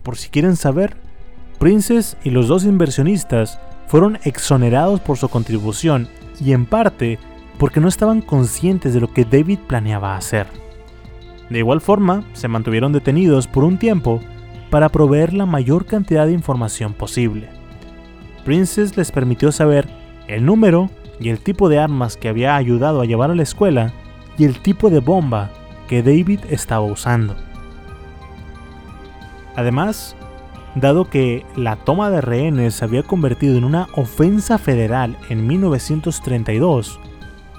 Por 0.03 0.17
si 0.17 0.31
quieren 0.31 0.57
saber, 0.57 0.97
Princess 1.59 2.17
y 2.25 2.31
los 2.31 2.49
dos 2.49 2.65
inversionistas 2.65 3.61
fueron 3.91 4.21
exonerados 4.23 5.01
por 5.01 5.19
su 5.19 5.29
contribución 5.29 6.07
y 6.41 6.53
en 6.53 6.65
parte 6.65 7.19
porque 7.59 7.81
no 7.81 7.89
estaban 7.89 8.23
conscientes 8.23 8.95
de 8.95 9.01
lo 9.01 9.13
que 9.13 9.25
David 9.25 9.59
planeaba 9.67 10.17
hacer. 10.17 10.47
De 11.49 11.59
igual 11.59 11.81
forma, 11.81 12.23
se 12.33 12.47
mantuvieron 12.47 12.93
detenidos 12.93 13.49
por 13.49 13.65
un 13.65 13.79
tiempo 13.79 14.21
para 14.71 14.91
proveer 14.91 15.35
la 15.35 15.45
mayor 15.45 15.87
cantidad 15.87 16.27
de 16.27 16.33
información 16.33 16.93
posible. 16.95 17.49
Princess 18.45 18.97
les 18.97 19.11
permitió 19.11 19.51
saber 19.51 19.89
el 20.29 20.47
número 20.47 20.89
y 21.19 21.31
el 21.31 21.41
tipo 21.41 21.69
de 21.69 21.81
armas 21.81 22.17
que 22.17 22.29
había 22.29 22.55
ayudado 22.55 23.01
a 23.01 23.07
llevar 23.07 23.33
a 23.33 23.35
la 23.35 23.43
escuela 23.43 23.93
y 24.39 24.45
el 24.45 24.61
tipo 24.61 24.89
de 24.89 25.01
bomba 25.01 25.51
que 25.89 26.05
David 26.05 26.39
estaba 26.49 26.83
usando. 26.83 27.35
Además, 29.57 30.15
dado 30.75 31.11
que 31.11 31.45
la 31.57 31.77
toma 31.77 32.11
de 32.11 32.21
rehenes 32.21 32.75
se 32.75 32.85
había 32.85 33.03
convertido 33.03 33.57
en 33.57 33.65
una 33.65 33.89
ofensa 33.95 34.59
federal 34.59 35.17
en 35.29 35.47
1932, 35.47 37.01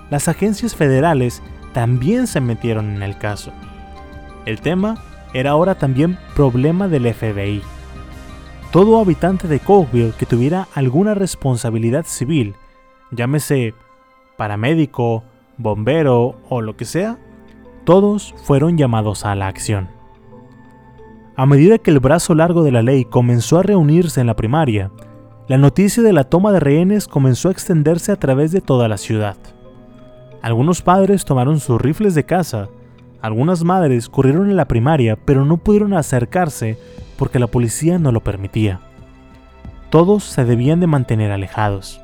las 0.09 0.27
agencias 0.27 0.75
federales 0.75 1.41
también 1.73 2.27
se 2.27 2.41
metieron 2.41 2.95
en 2.95 3.03
el 3.03 3.17
caso. 3.17 3.51
El 4.45 4.61
tema 4.61 5.01
era 5.33 5.51
ahora 5.51 5.75
también 5.75 6.17
problema 6.35 6.87
del 6.87 7.13
FBI. 7.13 7.61
Todo 8.71 8.99
habitante 8.99 9.47
de 9.47 9.59
Cokeville 9.59 10.13
que 10.17 10.25
tuviera 10.25 10.67
alguna 10.73 11.13
responsabilidad 11.13 12.05
civil, 12.05 12.55
llámese 13.11 13.73
paramédico, 14.37 15.23
bombero 15.57 16.41
o 16.49 16.61
lo 16.61 16.75
que 16.75 16.85
sea, 16.85 17.17
todos 17.83 18.33
fueron 18.43 18.77
llamados 18.77 19.25
a 19.25 19.35
la 19.35 19.47
acción. 19.47 20.00
A 21.41 21.47
medida 21.47 21.79
que 21.79 21.89
el 21.89 21.99
brazo 21.99 22.35
largo 22.35 22.61
de 22.61 22.71
la 22.71 22.83
ley 22.83 23.03
comenzó 23.03 23.57
a 23.57 23.63
reunirse 23.63 24.21
en 24.21 24.27
la 24.27 24.35
primaria, 24.35 24.91
la 25.47 25.57
noticia 25.57 26.03
de 26.03 26.13
la 26.13 26.25
toma 26.25 26.51
de 26.51 26.59
rehenes 26.59 27.07
comenzó 27.07 27.49
a 27.49 27.51
extenderse 27.51 28.11
a 28.11 28.15
través 28.15 28.51
de 28.51 28.61
toda 28.61 28.87
la 28.87 28.97
ciudad. 28.97 29.37
Algunos 30.43 30.83
padres 30.83 31.25
tomaron 31.25 31.59
sus 31.59 31.81
rifles 31.81 32.13
de 32.13 32.25
caza, 32.25 32.67
algunas 33.23 33.63
madres 33.63 34.07
corrieron 34.07 34.51
en 34.51 34.55
la 34.55 34.67
primaria 34.67 35.15
pero 35.15 35.43
no 35.43 35.57
pudieron 35.57 35.95
acercarse 35.95 36.77
porque 37.17 37.39
la 37.39 37.47
policía 37.47 37.97
no 37.97 38.11
lo 38.11 38.21
permitía. 38.21 38.79
Todos 39.89 40.23
se 40.23 40.45
debían 40.45 40.79
de 40.79 40.85
mantener 40.85 41.31
alejados. 41.31 42.01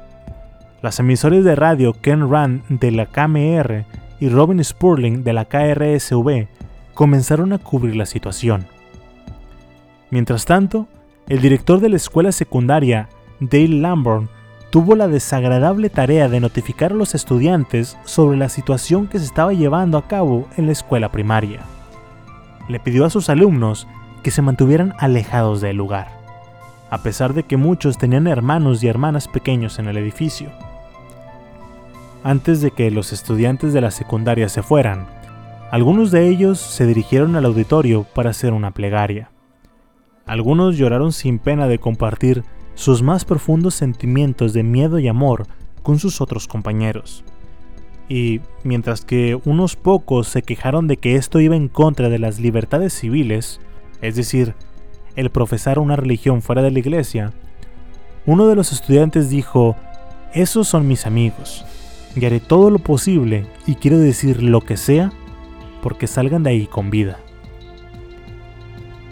Las 0.81 0.99
emisoras 0.99 1.43
de 1.43 1.55
radio 1.55 1.93
Ken 1.93 2.27
Rand 2.27 2.63
de 2.69 2.89
la 2.89 3.05
KMR 3.05 3.85
y 4.19 4.29
Robin 4.29 4.63
Spurling 4.63 5.23
de 5.23 5.33
la 5.33 5.45
KRSV 5.45 6.47
comenzaron 6.95 7.53
a 7.53 7.59
cubrir 7.59 7.95
la 7.95 8.07
situación. 8.07 8.75
Mientras 10.09 10.45
tanto, 10.45 10.87
el 11.27 11.41
director 11.41 11.79
de 11.79 11.89
la 11.89 11.97
escuela 11.97 12.31
secundaria, 12.31 13.09
Dale 13.39 13.67
Lamborn, 13.67 14.29
tuvo 14.69 14.95
la 14.95 15.07
desagradable 15.07 15.89
tarea 15.89 16.29
de 16.29 16.39
notificar 16.39 16.91
a 16.91 16.95
los 16.95 17.15
estudiantes 17.15 17.97
sobre 18.05 18.37
la 18.37 18.49
situación 18.49 19.07
que 19.07 19.19
se 19.19 19.25
estaba 19.25 19.53
llevando 19.53 19.97
a 19.97 20.07
cabo 20.07 20.47
en 20.57 20.65
la 20.65 20.71
escuela 20.71 21.11
primaria. 21.11 21.61
Le 22.69 22.79
pidió 22.79 23.05
a 23.05 23.09
sus 23.09 23.29
alumnos 23.29 23.87
que 24.23 24.31
se 24.31 24.41
mantuvieran 24.41 24.93
alejados 24.99 25.61
del 25.61 25.77
lugar, 25.77 26.07
a 26.89 26.99
pesar 26.99 27.33
de 27.33 27.43
que 27.43 27.57
muchos 27.57 27.97
tenían 27.97 28.27
hermanos 28.27 28.83
y 28.83 28.87
hermanas 28.87 29.27
pequeños 29.27 29.79
en 29.79 29.87
el 29.87 29.97
edificio. 29.97 30.49
Antes 32.23 32.61
de 32.61 32.71
que 32.71 32.91
los 32.91 33.13
estudiantes 33.13 33.73
de 33.73 33.81
la 33.81 33.91
secundaria 33.91 34.49
se 34.49 34.63
fueran, 34.63 35.07
algunos 35.71 36.11
de 36.11 36.27
ellos 36.27 36.59
se 36.59 36.85
dirigieron 36.85 37.35
al 37.35 37.45
auditorio 37.45 38.03
para 38.03 38.31
hacer 38.31 38.53
una 38.53 38.71
plegaria. 38.71 39.31
Algunos 40.28 40.78
lloraron 40.78 41.13
sin 41.13 41.39
pena 41.39 41.67
de 41.67 41.80
compartir 41.80 42.43
sus 42.75 43.01
más 43.01 43.25
profundos 43.25 43.73
sentimientos 43.73 44.53
de 44.53 44.63
miedo 44.63 44.99
y 44.99 45.07
amor 45.07 45.47
con 45.84 45.99
sus 45.99 46.21
otros 46.21 46.47
compañeros. 46.47 47.23
Y 48.09 48.41
mientras 48.63 49.03
que 49.03 49.39
unos 49.45 49.75
pocos 49.75 50.28
se 50.28 50.41
quejaron 50.41 50.88
de 50.88 50.97
que 50.97 51.15
esto 51.15 51.39
iba 51.39 51.55
en 51.55 51.69
contra 51.69 52.09
de 52.09 52.19
las 52.19 52.39
libertades 52.39 52.93
civiles, 52.93 53.59
es 54.01 54.15
decir, 54.15 54.53
el 55.15 55.30
profesar 55.30 55.80
una 55.80 55.95
religión 55.95 56.41
fuera 56.41 56.61
de 56.61 56.71
la 56.71 56.80
iglesia, 56.80 57.34
uno 58.25 58.47
de 58.47 58.55
los 58.55 58.71
estudiantes 58.71 59.30
dijo, 59.30 59.75
esos 60.34 60.67
son 60.67 60.88
mis 60.88 61.05
amigos, 61.05 61.65
y 62.15 62.25
haré 62.25 62.39
todo 62.39 62.69
lo 62.69 62.80
posible 62.80 63.47
y 63.65 63.75
quiero 63.75 63.97
decir 63.97 64.43
lo 64.43 64.61
que 64.61 64.78
sea 64.78 65.11
porque 65.82 66.07
salgan 66.07 66.43
de 66.43 66.49
ahí 66.49 66.67
con 66.67 66.89
vida. 66.89 67.19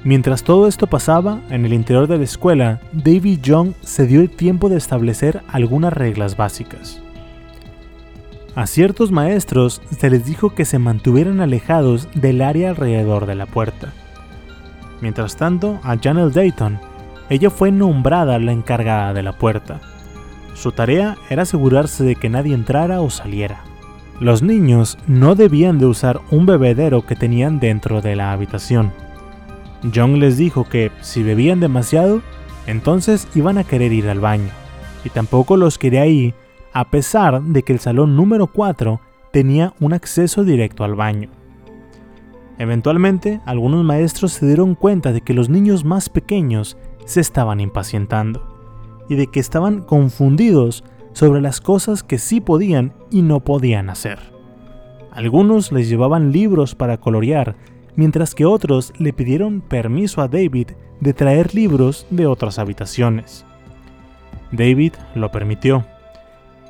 Mientras 0.05 0.43
todo 0.43 0.67
esto 0.67 0.85
pasaba, 0.85 1.39
en 1.49 1.65
el 1.65 1.73
interior 1.73 2.05
de 2.05 2.19
la 2.19 2.25
escuela, 2.25 2.79
David 2.93 3.39
Young 3.41 3.73
se 3.81 4.05
dio 4.05 4.21
el 4.21 4.29
tiempo 4.29 4.69
de 4.69 4.77
establecer 4.77 5.41
algunas 5.47 5.91
reglas 5.91 6.37
básicas. 6.37 7.01
A 8.53 8.67
ciertos 8.67 9.11
maestros 9.11 9.81
se 9.97 10.11
les 10.11 10.23
dijo 10.23 10.53
que 10.53 10.63
se 10.63 10.77
mantuvieran 10.77 11.41
alejados 11.41 12.07
del 12.13 12.43
área 12.43 12.69
alrededor 12.69 13.25
de 13.25 13.33
la 13.33 13.47
puerta. 13.47 13.93
Mientras 15.01 15.37
tanto, 15.37 15.79
a 15.81 15.97
Janelle 15.97 16.29
Dayton, 16.29 16.79
ella 17.31 17.49
fue 17.49 17.71
nombrada 17.71 18.37
la 18.37 18.51
encargada 18.51 19.11
de 19.11 19.23
la 19.23 19.33
puerta. 19.33 19.81
Su 20.53 20.71
tarea 20.71 21.17
era 21.31 21.41
asegurarse 21.41 22.03
de 22.03 22.15
que 22.15 22.29
nadie 22.29 22.53
entrara 22.53 23.01
o 23.01 23.09
saliera. 23.09 23.63
Los 24.19 24.43
niños 24.43 24.99
no 25.07 25.33
debían 25.33 25.79
de 25.79 25.87
usar 25.87 26.21
un 26.29 26.45
bebedero 26.45 27.07
que 27.07 27.15
tenían 27.15 27.59
dentro 27.59 28.03
de 28.03 28.15
la 28.15 28.33
habitación 28.33 28.91
John 29.93 30.19
les 30.19 30.37
dijo 30.37 30.63
que 30.63 30.91
si 31.01 31.23
bebían 31.23 31.59
demasiado, 31.59 32.21
entonces 32.67 33.27
iban 33.35 33.57
a 33.57 33.63
querer 33.63 33.93
ir 33.93 34.09
al 34.09 34.19
baño, 34.19 34.49
y 35.03 35.09
tampoco 35.09 35.57
los 35.57 35.77
quería 35.77 36.01
ahí, 36.01 36.33
a 36.73 36.89
pesar 36.89 37.41
de 37.41 37.63
que 37.63 37.73
el 37.73 37.79
salón 37.79 38.15
número 38.15 38.47
4 38.47 38.99
tenía 39.31 39.73
un 39.79 39.93
acceso 39.93 40.43
directo 40.43 40.83
al 40.83 40.95
baño. 40.95 41.29
Eventualmente, 42.57 43.41
algunos 43.45 43.83
maestros 43.83 44.33
se 44.33 44.45
dieron 44.47 44.75
cuenta 44.75 45.11
de 45.11 45.21
que 45.21 45.33
los 45.33 45.49
niños 45.49 45.83
más 45.83 46.09
pequeños 46.09 46.77
se 47.05 47.21
estaban 47.21 47.59
impacientando, 47.59 48.55
y 49.09 49.15
de 49.15 49.27
que 49.27 49.39
estaban 49.39 49.81
confundidos 49.81 50.83
sobre 51.13 51.41
las 51.41 51.61
cosas 51.61 52.03
que 52.03 52.17
sí 52.17 52.41
podían 52.41 52.93
y 53.11 53.21
no 53.21 53.39
podían 53.41 53.89
hacer. 53.89 54.19
Algunos 55.11 55.71
les 55.71 55.87
llevaban 55.87 56.31
libros 56.31 56.75
para 56.75 56.97
colorear 56.97 57.55
mientras 57.95 58.35
que 58.35 58.45
otros 58.45 58.93
le 58.97 59.13
pidieron 59.13 59.61
permiso 59.61 60.21
a 60.21 60.27
David 60.27 60.69
de 60.99 61.13
traer 61.13 61.53
libros 61.53 62.05
de 62.09 62.25
otras 62.27 62.59
habitaciones. 62.59 63.45
David 64.51 64.93
lo 65.15 65.31
permitió. 65.31 65.85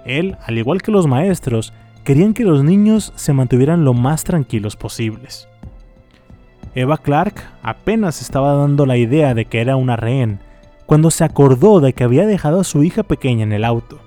Él, 0.05 0.37
al 0.45 0.57
igual 0.57 0.81
que 0.81 0.91
los 0.91 1.07
maestros, 1.07 1.73
querían 2.03 2.33
que 2.33 2.43
los 2.43 2.63
niños 2.63 3.13
se 3.15 3.33
mantuvieran 3.33 3.83
lo 3.83 3.93
más 3.93 4.23
tranquilos 4.23 4.75
posibles. 4.75 5.47
Eva 6.75 6.97
Clark 6.97 7.41
apenas 7.63 8.21
estaba 8.21 8.53
dando 8.53 8.85
la 8.85 8.97
idea 8.97 9.33
de 9.33 9.45
que 9.45 9.61
era 9.61 9.75
una 9.75 9.95
rehén 9.95 10.39
cuando 10.85 11.09
se 11.09 11.23
acordó 11.23 11.79
de 11.79 11.93
que 11.93 12.03
había 12.03 12.27
dejado 12.27 12.59
a 12.59 12.63
su 12.63 12.83
hija 12.83 13.03
pequeña 13.03 13.43
en 13.43 13.53
el 13.53 13.63
auto. 13.63 13.99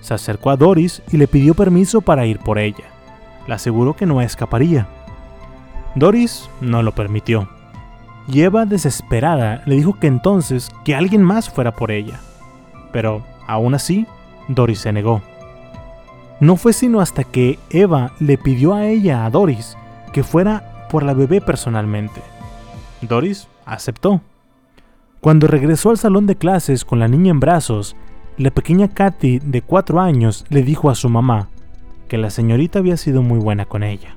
Se 0.00 0.14
acercó 0.14 0.50
a 0.50 0.56
Doris 0.56 1.02
y 1.10 1.16
le 1.16 1.26
pidió 1.26 1.54
permiso 1.54 2.00
para 2.00 2.26
ir 2.26 2.38
por 2.38 2.58
ella. 2.58 2.84
Le 3.46 3.54
aseguró 3.54 3.94
que 3.94 4.06
no 4.06 4.20
escaparía. 4.20 4.88
Doris 5.96 6.50
no 6.60 6.82
lo 6.82 6.92
permitió. 6.92 7.48
Y 8.28 8.42
Eva, 8.42 8.66
desesperada, 8.66 9.62
le 9.64 9.76
dijo 9.76 9.98
que 9.98 10.06
entonces 10.06 10.70
que 10.84 10.94
alguien 10.94 11.22
más 11.22 11.48
fuera 11.48 11.74
por 11.74 11.90
ella. 11.90 12.20
Pero, 12.92 13.24
aún 13.46 13.74
así, 13.74 14.06
Doris 14.46 14.80
se 14.80 14.92
negó. 14.92 15.22
No 16.38 16.56
fue 16.56 16.74
sino 16.74 17.00
hasta 17.00 17.24
que 17.24 17.58
Eva 17.70 18.12
le 18.20 18.36
pidió 18.36 18.74
a 18.74 18.84
ella, 18.84 19.24
a 19.24 19.30
Doris, 19.30 19.78
que 20.12 20.22
fuera 20.22 20.86
por 20.90 21.02
la 21.02 21.14
bebé 21.14 21.40
personalmente. 21.40 22.20
Doris 23.00 23.48
aceptó. 23.64 24.20
Cuando 25.22 25.46
regresó 25.46 25.88
al 25.88 25.98
salón 25.98 26.26
de 26.26 26.36
clases 26.36 26.84
con 26.84 26.98
la 26.98 27.08
niña 27.08 27.30
en 27.30 27.40
brazos, 27.40 27.96
la 28.36 28.50
pequeña 28.50 28.88
Katy 28.88 29.38
de 29.38 29.62
cuatro 29.62 29.98
años 29.98 30.44
le 30.50 30.62
dijo 30.62 30.90
a 30.90 30.94
su 30.94 31.08
mamá 31.08 31.48
que 32.06 32.18
la 32.18 32.28
señorita 32.28 32.80
había 32.80 32.98
sido 32.98 33.22
muy 33.22 33.38
buena 33.38 33.64
con 33.64 33.82
ella. 33.82 34.14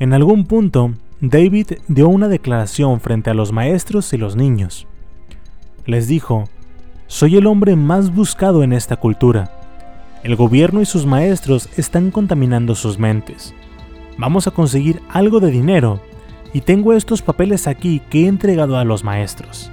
En 0.00 0.12
algún 0.12 0.44
punto, 0.44 0.92
David 1.20 1.74
dio 1.86 2.08
una 2.08 2.26
declaración 2.26 3.00
frente 3.00 3.30
a 3.30 3.34
los 3.34 3.52
maestros 3.52 4.12
y 4.12 4.18
los 4.18 4.34
niños. 4.34 4.88
Les 5.86 6.08
dijo, 6.08 6.48
soy 7.06 7.36
el 7.36 7.46
hombre 7.46 7.76
más 7.76 8.12
buscado 8.12 8.64
en 8.64 8.72
esta 8.72 8.96
cultura. 8.96 9.52
El 10.24 10.34
gobierno 10.34 10.80
y 10.80 10.86
sus 10.86 11.06
maestros 11.06 11.68
están 11.76 12.10
contaminando 12.10 12.74
sus 12.74 12.98
mentes. 12.98 13.54
Vamos 14.18 14.48
a 14.48 14.50
conseguir 14.50 15.00
algo 15.10 15.38
de 15.38 15.52
dinero 15.52 16.00
y 16.52 16.62
tengo 16.62 16.92
estos 16.92 17.22
papeles 17.22 17.68
aquí 17.68 18.00
que 18.10 18.24
he 18.24 18.26
entregado 18.26 18.76
a 18.78 18.84
los 18.84 19.04
maestros. 19.04 19.70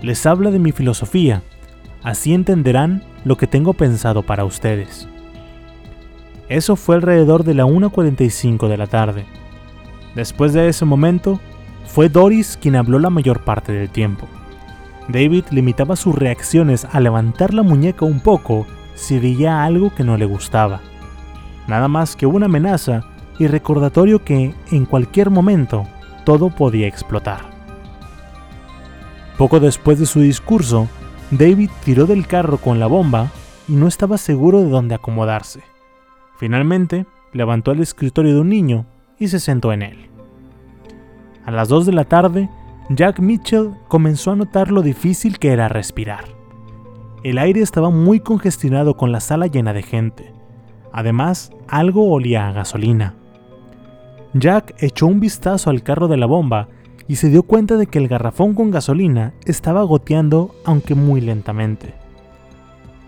Les 0.00 0.26
habla 0.26 0.50
de 0.50 0.60
mi 0.60 0.70
filosofía, 0.70 1.42
así 2.04 2.34
entenderán 2.34 3.02
lo 3.24 3.36
que 3.36 3.48
tengo 3.48 3.74
pensado 3.74 4.22
para 4.22 4.44
ustedes. 4.44 5.08
Eso 6.50 6.74
fue 6.74 6.96
alrededor 6.96 7.44
de 7.44 7.54
la 7.54 7.64
1.45 7.64 8.66
de 8.66 8.76
la 8.76 8.88
tarde. 8.88 9.24
Después 10.16 10.52
de 10.52 10.68
ese 10.68 10.84
momento, 10.84 11.38
fue 11.86 12.08
Doris 12.08 12.58
quien 12.60 12.74
habló 12.74 12.98
la 12.98 13.08
mayor 13.08 13.44
parte 13.44 13.72
del 13.72 13.88
tiempo. 13.88 14.26
David 15.06 15.44
limitaba 15.52 15.94
sus 15.94 16.12
reacciones 16.12 16.88
a 16.90 16.98
levantar 16.98 17.54
la 17.54 17.62
muñeca 17.62 18.04
un 18.04 18.18
poco 18.18 18.66
si 18.96 19.20
veía 19.20 19.62
algo 19.62 19.94
que 19.94 20.02
no 20.02 20.16
le 20.16 20.24
gustaba. 20.24 20.80
Nada 21.68 21.86
más 21.86 22.16
que 22.16 22.26
una 22.26 22.46
amenaza 22.46 23.04
y 23.38 23.46
recordatorio 23.46 24.24
que 24.24 24.52
en 24.72 24.86
cualquier 24.86 25.30
momento 25.30 25.86
todo 26.24 26.50
podía 26.50 26.88
explotar. 26.88 27.42
Poco 29.38 29.60
después 29.60 30.00
de 30.00 30.06
su 30.06 30.20
discurso, 30.20 30.88
David 31.30 31.70
tiró 31.84 32.06
del 32.06 32.26
carro 32.26 32.58
con 32.58 32.80
la 32.80 32.88
bomba 32.88 33.28
y 33.68 33.74
no 33.74 33.86
estaba 33.86 34.18
seguro 34.18 34.62
de 34.62 34.68
dónde 34.68 34.96
acomodarse. 34.96 35.69
Finalmente, 36.40 37.04
levantó 37.34 37.70
el 37.70 37.80
escritorio 37.80 38.32
de 38.32 38.40
un 38.40 38.48
niño 38.48 38.86
y 39.18 39.28
se 39.28 39.38
sentó 39.38 39.74
en 39.74 39.82
él. 39.82 39.98
A 41.44 41.50
las 41.50 41.68
2 41.68 41.84
de 41.84 41.92
la 41.92 42.04
tarde, 42.04 42.48
Jack 42.88 43.20
Mitchell 43.20 43.74
comenzó 43.88 44.30
a 44.30 44.36
notar 44.36 44.70
lo 44.70 44.80
difícil 44.80 45.38
que 45.38 45.52
era 45.52 45.68
respirar. 45.68 46.24
El 47.24 47.36
aire 47.36 47.60
estaba 47.60 47.90
muy 47.90 48.20
congestionado 48.20 48.96
con 48.96 49.12
la 49.12 49.20
sala 49.20 49.48
llena 49.48 49.74
de 49.74 49.82
gente. 49.82 50.32
Además, 50.92 51.52
algo 51.68 52.10
olía 52.10 52.48
a 52.48 52.52
gasolina. 52.52 53.16
Jack 54.32 54.76
echó 54.78 55.08
un 55.08 55.20
vistazo 55.20 55.68
al 55.68 55.82
carro 55.82 56.08
de 56.08 56.16
la 56.16 56.24
bomba 56.24 56.68
y 57.06 57.16
se 57.16 57.28
dio 57.28 57.42
cuenta 57.42 57.76
de 57.76 57.86
que 57.86 57.98
el 57.98 58.08
garrafón 58.08 58.54
con 58.54 58.70
gasolina 58.70 59.34
estaba 59.44 59.82
goteando 59.82 60.54
aunque 60.64 60.94
muy 60.94 61.20
lentamente. 61.20 61.92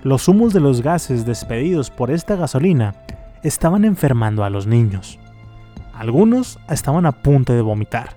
Los 0.03 0.29
humos 0.29 0.53
de 0.53 0.61
los 0.61 0.83
gases 0.83 1.25
despedidos 1.25 1.89
por 1.91 2.11
esta 2.11 2.37
gasolina 2.37 2.95
estaban 3.43 3.85
enfermando 3.85 4.45
a 4.45 4.51
los 4.51 4.67
niños. 4.67 5.19
Algunos 5.93 6.59
estaban 6.69 7.07
a 7.07 7.13
punto 7.13 7.53
de 7.53 7.63
vomitar, 7.63 8.17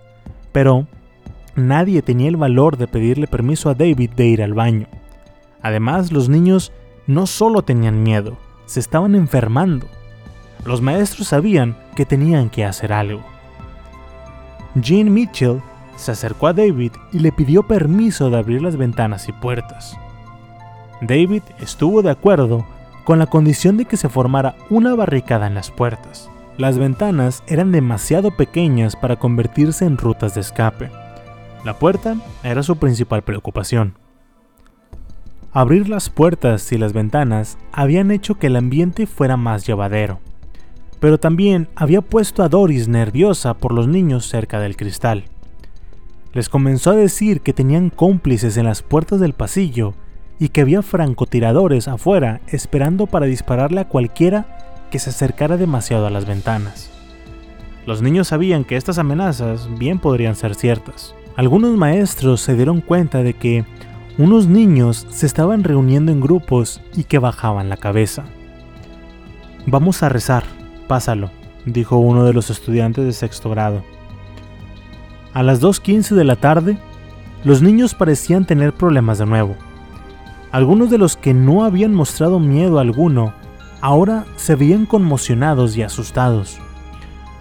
pero 0.51 0.87
nadie 1.55 2.01
tenía 2.01 2.29
el 2.29 2.37
valor 2.37 2.77
de 2.77 2.87
pedirle 2.87 3.27
permiso 3.27 3.69
a 3.69 3.75
David 3.75 4.11
de 4.11 4.25
ir 4.25 4.43
al 4.43 4.53
baño. 4.53 4.87
Además, 5.61 6.11
los 6.11 6.29
niños 6.29 6.71
no 7.07 7.27
solo 7.27 7.63
tenían 7.63 8.03
miedo, 8.03 8.37
se 8.65 8.79
estaban 8.79 9.15
enfermando. 9.15 9.87
Los 10.65 10.81
maestros 10.81 11.27
sabían 11.27 11.77
que 11.95 12.05
tenían 12.05 12.49
que 12.49 12.65
hacer 12.65 12.93
algo. 12.93 13.21
Jean 14.75 15.13
Mitchell 15.13 15.61
se 15.95 16.11
acercó 16.11 16.47
a 16.47 16.53
David 16.53 16.91
y 17.13 17.19
le 17.19 17.31
pidió 17.31 17.63
permiso 17.63 18.29
de 18.29 18.37
abrir 18.37 18.61
las 18.61 18.75
ventanas 18.75 19.29
y 19.29 19.31
puertas. 19.31 19.97
David 21.01 21.43
estuvo 21.59 22.01
de 22.01 22.11
acuerdo 22.11 22.65
con 23.05 23.19
la 23.19 23.27
condición 23.27 23.77
de 23.77 23.85
que 23.85 23.95
se 23.95 24.09
formara 24.09 24.55
una 24.69 24.93
barricada 24.95 25.47
en 25.47 25.55
las 25.55 25.71
puertas. 25.71 26.29
Las 26.57 26.77
ventanas 26.77 27.43
eran 27.47 27.71
demasiado 27.71 28.31
pequeñas 28.31 28.97
para 28.97 29.15
convertirse 29.15 29.85
en 29.85 29.97
rutas 29.97 30.35
de 30.35 30.41
escape. 30.41 30.89
La 31.63 31.79
puerta 31.79 32.17
era 32.43 32.63
su 32.63 32.75
principal 32.75 33.21
preocupación. 33.21 33.97
Abrir 35.53 35.87
las 35.87 36.09
puertas 36.09 36.69
y 36.73 36.77
las 36.77 36.91
ventanas 36.91 37.57
habían 37.71 38.11
hecho 38.11 38.35
que 38.35 38.47
el 38.47 38.57
ambiente 38.57 39.07
fuera 39.07 39.37
más 39.37 39.65
llevadero 39.65 40.19
pero 41.05 41.19
también 41.19 41.67
había 41.75 42.01
puesto 42.01 42.41
a 42.41 42.49
Doris 42.49 42.87
nerviosa 42.87 43.53
por 43.53 43.73
los 43.73 43.87
niños 43.87 44.27
cerca 44.27 44.59
del 44.59 44.75
cristal. 44.75 45.25
Les 46.33 46.49
comenzó 46.49 46.89
a 46.91 46.95
decir 46.95 47.41
que 47.41 47.53
tenían 47.53 47.91
cómplices 47.91 48.57
en 48.57 48.65
las 48.65 48.81
puertas 48.81 49.19
del 49.19 49.33
pasillo 49.33 49.93
y 50.39 50.49
que 50.49 50.61
había 50.61 50.81
francotiradores 50.81 51.87
afuera 51.87 52.41
esperando 52.47 53.07
para 53.07 53.25
dispararle 53.25 53.81
a 53.81 53.87
cualquiera 53.87 54.87
que 54.91 54.99
se 54.99 55.09
acercara 55.09 55.57
demasiado 55.57 56.07
a 56.07 56.09
las 56.09 56.25
ventanas. 56.25 56.91
Los 57.85 58.01
niños 58.01 58.29
sabían 58.29 58.63
que 58.63 58.77
estas 58.77 58.97
amenazas 58.97 59.69
bien 59.77 59.99
podrían 59.99 60.35
ser 60.35 60.55
ciertas. 60.55 61.13
Algunos 61.35 61.77
maestros 61.77 62.41
se 62.41 62.55
dieron 62.55 62.81
cuenta 62.81 63.21
de 63.21 63.33
que 63.33 63.65
unos 64.17 64.47
niños 64.47 65.05
se 65.09 65.25
estaban 65.25 65.63
reuniendo 65.63 66.11
en 66.11 66.21
grupos 66.21 66.81
y 66.95 67.03
que 67.03 67.19
bajaban 67.19 67.69
la 67.69 67.77
cabeza. 67.77 68.23
Vamos 69.67 70.03
a 70.03 70.09
rezar, 70.09 70.43
Pásalo, 70.87 71.31
dijo 71.65 71.97
uno 71.97 72.23
de 72.23 72.33
los 72.33 72.49
estudiantes 72.49 73.05
de 73.05 73.11
sexto 73.11 73.49
grado. 73.49 73.83
A 75.33 75.43
las 75.43 75.61
2.15 75.61 76.15
de 76.15 76.23
la 76.23 76.37
tarde, 76.37 76.77
los 77.43 77.61
niños 77.61 77.93
parecían 77.93 78.45
tener 78.45 78.73
problemas 78.73 79.17
de 79.17 79.25
nuevo. 79.25 79.55
Algunos 80.55 80.89
de 80.89 80.97
los 80.97 81.17
que 81.17 81.33
no 81.33 81.65
habían 81.65 81.93
mostrado 81.93 82.39
miedo 82.39 82.79
alguno, 82.79 83.33
ahora 83.81 84.23
se 84.37 84.55
veían 84.55 84.85
conmocionados 84.85 85.75
y 85.75 85.81
asustados. 85.81 86.59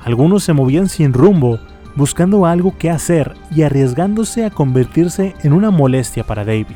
Algunos 0.02 0.42
se 0.42 0.52
movían 0.52 0.88
sin 0.88 1.12
rumbo, 1.12 1.60
buscando 1.94 2.44
algo 2.44 2.76
que 2.76 2.90
hacer 2.90 3.34
y 3.52 3.62
arriesgándose 3.62 4.44
a 4.44 4.50
convertirse 4.50 5.36
en 5.44 5.52
una 5.52 5.70
molestia 5.70 6.24
para 6.26 6.44
David. 6.44 6.74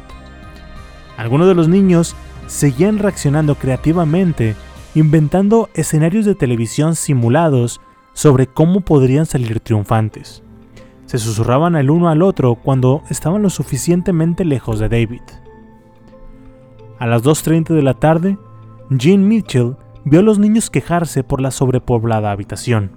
Algunos 1.17 1.49
de 1.49 1.57
los 1.57 1.67
niños 1.67 2.15
seguían 2.47 3.01
reaccionando 3.01 3.57
creativamente 3.57 4.55
inventando 4.95 5.69
escenarios 5.75 6.25
de 6.25 6.37
televisión 6.37 6.95
simulados 6.95 7.81
sobre 8.13 8.47
cómo 8.47 8.83
podrían 8.83 9.27
salir 9.27 9.59
triunfantes. 9.59 10.45
Se 11.07 11.19
susurraban 11.19 11.75
el 11.75 11.91
uno 11.91 12.09
al 12.09 12.23
otro 12.23 12.55
cuando 12.55 13.03
estaban 13.11 13.43
lo 13.43 13.51
suficientemente 13.51 14.45
lejos 14.45 14.79
de 14.79 14.89
David. 14.89 15.23
A 16.99 17.07
las 17.07 17.23
2.30 17.23 17.75
de 17.75 17.83
la 17.83 17.95
tarde, 17.95 18.39
Jean 18.91 19.27
Mitchell 19.29 19.77
vio 20.05 20.21
a 20.21 20.23
los 20.23 20.39
niños 20.39 20.71
quejarse 20.71 21.23
por 21.23 21.41
la 21.41 21.51
sobrepoblada 21.51 22.33
habitación. 22.33 22.91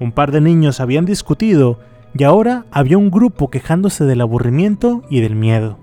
Un 0.00 0.12
par 0.12 0.32
de 0.32 0.40
niños 0.40 0.80
habían 0.80 1.04
discutido 1.04 1.78
y 2.14 2.24
ahora 2.24 2.66
había 2.72 2.98
un 2.98 3.10
grupo 3.10 3.48
quejándose 3.48 4.04
del 4.04 4.20
aburrimiento 4.22 5.02
y 5.08 5.20
del 5.20 5.36
miedo. 5.36 5.78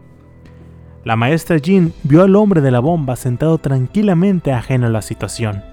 La 1.06 1.16
maestra 1.16 1.58
Jean 1.58 1.94
vio 2.04 2.24
al 2.24 2.36
hombre 2.36 2.60
de 2.60 2.72
la 2.72 2.82
bomba 2.82 3.16
sentado 3.16 3.58
tranquilamente 3.58 4.52
ajeno 4.52 4.88
a 4.88 4.90
la 4.90 5.02
situación. 5.02 5.64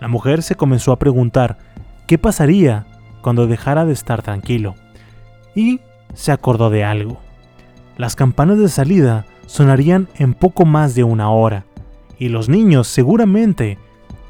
La 0.00 0.08
mujer 0.08 0.42
se 0.42 0.54
comenzó 0.54 0.92
a 0.92 0.98
preguntar 0.98 1.58
qué 2.06 2.16
pasaría 2.16 2.86
cuando 3.20 3.46
dejara 3.46 3.84
de 3.84 3.92
estar 3.92 4.22
tranquilo. 4.22 4.74
Y 5.54 5.80
se 6.14 6.32
acordó 6.32 6.70
de 6.70 6.84
algo. 6.84 7.20
Las 7.98 8.16
campanas 8.16 8.58
de 8.58 8.68
salida 8.68 9.26
sonarían 9.46 10.08
en 10.16 10.34
poco 10.34 10.64
más 10.64 10.94
de 10.94 11.04
una 11.04 11.30
hora, 11.30 11.64
y 12.18 12.28
los 12.28 12.48
niños 12.48 12.88
seguramente, 12.88 13.78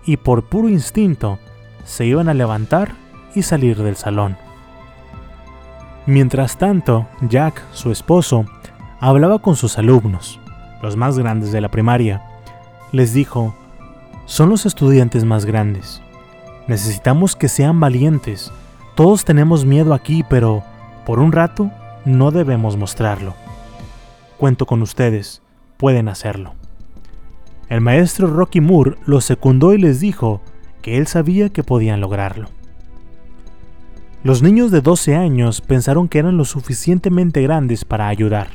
y 0.04 0.16
por 0.16 0.44
puro 0.44 0.68
instinto, 0.68 1.38
se 1.84 2.06
iban 2.06 2.28
a 2.28 2.34
levantar 2.34 2.92
y 3.34 3.42
salir 3.42 3.82
del 3.82 3.96
salón. 3.96 4.36
Mientras 6.06 6.56
tanto, 6.56 7.06
Jack, 7.28 7.62
su 7.72 7.90
esposo, 7.90 8.46
hablaba 9.00 9.40
con 9.40 9.56
sus 9.56 9.78
alumnos, 9.78 10.38
los 10.82 10.96
más 10.96 11.18
grandes 11.18 11.52
de 11.52 11.60
la 11.60 11.70
primaria. 11.70 12.22
Les 12.92 13.12
dijo, 13.12 13.54
son 14.26 14.48
los 14.48 14.66
estudiantes 14.66 15.24
más 15.24 15.44
grandes. 15.44 16.00
Necesitamos 16.68 17.36
que 17.36 17.48
sean 17.48 17.80
valientes. 17.80 18.52
Todos 18.94 19.24
tenemos 19.24 19.64
miedo 19.64 19.94
aquí, 19.94 20.24
pero 20.28 20.62
por 21.04 21.18
un 21.18 21.32
rato 21.32 21.70
no 22.04 22.30
debemos 22.30 22.76
mostrarlo. 22.76 23.34
Cuento 24.38 24.66
con 24.66 24.82
ustedes, 24.82 25.40
pueden 25.78 26.08
hacerlo. 26.08 26.54
El 27.68 27.80
maestro 27.80 28.26
Rocky 28.26 28.60
Moore 28.60 28.96
los 29.06 29.24
secundó 29.24 29.72
y 29.72 29.78
les 29.78 29.98
dijo 29.98 30.42
que 30.82 30.98
él 30.98 31.06
sabía 31.06 31.48
que 31.48 31.64
podían 31.64 32.00
lograrlo. 32.00 32.48
Los 34.22 34.42
niños 34.42 34.70
de 34.70 34.82
12 34.82 35.14
años 35.14 35.60
pensaron 35.60 36.08
que 36.08 36.18
eran 36.18 36.36
lo 36.36 36.44
suficientemente 36.44 37.42
grandes 37.42 37.84
para 37.84 38.08
ayudar. 38.08 38.48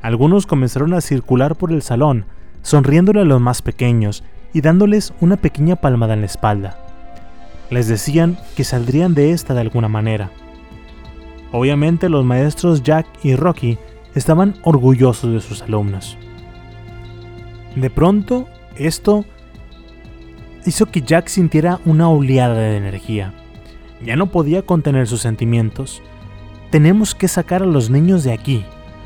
Algunos 0.00 0.46
comenzaron 0.46 0.94
a 0.94 1.00
circular 1.00 1.56
por 1.56 1.72
el 1.72 1.82
salón, 1.82 2.26
sonriéndole 2.62 3.20
a 3.20 3.24
los 3.24 3.40
más 3.40 3.62
pequeños 3.62 4.22
y 4.52 4.60
dándoles 4.60 5.12
una 5.20 5.36
pequeña 5.36 5.76
palmada 5.76 6.14
en 6.14 6.20
la 6.20 6.26
espalda. 6.26 6.78
Les 7.70 7.88
decían 7.88 8.38
que 8.56 8.62
saldrían 8.62 9.14
de 9.14 9.32
esta 9.32 9.54
de 9.54 9.60
alguna 9.62 9.88
manera. 9.88 10.30
Obviamente 11.50 12.08
los 12.08 12.24
maestros 12.24 12.82
Jack 12.82 13.06
y 13.22 13.36
Rocky 13.36 13.78
estaban 14.14 14.54
orgullosos 14.62 15.32
de 15.32 15.40
sus 15.40 15.62
alumnos. 15.62 16.16
De 17.76 17.90
pronto, 17.90 18.48
esto 18.76 19.24
hizo 20.64 20.86
que 20.86 21.02
Jack 21.02 21.28
sintiera 21.28 21.80
una 21.84 22.08
oleada 22.08 22.54
de 22.54 22.76
energía. 22.76 23.32
Ya 24.04 24.16
no 24.16 24.26
podía 24.26 24.62
contener 24.62 25.06
sus 25.06 25.20
sentimientos. 25.20 26.02
Tenemos 26.70 27.14
que 27.14 27.28
sacar 27.28 27.62
a 27.62 27.66
los 27.66 27.90
niños 27.90 28.24
de 28.24 28.32
aquí, 28.32 28.64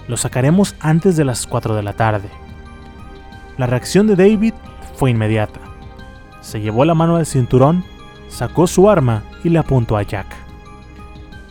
lo 0.08 0.16
sacaremos 0.16 0.74
antes 0.80 1.16
de 1.16 1.24
las 1.24 1.46
4 1.46 1.74
de 1.74 1.82
la 1.82 1.92
tarde. 1.92 2.28
La 3.58 3.66
reacción 3.66 4.06
de 4.06 4.16
David 4.16 4.54
fue 4.94 5.10
inmediata. 5.10 5.60
Se 6.40 6.60
llevó 6.60 6.84
la 6.84 6.94
mano 6.94 7.16
al 7.16 7.26
cinturón, 7.26 7.84
sacó 8.28 8.66
su 8.66 8.88
arma 8.88 9.22
y 9.44 9.50
le 9.50 9.58
apuntó 9.58 9.96
a 9.96 10.02
Jack. 10.02 10.26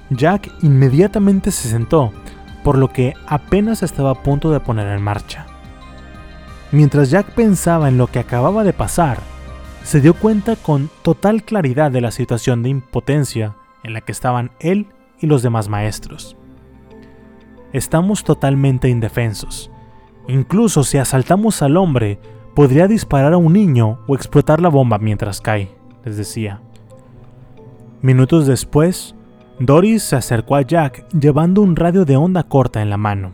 Jack 0.09 0.49
inmediatamente 0.61 1.51
se 1.51 1.69
sentó, 1.69 2.13
por 2.67 2.77
lo 2.77 2.89
que 2.89 3.13
apenas 3.27 3.81
estaba 3.81 4.11
a 4.11 4.23
punto 4.23 4.51
de 4.51 4.59
poner 4.59 4.89
en 4.89 5.01
marcha. 5.01 5.45
Mientras 6.73 7.09
Jack 7.09 7.27
pensaba 7.27 7.87
en 7.87 7.97
lo 7.97 8.07
que 8.07 8.19
acababa 8.19 8.65
de 8.65 8.73
pasar, 8.73 9.19
se 9.85 10.01
dio 10.01 10.13
cuenta 10.13 10.57
con 10.57 10.89
total 11.01 11.43
claridad 11.43 11.91
de 11.91 12.01
la 12.01 12.11
situación 12.11 12.63
de 12.63 12.69
impotencia 12.69 13.55
en 13.83 13.93
la 13.93 14.01
que 14.01 14.11
estaban 14.11 14.51
él 14.59 14.87
y 15.17 15.27
los 15.27 15.43
demás 15.43 15.69
maestros. 15.69 16.35
Estamos 17.71 18.25
totalmente 18.25 18.89
indefensos. 18.89 19.71
Incluso 20.27 20.83
si 20.83 20.97
asaltamos 20.97 21.61
al 21.61 21.77
hombre, 21.77 22.19
podría 22.53 22.89
disparar 22.89 23.31
a 23.31 23.37
un 23.37 23.53
niño 23.53 23.99
o 24.07 24.15
explotar 24.15 24.61
la 24.61 24.67
bomba 24.67 24.97
mientras 24.97 25.39
cae, 25.39 25.71
les 26.03 26.17
decía. 26.17 26.59
Minutos 28.01 28.45
después, 28.45 29.15
Doris 29.59 30.03
se 30.03 30.15
acercó 30.15 30.55
a 30.55 30.61
Jack 30.61 31.07
llevando 31.09 31.61
un 31.61 31.75
radio 31.75 32.05
de 32.05 32.15
onda 32.15 32.43
corta 32.43 32.83
en 32.83 32.91
la 32.91 32.97
mano 32.97 33.31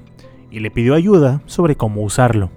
y 0.50 0.62
le 0.62 0.72
pidió 0.72 0.96
ayuda 0.96 1.42
sobre 1.48 1.76
cómo 1.76 2.02
usarlo. 2.02 2.50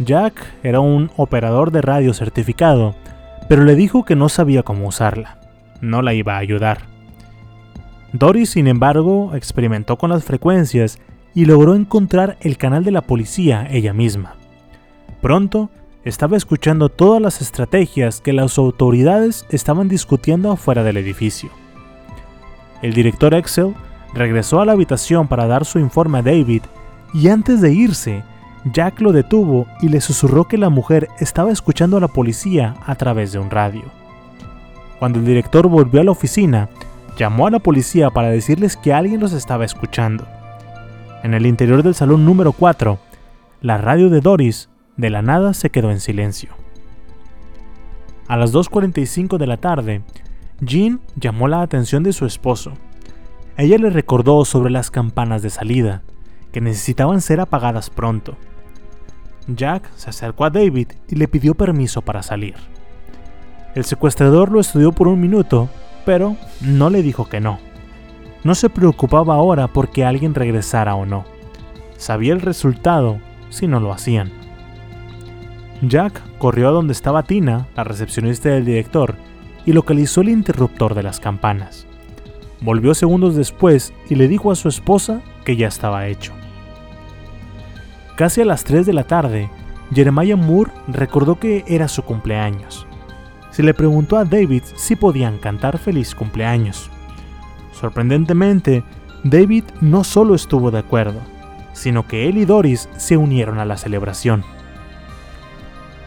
Jack 0.00 0.34
era 0.64 0.80
un 0.80 1.12
operador 1.16 1.70
de 1.70 1.82
radio 1.82 2.12
certificado, 2.14 2.96
pero 3.48 3.62
le 3.62 3.76
dijo 3.76 4.04
que 4.04 4.16
no 4.16 4.28
sabía 4.28 4.64
cómo 4.64 4.88
usarla. 4.88 5.38
No 5.80 6.02
la 6.02 6.14
iba 6.14 6.34
a 6.34 6.38
ayudar. 6.38 6.88
Doris, 8.12 8.50
sin 8.50 8.66
embargo, 8.66 9.36
experimentó 9.36 9.96
con 9.96 10.10
las 10.10 10.24
frecuencias 10.24 10.98
y 11.34 11.44
logró 11.44 11.76
encontrar 11.76 12.38
el 12.40 12.56
canal 12.56 12.82
de 12.82 12.90
la 12.90 13.02
policía 13.02 13.68
ella 13.70 13.92
misma. 13.92 14.34
Pronto, 15.20 15.70
estaba 16.04 16.36
escuchando 16.36 16.88
todas 16.88 17.22
las 17.22 17.40
estrategias 17.40 18.20
que 18.20 18.32
las 18.32 18.58
autoridades 18.58 19.46
estaban 19.50 19.88
discutiendo 19.88 20.50
afuera 20.50 20.82
del 20.82 20.96
edificio. 20.96 21.61
El 22.82 22.94
director 22.94 23.32
Excel 23.32 23.74
regresó 24.12 24.60
a 24.60 24.66
la 24.66 24.72
habitación 24.72 25.28
para 25.28 25.46
dar 25.46 25.64
su 25.64 25.78
informe 25.78 26.18
a 26.18 26.22
David 26.22 26.62
y 27.14 27.28
antes 27.28 27.60
de 27.60 27.72
irse, 27.72 28.24
Jack 28.64 29.00
lo 29.00 29.12
detuvo 29.12 29.66
y 29.80 29.88
le 29.88 30.00
susurró 30.00 30.46
que 30.46 30.58
la 30.58 30.68
mujer 30.68 31.08
estaba 31.18 31.50
escuchando 31.50 31.96
a 31.96 32.00
la 32.00 32.08
policía 32.08 32.74
a 32.86 32.94
través 32.96 33.32
de 33.32 33.38
un 33.38 33.50
radio. 33.50 33.84
Cuando 34.98 35.18
el 35.18 35.24
director 35.24 35.68
volvió 35.68 36.00
a 36.00 36.04
la 36.04 36.10
oficina, 36.10 36.68
llamó 37.16 37.46
a 37.46 37.50
la 37.50 37.58
policía 37.58 38.10
para 38.10 38.28
decirles 38.28 38.76
que 38.76 38.92
alguien 38.92 39.20
los 39.20 39.32
estaba 39.32 39.64
escuchando. 39.64 40.26
En 41.22 41.34
el 41.34 41.46
interior 41.46 41.82
del 41.82 41.94
salón 41.94 42.24
número 42.24 42.52
4, 42.52 42.98
la 43.60 43.78
radio 43.78 44.10
de 44.10 44.20
Doris 44.20 44.68
de 44.96 45.10
la 45.10 45.22
nada 45.22 45.54
se 45.54 45.70
quedó 45.70 45.90
en 45.90 46.00
silencio. 46.00 46.50
A 48.28 48.36
las 48.36 48.52
2.45 48.52 49.38
de 49.38 49.46
la 49.46 49.56
tarde, 49.56 50.02
Jean 50.64 51.00
llamó 51.16 51.48
la 51.48 51.60
atención 51.60 52.04
de 52.04 52.12
su 52.12 52.24
esposo. 52.24 52.72
Ella 53.56 53.78
le 53.78 53.90
recordó 53.90 54.44
sobre 54.44 54.70
las 54.70 54.92
campanas 54.92 55.42
de 55.42 55.50
salida, 55.50 56.02
que 56.52 56.60
necesitaban 56.60 57.20
ser 57.20 57.40
apagadas 57.40 57.90
pronto. 57.90 58.36
Jack 59.48 59.90
se 59.96 60.10
acercó 60.10 60.44
a 60.44 60.50
David 60.50 60.92
y 61.08 61.16
le 61.16 61.26
pidió 61.26 61.54
permiso 61.54 62.00
para 62.02 62.22
salir. 62.22 62.54
El 63.74 63.84
secuestrador 63.84 64.52
lo 64.52 64.60
estudió 64.60 64.92
por 64.92 65.08
un 65.08 65.20
minuto, 65.20 65.68
pero 66.06 66.36
no 66.60 66.90
le 66.90 67.02
dijo 67.02 67.28
que 67.28 67.40
no. 67.40 67.58
No 68.44 68.54
se 68.54 68.70
preocupaba 68.70 69.34
ahora 69.34 69.66
porque 69.66 70.04
alguien 70.04 70.34
regresara 70.34 70.94
o 70.94 71.06
no. 71.06 71.24
Sabía 71.96 72.34
el 72.34 72.40
resultado 72.40 73.18
si 73.50 73.66
no 73.66 73.80
lo 73.80 73.92
hacían. 73.92 74.30
Jack 75.82 76.22
corrió 76.38 76.68
a 76.68 76.72
donde 76.72 76.92
estaba 76.92 77.24
Tina, 77.24 77.66
la 77.74 77.82
recepcionista 77.82 78.50
del 78.50 78.64
director, 78.64 79.16
y 79.66 79.72
localizó 79.72 80.20
el 80.20 80.28
interruptor 80.28 80.94
de 80.94 81.02
las 81.02 81.20
campanas. 81.20 81.86
Volvió 82.60 82.94
segundos 82.94 83.34
después 83.34 83.92
y 84.08 84.14
le 84.14 84.28
dijo 84.28 84.52
a 84.52 84.56
su 84.56 84.68
esposa 84.68 85.20
que 85.44 85.56
ya 85.56 85.68
estaba 85.68 86.06
hecho. 86.06 86.32
Casi 88.16 88.40
a 88.40 88.44
las 88.44 88.64
3 88.64 88.86
de 88.86 88.92
la 88.92 89.04
tarde, 89.04 89.50
Jeremiah 89.92 90.36
Moore 90.36 90.70
recordó 90.86 91.38
que 91.38 91.64
era 91.66 91.88
su 91.88 92.02
cumpleaños. 92.02 92.86
Se 93.50 93.62
le 93.62 93.74
preguntó 93.74 94.16
a 94.16 94.24
David 94.24 94.62
si 94.76 94.96
podían 94.96 95.38
cantar 95.38 95.78
feliz 95.78 96.14
cumpleaños. 96.14 96.90
Sorprendentemente, 97.72 98.84
David 99.24 99.64
no 99.80 100.04
solo 100.04 100.34
estuvo 100.34 100.70
de 100.70 100.78
acuerdo, 100.78 101.20
sino 101.72 102.06
que 102.06 102.28
él 102.28 102.38
y 102.38 102.44
Doris 102.44 102.88
se 102.96 103.16
unieron 103.16 103.58
a 103.58 103.64
la 103.64 103.76
celebración. 103.76 104.44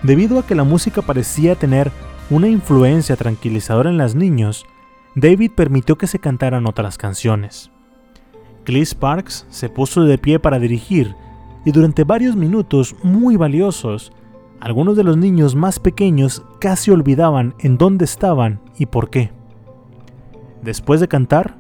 Debido 0.04 0.40
a 0.40 0.46
que 0.46 0.56
la 0.56 0.64
música 0.64 1.02
parecía 1.02 1.56
tener 1.56 1.92
una 2.30 2.48
influencia 2.48 3.16
tranquilizadora 3.16 3.90
en 3.90 3.98
los 3.98 4.16
niños, 4.16 4.66
David 5.14 5.52
permitió 5.52 5.98
que 5.98 6.08
se 6.08 6.20
cantaran 6.20 6.66
otras 6.66 6.98
canciones. 6.98 7.72
Clee 8.64 8.86
Sparks 8.86 9.46
se 9.50 9.70
puso 9.70 10.04
de 10.04 10.18
pie 10.18 10.40
para 10.40 10.58
dirigir 10.58 11.16
y 11.66 11.72
durante 11.72 12.04
varios 12.04 12.36
minutos 12.36 12.96
muy 13.04 13.38
valiosos, 13.38 14.12
algunos 14.60 14.98
de 14.98 15.04
los 15.04 15.18
niños 15.18 15.56
más 15.56 15.80
pequeños 15.80 16.44
casi 16.60 16.90
olvidaban 16.90 17.54
en 17.60 17.78
dónde 17.78 18.06
estaban 18.06 18.60
y 18.78 18.88
por 18.88 19.10
qué. 19.12 19.32
Después 20.64 21.00
de 21.00 21.08
cantar, 21.08 21.56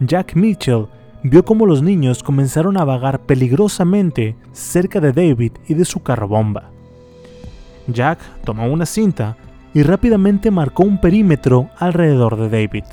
Jack 0.00 0.34
Mitchell 0.34 0.86
vio 1.22 1.44
cómo 1.44 1.64
los 1.64 1.80
niños 1.80 2.24
comenzaron 2.24 2.76
a 2.76 2.84
vagar 2.84 3.20
peligrosamente 3.20 4.36
cerca 4.50 5.00
de 5.00 5.12
David 5.12 5.52
y 5.68 5.74
de 5.74 5.84
su 5.84 6.02
carro 6.02 6.26
bomba. 6.26 6.70
Jack 7.86 8.18
tomó 8.44 8.66
una 8.66 8.86
cinta 8.86 9.36
y 9.74 9.82
rápidamente 9.82 10.50
marcó 10.50 10.82
un 10.82 10.98
perímetro 10.98 11.70
alrededor 11.78 12.36
de 12.36 12.48
David. 12.48 12.84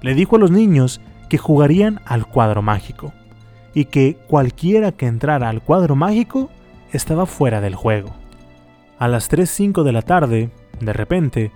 Le 0.00 0.14
dijo 0.14 0.36
a 0.36 0.38
los 0.38 0.50
niños 0.50 1.00
que 1.28 1.38
jugarían 1.38 2.00
al 2.04 2.26
cuadro 2.26 2.62
mágico 2.62 3.12
y 3.74 3.86
que 3.86 4.16
cualquiera 4.26 4.92
que 4.92 5.06
entrara 5.06 5.48
al 5.48 5.62
cuadro 5.62 5.96
mágico 5.96 6.50
estaba 6.92 7.26
fuera 7.26 7.60
del 7.60 7.74
juego. 7.74 8.14
A 8.98 9.08
las 9.08 9.30
3.05 9.30 9.82
de 9.82 9.92
la 9.92 10.02
tarde, 10.02 10.50
de 10.80 10.92
repente, 10.92 11.52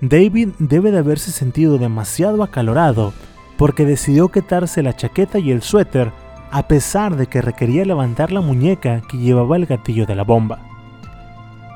David 0.00 0.50
debe 0.58 0.90
de 0.90 0.98
haberse 0.98 1.32
sentido 1.32 1.78
demasiado 1.78 2.42
acalorado 2.42 3.12
porque 3.56 3.84
decidió 3.84 4.28
quitarse 4.28 4.82
la 4.82 4.94
chaqueta 4.94 5.38
y 5.38 5.50
el 5.50 5.62
suéter 5.62 6.12
a 6.50 6.66
pesar 6.68 7.16
de 7.16 7.26
que 7.26 7.42
requería 7.42 7.84
levantar 7.84 8.32
la 8.32 8.40
muñeca 8.40 9.02
que 9.08 9.18
llevaba 9.18 9.56
el 9.56 9.66
gatillo 9.66 10.06
de 10.06 10.14
la 10.14 10.24
bomba. 10.24 10.67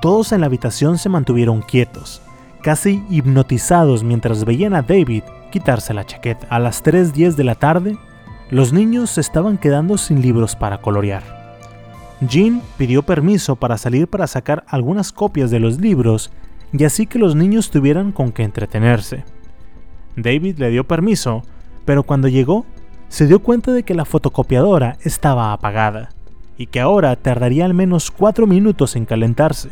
Todos 0.03 0.33
en 0.33 0.41
la 0.41 0.47
habitación 0.47 0.99
se 0.99 1.09
mantuvieron 1.09 1.63
quietos, 1.63 2.23
casi 2.61 3.05
hipnotizados 3.09 4.03
mientras 4.03 4.45
veían 4.45 4.75
a 4.75 4.83
David 4.83 5.23
quitarse 5.53 5.95
la 5.95 6.05
chaqueta. 6.05 6.49
A 6.51 6.59
las 6.59 6.83
3.10 6.83 7.37
de 7.37 7.45
la 7.45 7.55
tarde, 7.55 7.97
los 8.51 8.73
niños 8.73 9.11
se 9.11 9.21
estaban 9.21 9.59
quedando 9.59 9.97
sin 9.99 10.21
libros 10.21 10.57
para 10.57 10.79
colorear. 10.79 11.23
Jean 12.21 12.63
pidió 12.79 13.05
permiso 13.05 13.55
para 13.55 13.79
salir 13.79 14.09
para 14.09 14.27
sacar 14.27 14.65
algunas 14.67 15.13
copias 15.13 15.53
de 15.53 15.61
los 15.61 15.81
libros 15.81 16.33
y 16.73 16.83
así 16.83 17.07
que 17.07 17.21
los 17.21 17.37
niños 17.37 17.71
tuvieran 17.71 18.11
con 18.11 18.33
qué 18.33 18.43
entretenerse. 18.43 19.23
David 20.17 20.59
le 20.59 20.71
dio 20.71 20.83
permiso, 20.83 21.45
pero 21.85 22.03
cuando 22.03 22.27
llegó, 22.27 22.67
se 23.07 23.29
dio 23.29 23.39
cuenta 23.39 23.71
de 23.71 23.85
que 23.85 23.95
la 23.95 24.05
fotocopiadora 24.05 24.97
estaba 25.03 25.53
apagada 25.53 26.09
y 26.59 26.67
que 26.67 26.81
ahora 26.81 27.15
tardaría 27.15 27.67
al 27.67 27.75
menos 27.75 28.11
cuatro 28.11 28.49
minutos 28.49 28.97
en 28.97 29.05
calentarse. 29.05 29.71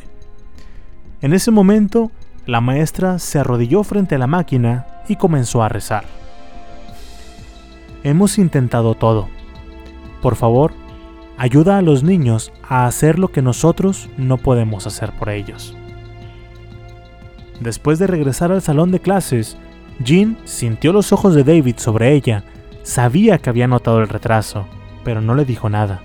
En 1.23 1.35
ese 1.35 1.51
momento, 1.51 2.11
la 2.47 2.61
maestra 2.61 3.19
se 3.19 3.39
arrodilló 3.39 3.85
frente 3.85 4.15
a 4.15 4.19
la 4.19 4.27
máquina 4.27 4.87
y 5.09 5.17
comenzó 5.17 5.63
a 5.63 5.69
rezar. 5.69 6.05
Hemos 8.03 8.39
intentado 8.39 8.95
todo. 8.95 9.29
Por 10.23 10.37
favor, 10.37 10.73
ayuda 11.37 11.77
a 11.77 11.83
los 11.83 12.03
niños 12.03 12.53
a 12.67 12.87
hacer 12.87 13.19
lo 13.19 13.29
que 13.29 13.43
nosotros 13.43 14.09
no 14.17 14.39
podemos 14.39 14.87
hacer 14.87 15.13
por 15.13 15.29
ellos. 15.29 15.77
Después 17.61 17.99
de 17.99 18.07
regresar 18.07 18.51
al 18.53 18.63
salón 18.63 18.91
de 18.91 19.01
clases, 19.01 19.59
Jean 20.03 20.39
sintió 20.45 20.95
los 20.95 21.13
ojos 21.13 21.35
de 21.35 21.45
David 21.45 21.77
sobre 21.77 22.15
ella, 22.15 22.45
sabía 22.83 23.37
que 23.37 23.51
había 23.51 23.69
notado 23.69 24.01
el 24.01 24.09
retraso, 24.09 24.67
pero 25.05 25.21
no 25.21 25.35
le 25.35 25.45
dijo 25.45 25.69
nada. 25.69 26.01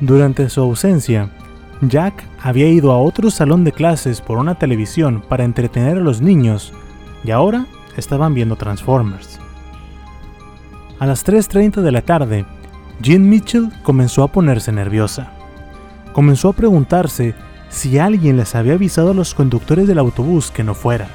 Durante 0.00 0.48
su 0.48 0.60
ausencia, 0.60 1.30
Jack 1.80 2.24
había 2.42 2.68
ido 2.68 2.92
a 2.92 2.98
otro 2.98 3.30
salón 3.30 3.62
de 3.64 3.72
clases 3.72 4.20
por 4.20 4.38
una 4.38 4.56
televisión 4.56 5.22
para 5.28 5.44
entretener 5.44 5.98
a 5.98 6.00
los 6.00 6.20
niños 6.20 6.72
y 7.24 7.30
ahora 7.30 7.66
estaban 7.96 8.34
viendo 8.34 8.56
Transformers. 8.56 9.38
A 10.98 11.06
las 11.06 11.24
3.30 11.24 11.80
de 11.80 11.92
la 11.92 12.02
tarde, 12.02 12.44
Jean 13.00 13.28
Mitchell 13.28 13.70
comenzó 13.84 14.24
a 14.24 14.32
ponerse 14.32 14.72
nerviosa. 14.72 15.32
Comenzó 16.12 16.48
a 16.48 16.52
preguntarse 16.52 17.34
si 17.68 17.98
alguien 17.98 18.36
les 18.36 18.56
había 18.56 18.72
avisado 18.72 19.12
a 19.12 19.14
los 19.14 19.34
conductores 19.34 19.86
del 19.86 20.00
autobús 20.00 20.50
que 20.50 20.64
no 20.64 20.74
fueran. 20.74 21.08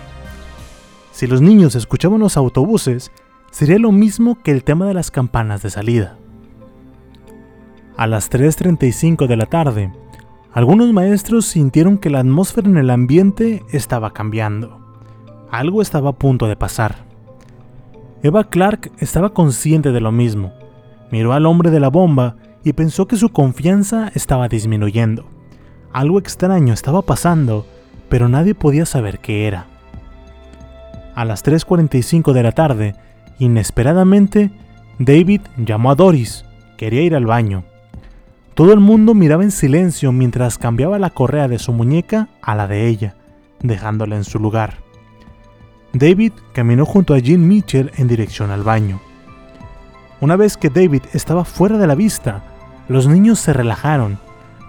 Si 1.11 1.28
los 1.28 1.41
niños 1.41 1.76
escuchaban 1.76 2.20
los 2.20 2.38
autobuses, 2.38 3.11
sería 3.51 3.80
lo 3.80 3.91
mismo 3.91 4.41
que 4.41 4.51
el 4.51 4.64
tema 4.64 4.86
de 4.86 4.93
las 4.93 5.11
campanas 5.11 5.61
de 5.61 5.70
salida. 5.70 6.18
A 7.97 8.07
las 8.07 8.32
3.35 8.32 9.28
de 9.28 9.36
la 9.36 9.45
tarde, 9.45 9.91
Algunos 10.54 10.93
maestros 10.93 11.45
sintieron 11.47 11.97
que 11.97 12.12
la 12.12 12.20
atmósfera 12.20 12.70
en 12.70 12.78
el 12.78 12.91
ambiente 12.91 13.64
estaba 13.72 14.14
cambiando. 14.14 14.80
Algo 15.49 15.82
estaba 15.82 16.12
a 16.12 16.14
punto 16.14 16.47
de 16.47 16.56
pasar. 16.56 16.95
Eva 18.22 18.43
Clark 18.43 18.91
estaba 18.99 19.34
consciente 19.34 19.91
de 19.91 19.99
lo 19.99 20.12
mismo. 20.12 20.54
Miró 21.12 21.34
al 21.34 21.47
hombre 21.47 21.72
de 21.72 21.80
la 21.80 21.89
bomba 21.89 22.36
y 22.64 22.74
pensó 22.74 23.08
que 23.08 23.18
su 23.18 23.30
confianza 23.30 24.12
estaba 24.14 24.47
disminuyendo. 24.47 25.26
Algo 25.91 26.20
extraño 26.20 26.74
estaba 26.74 27.01
pasando, 27.01 27.66
pero 28.08 28.30
nadie 28.30 28.54
podía 28.54 28.86
saber 28.86 29.20
qué 29.20 29.47
era. 29.47 29.66
A 31.16 31.26
las 31.26 31.43
3.45 31.43 32.32
de 32.32 32.43
la 32.43 32.51
tarde, 32.51 32.95
inesperadamente, 33.39 34.51
David 34.99 35.41
llamó 35.58 35.89
a 35.89 35.95
Doris. 35.95 36.45
Quería 36.78 37.01
ir 37.01 37.16
al 37.16 37.26
baño. 37.26 37.64
Todo 38.54 38.72
el 38.74 38.80
mundo 38.80 39.16
miraba 39.16 39.43
en 39.43 39.51
silencio 39.51 40.12
mientras 40.12 40.60
cambiaba 40.60 40.99
la 40.99 41.10
correa 41.10 41.47
de 41.47 41.58
su 41.58 41.74
muñeca 41.74 42.30
a 42.41 42.54
la 42.54 42.68
de 42.68 42.88
ella, 42.88 43.16
dejándola 43.62 44.16
en 44.16 44.24
su 44.24 44.38
lugar. 44.38 44.78
David 45.93 46.34
caminó 46.54 46.86
junto 46.86 47.16
a 47.16 47.20
Jean 47.20 47.47
Mitchell 47.47 47.91
en 47.97 48.08
dirección 48.08 48.51
al 48.51 48.64
baño. 48.64 48.99
Una 50.22 50.36
vez 50.36 50.56
que 50.56 50.70
David 50.70 51.01
estaba 51.14 51.45
fuera 51.45 51.78
de 51.78 51.88
la 51.88 51.95
vista, 51.95 52.43
los 52.88 53.08
niños 53.08 53.39
se 53.39 53.54
relajaron, 53.54 54.20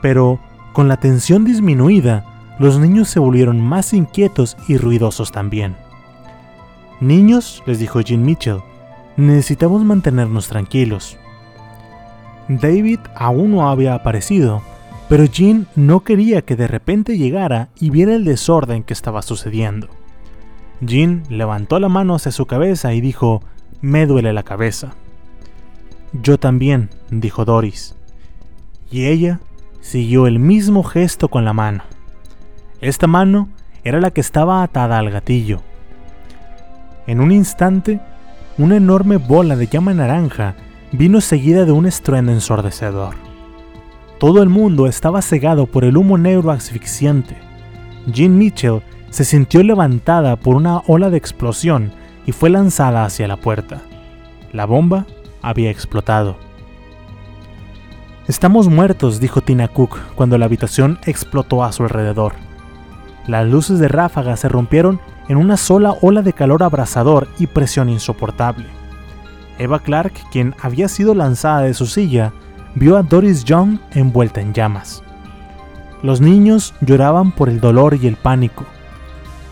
pero 0.01 0.41
con 0.73 0.89
la 0.89 0.97
tensión 0.97 1.45
disminuida, 1.45 2.57
los 2.59 2.79
niños 2.79 3.09
se 3.09 3.21
volvieron 3.21 3.61
más 3.61 3.93
inquietos 3.93 4.57
y 4.67 4.79
ruidosos 4.79 5.31
también. 5.31 5.77
Niños, 7.01 7.63
les 7.67 7.79
dijo 7.79 8.01
Jean 8.01 8.25
Mitchell, 8.25 8.63
necesitamos 9.17 9.85
mantenernos 9.85 10.49
tranquilos. 10.49 11.19
David 12.49 13.01
aún 13.15 13.53
no 13.53 13.69
había 13.69 13.95
aparecido, 13.95 14.63
pero 15.09 15.25
Jean 15.25 15.67
no 15.77 16.01
quería 16.01 16.43
que 16.43 16.57
de 16.57 16.67
repente 16.67 17.17
llegara 17.17 17.69
y 17.79 17.91
viera 17.91 18.15
el 18.15 18.25
desorden 18.25 18.83
que 18.83 18.93
estaba 18.93 19.23
sucediendo. 19.23 19.89
Jean 20.81 21.23
levantó 21.29 21.79
la 21.79 21.89
mano 21.89 22.15
hacia 22.15 22.33
su 22.33 22.47
cabeza 22.47 22.93
y 22.93 23.01
dijo, 23.01 23.43
me 23.81 24.07
duele 24.07 24.33
la 24.33 24.43
cabeza. 24.43 24.95
Yo 26.13 26.39
también, 26.39 26.91
dijo 27.11 27.45
Doris. 27.45 27.95
Y 28.91 29.07
ella 29.07 29.41
siguió 29.81 30.27
el 30.27 30.39
mismo 30.39 30.83
gesto 30.83 31.29
con 31.29 31.45
la 31.45 31.53
mano. 31.53 31.83
Esta 32.81 33.07
mano 33.07 33.49
era 33.83 34.01
la 34.01 34.11
que 34.11 34.21
estaba 34.21 34.63
atada 34.63 34.99
al 34.99 35.11
gatillo. 35.11 35.63
En 37.07 37.21
un 37.21 37.33
instante, 37.33 38.01
una 38.59 38.77
enorme 38.77 39.17
bola 39.17 39.57
de 39.57 39.67
llama 39.67 39.93
naranja 39.95 40.55
vino 40.97 41.21
seguida 41.21 41.65
de 41.65 41.73
un 41.73 41.87
estruendo 41.87 42.31
ensordecedor. 42.31 43.17
Todo 44.21 44.45
el 44.45 44.49
mundo 44.49 44.87
estaba 44.87 45.23
cegado 45.23 45.67
por 45.67 45.85
el 45.85 45.97
humo 45.97 46.19
negro 46.19 46.53
asfixiante. 46.53 47.37
Jean 48.07 48.39
Mitchell 48.39 48.81
se 49.11 49.25
sintió 49.25 49.63
levantada 49.65 50.37
por 50.37 50.55
una 50.55 50.83
ola 50.87 51.11
de 51.11 51.17
explosión 51.17 51.91
y 52.27 52.33
fue 52.33 52.49
lanzada 52.49 53.05
hacia 53.05 53.27
la 53.27 53.37
puerta. 53.37 53.83
La 54.53 54.67
bomba 54.67 55.05
había 55.43 55.69
explotado. 55.69 56.37
Estamos 58.29 58.69
muertos, 58.69 59.19
dijo 59.19 59.41
Tina 59.41 59.67
Cook 59.67 59.99
cuando 60.15 60.39
la 60.39 60.47
habitación 60.47 61.01
explotó 61.07 61.65
a 61.65 61.73
su 61.73 61.83
alrededor. 61.83 62.35
Las 63.27 63.49
luces 63.49 63.81
de 63.81 63.89
ráfaga 63.89 64.37
se 64.37 64.49
rompieron 64.49 65.01
en 65.29 65.39
una 65.39 65.57
sola 65.57 65.97
ola 66.03 66.23
de 66.23 66.33
calor 66.33 66.63
abrasador 66.63 67.27
y 67.41 67.49
presión 67.49 67.89
insoportable. 67.89 68.84
Eva 69.59 69.81
Clark, 69.81 70.13
quien 70.31 70.55
había 70.61 70.89
sido 70.89 71.15
lanzada 71.15 71.63
de 71.63 71.75
su 71.75 71.87
silla, 71.87 72.33
vio 72.75 72.97
a 72.97 73.03
Doris 73.03 73.45
Young 73.45 73.79
envuelta 73.93 74.41
en 74.41 74.53
llamas. 74.53 75.03
Los 76.03 76.21
niños 76.21 76.75
lloraban 76.81 77.33
por 77.33 77.49
el 77.49 77.61
dolor 77.61 77.99
y 78.01 78.07
el 78.07 78.17
pánico. 78.17 78.65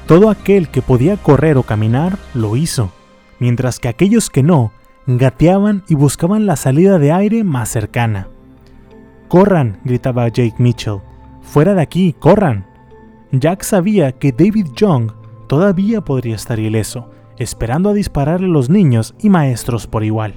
Todo 0.07 0.29
aquel 0.29 0.69
que 0.69 0.83
podía 0.83 1.17
correr 1.17 1.57
o 1.57 1.63
caminar 1.63 2.19
lo 2.35 2.57
hizo, 2.57 2.91
mientras 3.39 3.79
que 3.79 3.89
aquellos 3.89 4.29
que 4.29 4.43
no, 4.43 4.73
gateaban 5.07 5.85
y 5.89 5.95
buscaban 5.95 6.47
la 6.47 6.57
salida 6.57 6.99
de 6.99 7.13
aire 7.13 7.45
más 7.45 7.69
cercana. 7.69 8.29
¡Corran! 9.29 9.79
gritaba 9.85 10.29
Jake 10.29 10.57
Mitchell. 10.59 11.01
¡Fuera 11.41 11.75
de 11.75 11.83
aquí! 11.83 12.15
¡Corran! 12.19 12.67
Jack 13.33 13.63
sabía 13.63 14.13
que 14.13 14.33
David 14.33 14.67
Young 14.77 15.11
todavía 15.47 16.03
podría 16.03 16.35
estar 16.35 16.59
ileso, 16.59 17.11
esperando 17.39 17.91
a 17.91 17.95
dispararle 17.95 18.47
a 18.47 18.51
los 18.51 18.71
niños 18.71 19.15
y 19.21 19.31
maestros 19.31 19.87
por 19.87 20.05
igual. 20.05 20.35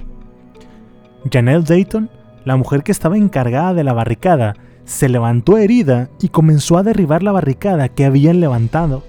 Janelle 1.30 1.64
Dayton, 1.64 2.10
la 2.44 2.56
mujer 2.56 2.82
que 2.82 2.92
estaba 2.92 3.16
encargada 3.16 3.74
de 3.74 3.84
la 3.84 3.92
barricada, 3.92 4.54
se 4.84 5.08
levantó 5.08 5.58
herida 5.58 6.08
y 6.20 6.28
comenzó 6.28 6.78
a 6.78 6.82
derribar 6.82 7.22
la 7.22 7.32
barricada 7.32 7.88
que 7.88 8.04
habían 8.04 8.40
levantado, 8.40 9.02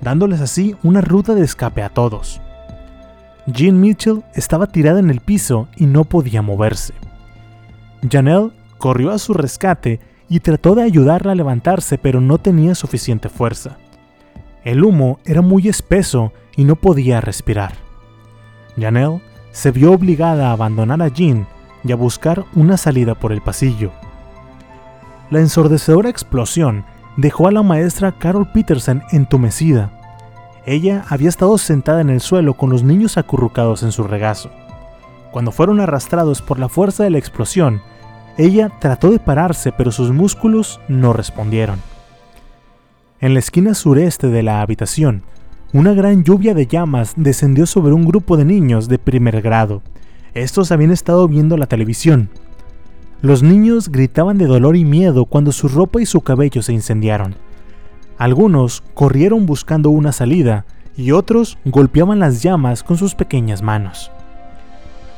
dándoles 0.00 0.40
así 0.40 0.76
una 0.82 1.00
ruta 1.00 1.34
de 1.34 1.42
escape 1.42 1.82
a 1.82 1.88
todos. 1.88 2.40
Jean 3.46 3.80
Mitchell 3.80 4.22
estaba 4.34 4.68
tirada 4.68 5.00
en 5.00 5.10
el 5.10 5.20
piso 5.20 5.68
y 5.76 5.86
no 5.86 6.04
podía 6.04 6.40
moverse. 6.40 6.94
Janelle 8.08 8.52
corrió 8.78 9.10
a 9.10 9.18
su 9.18 9.34
rescate 9.34 10.00
y 10.28 10.40
trató 10.40 10.74
de 10.74 10.82
ayudarla 10.82 11.32
a 11.32 11.34
levantarse, 11.34 11.98
pero 11.98 12.20
no 12.20 12.38
tenía 12.38 12.74
suficiente 12.74 13.28
fuerza. 13.28 13.76
El 14.64 14.82
humo 14.82 15.18
era 15.24 15.42
muy 15.42 15.68
espeso 15.68 16.32
y 16.56 16.64
no 16.64 16.76
podía 16.76 17.20
respirar. 17.20 17.74
Janelle 18.78 19.20
se 19.52 19.70
vio 19.70 19.92
obligada 19.92 20.48
a 20.48 20.52
abandonar 20.52 21.02
a 21.02 21.08
Jean 21.08 21.46
y 21.84 21.92
a 21.92 21.96
buscar 21.96 22.44
una 22.54 22.76
salida 22.76 23.14
por 23.14 23.32
el 23.32 23.40
pasillo. 23.40 23.92
La 25.30 25.40
ensordecedora 25.40 26.08
explosión 26.08 26.84
dejó 27.16 27.48
a 27.48 27.52
la 27.52 27.62
maestra 27.62 28.12
Carol 28.18 28.50
Peterson 28.52 29.02
entumecida. 29.12 29.90
Ella 30.66 31.04
había 31.08 31.28
estado 31.28 31.58
sentada 31.58 32.00
en 32.00 32.10
el 32.10 32.20
suelo 32.20 32.54
con 32.54 32.70
los 32.70 32.82
niños 32.82 33.18
acurrucados 33.18 33.82
en 33.82 33.92
su 33.92 34.04
regazo. 34.04 34.50
Cuando 35.30 35.52
fueron 35.52 35.80
arrastrados 35.80 36.42
por 36.42 36.58
la 36.58 36.68
fuerza 36.68 37.04
de 37.04 37.10
la 37.10 37.18
explosión, 37.18 37.82
ella 38.36 38.70
trató 38.80 39.10
de 39.10 39.18
pararse 39.18 39.72
pero 39.72 39.92
sus 39.92 40.10
músculos 40.10 40.80
no 40.88 41.12
respondieron. 41.12 41.80
En 43.20 43.34
la 43.34 43.40
esquina 43.40 43.74
sureste 43.74 44.28
de 44.28 44.42
la 44.42 44.60
habitación, 44.60 45.22
una 45.74 45.92
gran 45.92 46.22
lluvia 46.22 46.54
de 46.54 46.68
llamas 46.68 47.14
descendió 47.16 47.66
sobre 47.66 47.92
un 47.92 48.04
grupo 48.04 48.36
de 48.36 48.44
niños 48.44 48.86
de 48.86 48.96
primer 49.00 49.42
grado. 49.42 49.82
Estos 50.32 50.70
habían 50.70 50.92
estado 50.92 51.26
viendo 51.26 51.56
la 51.56 51.66
televisión. 51.66 52.30
Los 53.22 53.42
niños 53.42 53.88
gritaban 53.90 54.38
de 54.38 54.46
dolor 54.46 54.76
y 54.76 54.84
miedo 54.84 55.24
cuando 55.24 55.50
su 55.50 55.66
ropa 55.66 56.00
y 56.00 56.06
su 56.06 56.20
cabello 56.20 56.62
se 56.62 56.72
incendiaron. 56.72 57.34
Algunos 58.18 58.84
corrieron 58.94 59.46
buscando 59.46 59.90
una 59.90 60.12
salida 60.12 60.64
y 60.96 61.10
otros 61.10 61.58
golpeaban 61.64 62.20
las 62.20 62.40
llamas 62.40 62.84
con 62.84 62.96
sus 62.96 63.16
pequeñas 63.16 63.60
manos. 63.60 64.12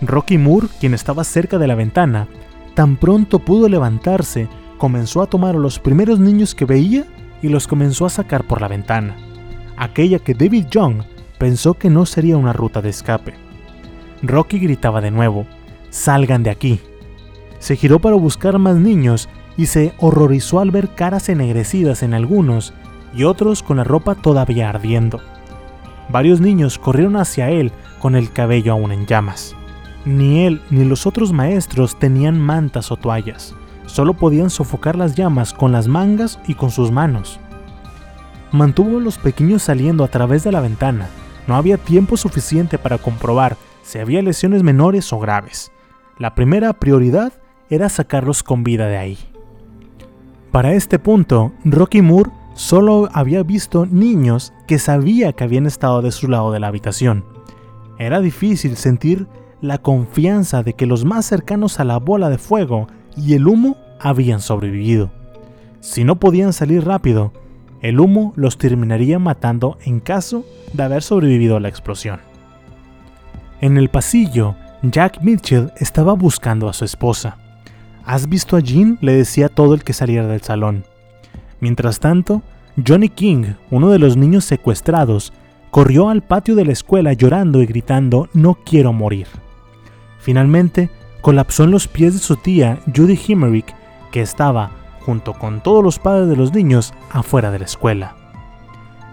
Rocky 0.01 0.39
Moore, 0.39 0.69
quien 0.81 0.95
estaba 0.95 1.25
cerca 1.25 1.59
de 1.59 1.67
la 1.67 1.75
ventana, 1.75 2.29
tan 2.73 2.97
pronto 2.97 3.41
pudo 3.41 3.69
levantarse, 3.69 4.49
comenzó 4.79 5.21
a 5.21 5.27
tomar 5.27 5.55
a 5.55 5.59
los 5.59 5.79
primeros 5.79 6.19
niños 6.19 6.55
que 6.55 6.65
veía 6.65 7.05
y 7.43 7.51
los 7.51 7.67
comenzó 7.67 8.07
a 8.07 8.11
sacar 8.11 8.45
por 8.45 8.63
la 8.63 8.69
ventana 8.69 9.26
aquella 9.77 10.19
que 10.19 10.35
David 10.35 10.67
Young 10.71 11.03
pensó 11.39 11.75
que 11.75 11.91
no 11.91 12.07
sería 12.07 12.37
una 12.37 12.53
ruta 12.53 12.83
de 12.83 12.91
escape. 12.91 13.35
Rocky 14.23 14.59
gritaba 14.59 15.01
de 15.01 15.11
nuevo, 15.11 15.47
Salgan 15.91 16.43
de 16.43 16.51
aquí. 16.51 16.81
Se 17.59 17.77
giró 17.77 18.01
para 18.01 18.17
buscar 18.17 18.59
más 18.59 18.77
niños 18.77 19.29
y 19.57 19.67
se 19.67 19.95
horrorizó 19.99 20.61
al 20.61 20.71
ver 20.71 20.89
caras 20.95 21.29
ennegrecidas 21.29 22.03
en 22.03 22.13
algunos 22.13 22.75
y 23.15 23.25
otros 23.25 23.63
con 23.63 23.79
la 23.79 23.85
ropa 23.85 24.15
todavía 24.15 24.69
ardiendo. 24.69 25.21
Varios 26.09 26.41
niños 26.41 26.79
corrieron 26.79 27.17
hacia 27.17 27.51
él 27.51 27.73
con 27.99 28.15
el 28.15 28.31
cabello 28.31 28.73
aún 28.73 28.93
en 28.93 29.07
llamas. 29.07 29.57
Ni 30.05 30.45
él 30.45 30.61
ni 30.71 30.85
los 30.85 31.07
otros 31.07 31.33
maestros 31.33 31.99
tenían 31.99 32.39
mantas 32.41 32.93
o 32.93 32.97
toallas, 32.97 33.55
solo 33.87 34.15
podían 34.15 34.51
sofocar 34.51 34.97
las 34.97 35.15
llamas 35.17 35.53
con 35.53 35.73
las 35.73 35.89
mangas 35.89 36.39
y 36.47 36.55
con 36.55 36.71
sus 36.71 36.93
manos 36.93 37.41
mantuvo 38.53 38.99
a 38.99 39.01
los 39.01 39.19
pequeños 39.19 39.63
saliendo 39.63 40.05
a 40.05 40.09
través 40.09 40.45
de 40.45 40.53
la 40.53 40.61
ventana. 40.61 41.09
No 41.47 41.57
había 41.57 41.79
tiempo 41.79 42.17
suficiente 42.17 42.79
para 42.79 42.99
comprobar 42.99 43.57
si 43.83 43.99
había 43.99 44.23
lesiones 44.23 44.63
menores 44.63 45.13
o 45.13 45.19
graves. 45.19 45.71
La 46.19 46.35
primera 46.35 46.73
prioridad 46.73 47.33
era 47.71 47.89
sacarlos 47.89 48.43
con 48.43 48.65
vida 48.65 48.87
de 48.87 48.97
ahí. 48.97 49.19
Para 50.51 50.73
este 50.75 50.99
punto, 50.99 51.53
Rocky 51.65 52.03
Moore 52.03 52.31
solo 52.55 53.09
había 53.13 53.43
visto 53.43 53.87
niños 53.87 54.53
que 54.67 54.79
sabía 54.79 55.33
que 55.35 55.45
habían 55.45 55.67
estado 55.67 56.01
de 56.03 56.11
su 56.11 56.29
lado 56.29 56.53
de 56.53 56.61
la 56.61 56.69
habitación. 56.69 57.25
Era 57.99 58.21
difícil 58.21 58.77
sentir 58.77 59.27
la 59.61 59.79
confianza 59.79 60.63
de 60.63 60.73
que 60.73 60.87
los 60.87 61.05
más 61.05 61.27
cercanos 61.27 61.81
a 61.81 61.85
la 61.85 61.99
bola 61.99 62.31
de 62.31 62.39
fuego 62.39 62.89
y 63.17 63.35
el 63.35 63.47
humo 63.47 63.77
habían 64.01 64.41
sobrevivido. 64.41 65.11
Si 65.81 66.05
no 66.05 66.17
podían 66.17 66.53
salir 66.53 66.85
rápido, 66.85 67.33
el 67.81 68.01
humo 68.01 68.33
los 68.37 68.59
terminaría 68.59 69.19
matando 69.19 69.79
en 69.85 70.01
caso 70.01 70.45
de 70.73 70.83
haber 70.83 71.03
sobrevivido 71.03 71.57
a 71.57 71.61
la 71.61 71.69
explosión. 71.69 72.21
En 73.61 73.77
el 73.77 73.89
pasillo, 73.89 74.55
Jack 74.83 75.23
Mitchell 75.23 75.73
estaba 75.77 76.13
buscando 76.13 76.69
a 76.69 76.73
su 76.73 76.85
esposa. 76.85 77.39
¿Has 78.05 78.29
visto 78.29 78.57
a 78.57 78.61
Jean? 78.61 78.99
le 79.01 79.13
decía 79.13 79.49
todo 79.49 79.75
el 79.75 79.83
que 79.83 79.93
saliera 79.93 80.27
del 80.27 80.43
salón. 80.43 80.85
Mientras 81.61 81.99
tanto, 81.99 82.43
Johnny 82.87 83.09
King, 83.09 83.55
uno 83.71 83.91
de 83.91 83.99
los 83.99 84.17
niños 84.17 84.45
secuestrados, 84.45 85.33
corrió 85.71 86.09
al 86.11 86.23
patio 86.23 86.55
de 86.55 86.65
la 86.65 86.73
escuela 86.73 87.13
llorando 87.15 87.63
y 87.63 87.67
gritando 87.67 88.29
No 88.35 88.55
quiero 88.55 88.93
morir. 88.93 89.27
Finalmente, 90.21 90.91
colapsó 91.21 91.65
en 91.65 91.71
los 91.71 91.89
pies 91.89 92.15
de 92.15 92.21
su 92.21 92.37
tía 92.37 92.79
Judy 92.95 93.19
Himmerich, 93.27 93.75
que 94.13 94.21
estaba, 94.21 94.71
junto 95.07 95.35
con 95.35 95.61
todos 95.61 95.85
los 95.85 96.01
padres 96.01 96.29
de 96.29 96.35
los 96.35 96.53
niños, 96.53 96.93
afuera 97.13 97.53
de 97.53 97.61
la 97.61 97.65
escuela. 97.65 98.17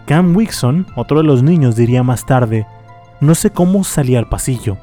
Cam 0.07 0.35
Wixon, 0.35 0.87
otro 0.95 1.19
de 1.19 1.23
los 1.23 1.43
niños, 1.43 1.75
diría 1.75 2.01
más 2.01 2.25
tarde, 2.25 2.65
no 3.21 3.35
sé 3.35 3.51
cómo 3.51 3.83
salí 3.83 4.15
al 4.15 4.27
pasillo, 4.27 4.77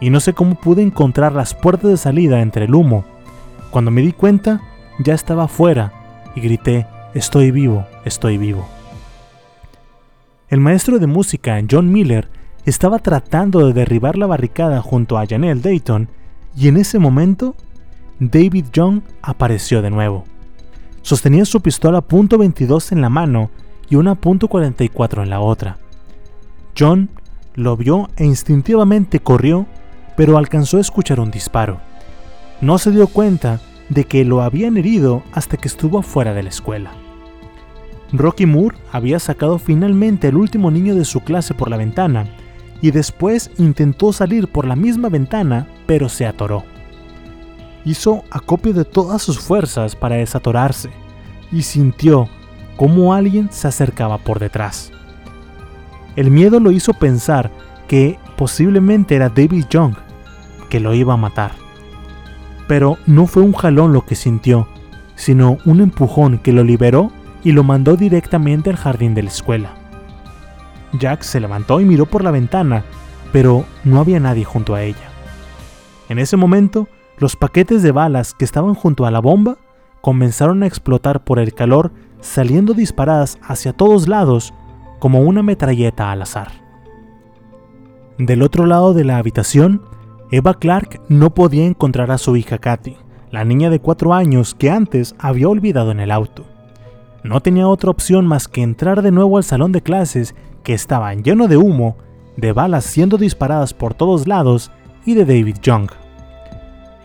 y 0.00 0.08
no 0.08 0.20
sé 0.20 0.32
cómo 0.32 0.54
pude 0.54 0.80
encontrar 0.80 1.32
las 1.32 1.54
puertas 1.54 1.90
de 1.90 1.96
salida 1.98 2.40
entre 2.40 2.64
el 2.64 2.74
humo. 2.74 3.04
Cuando 3.70 3.90
me 3.90 4.00
di 4.00 4.12
cuenta, 4.12 4.62
ya 4.98 5.12
estaba 5.12 5.44
afuera, 5.44 5.92
y 6.34 6.40
grité, 6.40 6.86
estoy 7.12 7.50
vivo, 7.50 7.84
estoy 8.06 8.38
vivo. 8.38 8.66
El 10.48 10.60
maestro 10.60 10.98
de 10.98 11.06
música, 11.06 11.60
John 11.70 11.92
Miller, 11.92 12.28
estaba 12.64 13.00
tratando 13.00 13.66
de 13.66 13.74
derribar 13.74 14.16
la 14.16 14.26
barricada 14.26 14.80
junto 14.80 15.18
a 15.18 15.26
Janelle 15.26 15.60
Dayton, 15.60 16.08
y 16.56 16.68
en 16.68 16.78
ese 16.78 16.98
momento, 16.98 17.54
David 18.18 18.66
Young 18.72 19.02
apareció 19.20 19.82
de 19.82 19.90
nuevo. 19.90 20.24
Sostenía 21.04 21.44
su 21.44 21.60
pistola 21.60 22.02
.22 22.02 22.90
en 22.92 23.02
la 23.02 23.10
mano 23.10 23.50
y 23.90 23.96
una 23.96 24.18
.44 24.18 25.22
en 25.22 25.28
la 25.28 25.38
otra. 25.38 25.76
John 26.78 27.10
lo 27.54 27.76
vio 27.76 28.08
e 28.16 28.24
instintivamente 28.24 29.20
corrió, 29.20 29.66
pero 30.16 30.38
alcanzó 30.38 30.78
a 30.78 30.80
escuchar 30.80 31.20
un 31.20 31.30
disparo. 31.30 31.78
No 32.62 32.78
se 32.78 32.90
dio 32.90 33.06
cuenta 33.06 33.60
de 33.90 34.04
que 34.04 34.24
lo 34.24 34.40
habían 34.40 34.78
herido 34.78 35.22
hasta 35.34 35.58
que 35.58 35.68
estuvo 35.68 36.00
fuera 36.00 36.32
de 36.32 36.42
la 36.42 36.48
escuela. 36.48 36.92
Rocky 38.10 38.46
Moore 38.46 38.78
había 38.90 39.18
sacado 39.18 39.58
finalmente 39.58 40.28
al 40.28 40.36
último 40.36 40.70
niño 40.70 40.94
de 40.94 41.04
su 41.04 41.20
clase 41.20 41.52
por 41.52 41.68
la 41.68 41.76
ventana 41.76 42.28
y 42.80 42.92
después 42.92 43.50
intentó 43.58 44.14
salir 44.14 44.48
por 44.48 44.66
la 44.66 44.74
misma 44.74 45.10
ventana, 45.10 45.68
pero 45.84 46.08
se 46.08 46.24
atoró. 46.24 46.64
Hizo 47.84 48.24
acopio 48.30 48.72
de 48.72 48.84
todas 48.84 49.22
sus 49.22 49.38
fuerzas 49.38 49.94
para 49.94 50.16
desatorarse 50.16 50.90
y 51.52 51.62
sintió 51.62 52.28
cómo 52.76 53.14
alguien 53.14 53.50
se 53.52 53.68
acercaba 53.68 54.18
por 54.18 54.38
detrás. 54.38 54.90
El 56.16 56.30
miedo 56.30 56.60
lo 56.60 56.70
hizo 56.70 56.94
pensar 56.94 57.50
que 57.88 58.18
posiblemente 58.36 59.14
era 59.14 59.28
David 59.28 59.66
Young, 59.68 59.94
que 60.68 60.80
lo 60.80 60.94
iba 60.94 61.14
a 61.14 61.18
matar. 61.18 61.52
Pero 62.66 62.98
no 63.06 63.26
fue 63.26 63.42
un 63.42 63.52
jalón 63.52 63.92
lo 63.92 64.06
que 64.06 64.14
sintió, 64.14 64.68
sino 65.16 65.58
un 65.64 65.80
empujón 65.80 66.38
que 66.38 66.52
lo 66.52 66.64
liberó 66.64 67.12
y 67.42 67.52
lo 67.52 67.62
mandó 67.62 67.96
directamente 67.96 68.70
al 68.70 68.76
jardín 68.76 69.14
de 69.14 69.22
la 69.22 69.28
escuela. 69.28 69.74
Jack 70.98 71.22
se 71.22 71.40
levantó 71.40 71.80
y 71.80 71.84
miró 71.84 72.06
por 72.06 72.24
la 72.24 72.30
ventana, 72.30 72.84
pero 73.32 73.64
no 73.84 74.00
había 74.00 74.20
nadie 74.20 74.44
junto 74.44 74.74
a 74.74 74.82
ella. 74.82 75.10
En 76.08 76.18
ese 76.18 76.36
momento, 76.36 76.88
los 77.18 77.36
paquetes 77.36 77.82
de 77.82 77.92
balas 77.92 78.34
que 78.34 78.44
estaban 78.44 78.74
junto 78.74 79.06
a 79.06 79.10
la 79.10 79.20
bomba 79.20 79.56
comenzaron 80.00 80.62
a 80.62 80.66
explotar 80.66 81.24
por 81.24 81.38
el 81.38 81.54
calor, 81.54 81.92
saliendo 82.20 82.74
disparadas 82.74 83.38
hacia 83.42 83.72
todos 83.72 84.08
lados 84.08 84.52
como 84.98 85.20
una 85.20 85.42
metralleta 85.42 86.10
al 86.10 86.22
azar. 86.22 86.52
Del 88.18 88.42
otro 88.42 88.66
lado 88.66 88.94
de 88.94 89.04
la 89.04 89.18
habitación, 89.18 89.82
Eva 90.30 90.54
Clark 90.54 91.00
no 91.08 91.34
podía 91.34 91.64
encontrar 91.64 92.10
a 92.10 92.18
su 92.18 92.36
hija 92.36 92.58
Kathy, 92.58 92.96
la 93.30 93.44
niña 93.44 93.70
de 93.70 93.80
cuatro 93.80 94.14
años 94.14 94.54
que 94.54 94.70
antes 94.70 95.14
había 95.18 95.48
olvidado 95.48 95.90
en 95.90 96.00
el 96.00 96.10
auto. 96.10 96.44
No 97.22 97.40
tenía 97.40 97.66
otra 97.66 97.90
opción 97.90 98.26
más 98.26 98.48
que 98.48 98.62
entrar 98.62 99.02
de 99.02 99.10
nuevo 99.10 99.38
al 99.38 99.44
salón 99.44 99.72
de 99.72 99.82
clases 99.82 100.34
que 100.62 100.74
estaba 100.74 101.14
lleno 101.14 101.48
de 101.48 101.56
humo, 101.56 101.96
de 102.36 102.52
balas 102.52 102.84
siendo 102.84 103.16
disparadas 103.16 103.74
por 103.74 103.94
todos 103.94 104.26
lados 104.26 104.70
y 105.04 105.14
de 105.14 105.24
David 105.24 105.56
Young. 105.62 105.90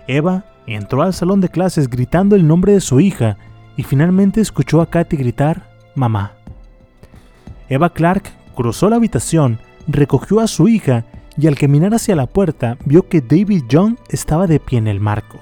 Eva 0.10 0.44
entró 0.66 1.04
al 1.04 1.14
salón 1.14 1.40
de 1.40 1.50
clases 1.50 1.88
gritando 1.88 2.36
el 2.36 2.48
nombre 2.48 2.74
de 2.74 2.82
su 2.82 3.00
hija 3.00 3.38
y 3.78 3.84
finalmente 3.84 4.42
escuchó 4.42 4.82
a 4.82 4.90
Katy 4.90 5.16
gritar 5.16 5.70
mamá. 5.94 6.34
Eva 7.70 7.92
Clark 7.92 8.24
cruzó 8.56 8.90
la 8.90 8.96
habitación, 8.96 9.60
recogió 9.88 10.40
a 10.40 10.48
su 10.48 10.68
hija 10.68 11.06
y 11.38 11.46
al 11.46 11.56
caminar 11.56 11.94
hacia 11.94 12.16
la 12.16 12.26
puerta 12.26 12.76
vio 12.86 13.08
que 13.08 13.22
David 13.22 13.66
Young 13.70 13.98
estaba 14.10 14.48
de 14.48 14.60
pie 14.60 14.80
en 14.80 14.88
el 14.88 15.00
marco. 15.00 15.38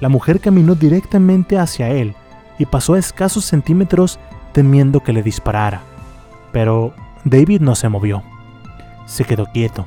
La 0.00 0.08
mujer 0.08 0.40
caminó 0.40 0.74
directamente 0.74 1.58
hacia 1.58 1.90
él 1.90 2.14
y 2.58 2.64
pasó 2.64 2.94
a 2.94 2.98
escasos 2.98 3.44
centímetros 3.44 4.18
temiendo 4.52 5.00
que 5.00 5.12
le 5.12 5.22
disparara. 5.22 5.82
Pero 6.50 6.94
David 7.24 7.60
no 7.60 7.74
se 7.74 7.90
movió. 7.90 8.22
Se 9.04 9.24
quedó 9.24 9.44
quieto. 9.52 9.84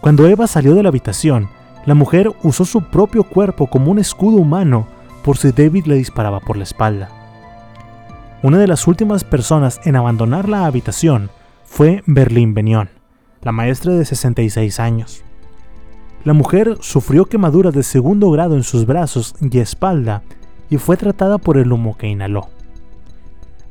Cuando 0.00 0.28
Eva 0.28 0.46
salió 0.46 0.76
de 0.76 0.84
la 0.84 0.90
habitación, 0.90 1.48
la 1.88 1.94
mujer 1.94 2.30
usó 2.42 2.66
su 2.66 2.82
propio 2.82 3.24
cuerpo 3.24 3.66
como 3.66 3.90
un 3.90 3.98
escudo 3.98 4.36
humano 4.36 4.86
por 5.24 5.38
si 5.38 5.52
David 5.52 5.86
le 5.86 5.94
disparaba 5.94 6.38
por 6.38 6.58
la 6.58 6.64
espalda. 6.64 7.08
Una 8.42 8.58
de 8.58 8.66
las 8.66 8.86
últimas 8.86 9.24
personas 9.24 9.80
en 9.84 9.96
abandonar 9.96 10.50
la 10.50 10.66
habitación 10.66 11.30
fue 11.64 12.02
Berlín 12.04 12.52
Benión, 12.52 12.90
la 13.40 13.52
maestra 13.52 13.94
de 13.94 14.04
66 14.04 14.78
años. 14.80 15.24
La 16.24 16.34
mujer 16.34 16.76
sufrió 16.80 17.24
quemaduras 17.24 17.72
de 17.72 17.82
segundo 17.82 18.30
grado 18.30 18.54
en 18.54 18.64
sus 18.64 18.84
brazos 18.84 19.34
y 19.40 19.58
espalda 19.58 20.22
y 20.68 20.76
fue 20.76 20.98
tratada 20.98 21.38
por 21.38 21.56
el 21.56 21.72
humo 21.72 21.96
que 21.96 22.08
inhaló. 22.08 22.48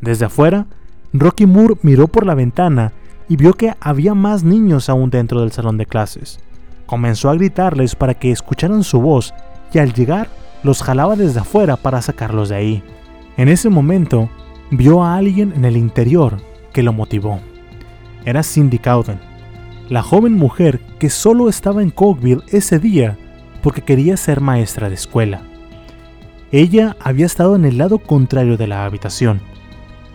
Desde 0.01 0.25
afuera, 0.25 0.65
Rocky 1.13 1.45
Moore 1.45 1.75
miró 1.83 2.07
por 2.07 2.25
la 2.25 2.33
ventana 2.33 2.93
y 3.29 3.35
vio 3.35 3.53
que 3.53 3.75
había 3.79 4.15
más 4.15 4.43
niños 4.43 4.89
aún 4.89 5.11
dentro 5.11 5.41
del 5.41 5.51
salón 5.51 5.77
de 5.77 5.85
clases. 5.85 6.39
Comenzó 6.87 7.29
a 7.29 7.35
gritarles 7.35 7.95
para 7.95 8.15
que 8.15 8.31
escucharan 8.31 8.83
su 8.83 8.99
voz 8.99 9.33
y 9.71 9.77
al 9.77 9.93
llegar 9.93 10.29
los 10.63 10.81
jalaba 10.81 11.15
desde 11.15 11.41
afuera 11.41 11.75
para 11.75 12.01
sacarlos 12.01 12.49
de 12.49 12.55
ahí. 12.55 12.83
En 13.37 13.49
ese 13.49 13.69
momento, 13.69 14.29
vio 14.71 15.03
a 15.03 15.15
alguien 15.15 15.53
en 15.55 15.65
el 15.65 15.77
interior 15.77 16.37
que 16.73 16.81
lo 16.81 16.93
motivó. 16.93 17.39
Era 18.25 18.41
Cindy 18.41 18.79
Cowden, 18.79 19.19
la 19.89 20.01
joven 20.01 20.33
mujer 20.33 20.79
que 20.99 21.09
solo 21.09 21.47
estaba 21.49 21.83
en 21.83 21.91
Cokeville 21.91 22.43
ese 22.47 22.79
día 22.79 23.17
porque 23.61 23.81
quería 23.81 24.17
ser 24.17 24.41
maestra 24.41 24.89
de 24.89 24.95
escuela. 24.95 25.41
Ella 26.51 26.95
había 27.01 27.25
estado 27.25 27.55
en 27.55 27.65
el 27.65 27.77
lado 27.77 27.99
contrario 27.99 28.57
de 28.57 28.67
la 28.67 28.85
habitación. 28.85 29.41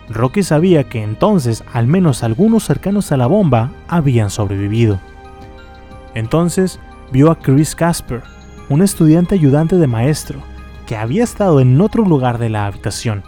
Rocky 0.09 0.43
sabía 0.43 0.89
que 0.89 1.03
entonces 1.03 1.63
al 1.71 1.87
menos 1.87 2.23
algunos 2.23 2.65
cercanos 2.65 3.11
a 3.11 3.17
la 3.17 3.27
bomba 3.27 3.71
habían 3.87 4.29
sobrevivido. 4.29 4.99
Entonces 6.15 6.79
vio 7.11 7.31
a 7.31 7.39
Chris 7.39 7.75
Casper, 7.75 8.21
un 8.69 8.81
estudiante 8.81 9.35
ayudante 9.35 9.77
de 9.77 9.87
maestro, 9.87 10.39
que 10.85 10.97
había 10.97 11.23
estado 11.23 11.59
en 11.59 11.79
otro 11.79 12.03
lugar 12.03 12.37
de 12.37 12.49
la 12.49 12.65
habitación 12.67 13.23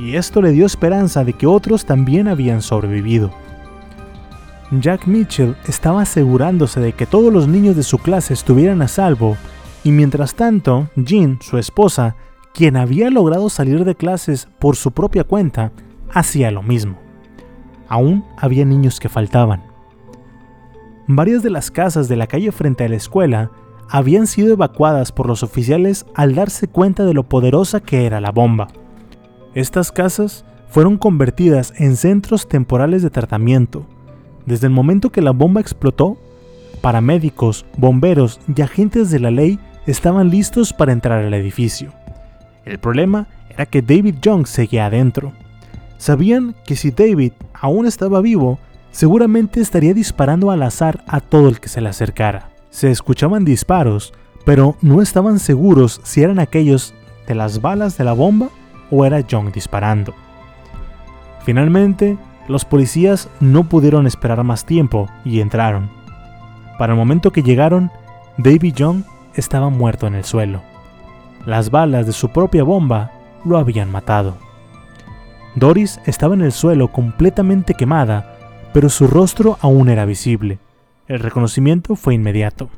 y 0.00 0.16
esto 0.16 0.40
le 0.40 0.52
dio 0.52 0.64
esperanza 0.64 1.24
de 1.24 1.34
que 1.34 1.46
otros 1.46 1.84
también 1.84 2.26
habían 2.26 2.62
sobrevivido. 2.62 3.30
Jack 4.70 5.06
Mitchell 5.06 5.56
estaba 5.66 6.02
asegurándose 6.02 6.80
de 6.80 6.92
que 6.92 7.06
todos 7.06 7.32
los 7.32 7.48
niños 7.48 7.76
de 7.76 7.82
su 7.82 7.98
clase 7.98 8.32
estuvieran 8.32 8.82
a 8.82 8.88
salvo, 8.88 9.36
y 9.84 9.92
mientras 9.92 10.34
tanto, 10.34 10.88
Jean, 10.96 11.38
su 11.42 11.58
esposa, 11.58 12.16
quien 12.54 12.76
había 12.76 13.10
logrado 13.10 13.50
salir 13.50 13.84
de 13.84 13.94
clases 13.94 14.48
por 14.58 14.76
su 14.76 14.92
propia 14.92 15.24
cuenta, 15.24 15.72
hacía 16.12 16.50
lo 16.50 16.62
mismo. 16.62 16.98
Aún 17.88 18.24
había 18.36 18.64
niños 18.64 19.00
que 19.00 19.08
faltaban. 19.08 19.69
Varias 21.12 21.42
de 21.42 21.50
las 21.50 21.72
casas 21.72 22.06
de 22.06 22.14
la 22.14 22.28
calle 22.28 22.52
frente 22.52 22.84
a 22.84 22.88
la 22.88 22.94
escuela 22.94 23.50
habían 23.88 24.28
sido 24.28 24.52
evacuadas 24.52 25.10
por 25.10 25.26
los 25.26 25.42
oficiales 25.42 26.06
al 26.14 26.36
darse 26.36 26.68
cuenta 26.68 27.04
de 27.04 27.14
lo 27.14 27.24
poderosa 27.24 27.80
que 27.80 28.06
era 28.06 28.20
la 28.20 28.30
bomba. 28.30 28.68
Estas 29.56 29.90
casas 29.90 30.44
fueron 30.68 30.98
convertidas 30.98 31.74
en 31.78 31.96
centros 31.96 32.48
temporales 32.48 33.02
de 33.02 33.10
tratamiento. 33.10 33.86
Desde 34.46 34.68
el 34.68 34.72
momento 34.72 35.10
que 35.10 35.20
la 35.20 35.32
bomba 35.32 35.60
explotó, 35.60 36.16
paramédicos, 36.80 37.66
bomberos 37.76 38.38
y 38.46 38.62
agentes 38.62 39.10
de 39.10 39.18
la 39.18 39.32
ley 39.32 39.58
estaban 39.88 40.30
listos 40.30 40.72
para 40.72 40.92
entrar 40.92 41.24
al 41.24 41.34
edificio. 41.34 41.92
El 42.64 42.78
problema 42.78 43.26
era 43.48 43.66
que 43.66 43.82
David 43.82 44.18
Young 44.22 44.46
seguía 44.46 44.86
adentro. 44.86 45.32
Sabían 45.98 46.54
que 46.64 46.76
si 46.76 46.92
David 46.92 47.32
aún 47.52 47.86
estaba 47.86 48.20
vivo, 48.20 48.60
seguramente 48.90 49.60
estaría 49.60 49.94
disparando 49.94 50.50
al 50.50 50.62
azar 50.62 51.02
a 51.06 51.20
todo 51.20 51.48
el 51.48 51.60
que 51.60 51.68
se 51.68 51.80
le 51.80 51.88
acercara. 51.88 52.50
Se 52.70 52.90
escuchaban 52.90 53.44
disparos, 53.44 54.12
pero 54.44 54.76
no 54.80 55.02
estaban 55.02 55.38
seguros 55.38 56.00
si 56.04 56.22
eran 56.22 56.38
aquellos 56.38 56.94
de 57.26 57.34
las 57.34 57.60
balas 57.60 57.96
de 57.98 58.04
la 58.04 58.12
bomba 58.12 58.48
o 58.90 59.04
era 59.04 59.20
Young 59.20 59.52
disparando. 59.52 60.14
Finalmente, 61.44 62.18
los 62.48 62.64
policías 62.64 63.28
no 63.38 63.64
pudieron 63.68 64.06
esperar 64.06 64.42
más 64.44 64.64
tiempo 64.64 65.08
y 65.24 65.40
entraron. 65.40 65.90
Para 66.78 66.92
el 66.94 66.98
momento 66.98 67.30
que 67.30 67.42
llegaron, 67.42 67.90
David 68.38 68.74
Young 68.74 69.04
estaba 69.34 69.68
muerto 69.68 70.06
en 70.06 70.14
el 70.14 70.24
suelo. 70.24 70.62
Las 71.46 71.70
balas 71.70 72.06
de 72.06 72.12
su 72.12 72.30
propia 72.30 72.64
bomba 72.64 73.12
lo 73.44 73.58
habían 73.58 73.90
matado. 73.90 74.36
Doris 75.54 76.00
estaba 76.06 76.34
en 76.34 76.42
el 76.42 76.52
suelo 76.52 76.88
completamente 76.88 77.74
quemada, 77.74 78.36
pero 78.72 78.88
su 78.88 79.06
rostro 79.06 79.58
aún 79.60 79.88
era 79.88 80.04
visible. 80.04 80.58
El 81.08 81.20
reconocimiento 81.20 81.96
fue 81.96 82.14
inmediato. 82.14 82.70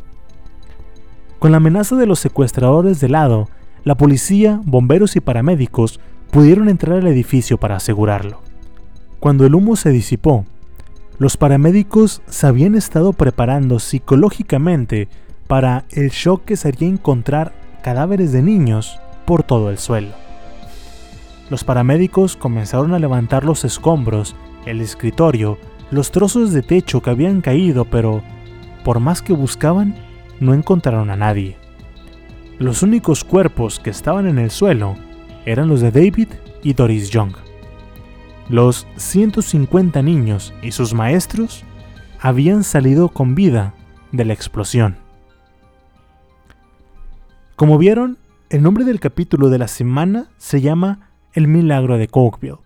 Con 1.38 1.51
la 1.51 1.59
amenaza 1.59 1.97
de 1.97 2.07
los 2.07 2.18
secuestradores 2.18 3.01
de 3.01 3.09
lado, 3.09 3.49
la 3.84 3.97
policía, 3.97 4.61
bomberos 4.64 5.16
y 5.16 5.20
paramédicos 5.20 6.01
pudieron 6.30 6.68
entrar 6.68 6.99
al 6.99 7.07
edificio 7.09 7.59
para 7.59 7.76
asegurarlo. 7.76 8.40
Cuando 9.20 9.45
el 9.45 9.55
humo 9.55 9.76
se 9.76 9.90
disipó, 9.90 10.47
los 11.18 11.36
paramédicos 11.36 12.22
se 12.26 12.47
habían 12.47 12.74
estado 12.74 13.12
preparando 13.12 13.78
psicológicamente 13.78 15.09
para 15.47 15.84
el 15.90 16.11
shock 16.11 16.45
que 16.45 16.57
sería 16.57 16.88
encontrar 16.88 17.53
cadáveres 17.82 18.32
de 18.32 18.43
niños 18.43 18.99
por 19.26 19.43
todo 19.43 19.70
el 19.70 19.78
suelo. 19.78 20.14
Los 21.51 21.64
paramédicos 21.64 22.36
comenzaron 22.36 22.95
a 22.95 22.99
levantar 22.99 23.45
los 23.45 23.64
escombros, 23.64 24.34
el 24.64 24.80
escritorio, 24.80 25.59
los 25.93 26.11
trozos 26.11 26.53
de 26.53 26.62
techo 26.62 27.03
que 27.03 27.11
habían 27.11 27.43
caído, 27.43 27.84
pero 27.84 28.22
por 28.82 28.99
más 28.99 29.20
que 29.20 29.34
buscaban, 29.34 29.95
no 30.40 30.55
encontraron 30.55 31.11
a 31.11 31.16
nadie. 31.16 31.59
Los 32.59 32.82
únicos 32.82 33.24
cuerpos 33.24 33.78
que 33.78 33.90
estaban 33.90 34.26
en 34.26 34.38
el 34.38 34.51
suelo 34.51 34.97
eran 35.45 35.68
los 35.68 35.82
de 35.82 35.90
David 35.90 36.28
y 36.62 36.72
Doris 36.72 37.11
Young. 37.11 37.34
Los 38.49 38.86
150 38.97 40.01
niños 40.03 40.55
y 40.62 40.72
sus 40.72 40.95
maestros 40.95 41.62
habían 42.20 42.64
salido 42.64 43.11
con 43.11 43.34
vida 43.34 43.74
de 44.12 44.24
la 44.24 44.32
explosión. 44.32 44.97
Como 47.55 47.76
vieron, 47.76 48.16
el 48.49 48.62
nombre 48.62 48.84
del 48.84 48.99
capítulo 48.99 49.51
de 49.51 49.59
la 49.59 49.68
semana 49.68 50.30
se 50.38 50.62
llama 50.62 51.11
El 51.34 51.49
milagro 51.49 51.99
de 51.99 52.09
Cokeville. 52.09 52.61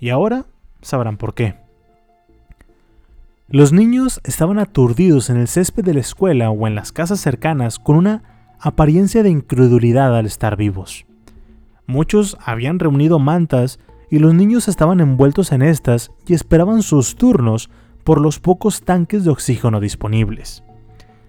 Y 0.00 0.10
ahora 0.10 0.46
sabrán 0.80 1.16
por 1.16 1.34
qué. 1.34 1.61
Los 3.52 3.70
niños 3.70 4.22
estaban 4.24 4.58
aturdidos 4.58 5.28
en 5.28 5.36
el 5.36 5.46
césped 5.46 5.84
de 5.84 5.92
la 5.92 6.00
escuela 6.00 6.50
o 6.50 6.66
en 6.66 6.74
las 6.74 6.90
casas 6.90 7.20
cercanas 7.20 7.78
con 7.78 7.96
una 7.96 8.22
apariencia 8.58 9.22
de 9.22 9.28
incredulidad 9.28 10.16
al 10.16 10.24
estar 10.24 10.56
vivos. 10.56 11.04
Muchos 11.86 12.38
habían 12.42 12.78
reunido 12.78 13.18
mantas 13.18 13.78
y 14.08 14.20
los 14.20 14.32
niños 14.32 14.68
estaban 14.68 15.00
envueltos 15.00 15.52
en 15.52 15.60
estas 15.60 16.12
y 16.26 16.32
esperaban 16.32 16.80
sus 16.80 17.14
turnos 17.14 17.68
por 18.04 18.22
los 18.22 18.40
pocos 18.40 18.80
tanques 18.80 19.24
de 19.24 19.30
oxígeno 19.30 19.80
disponibles. 19.80 20.64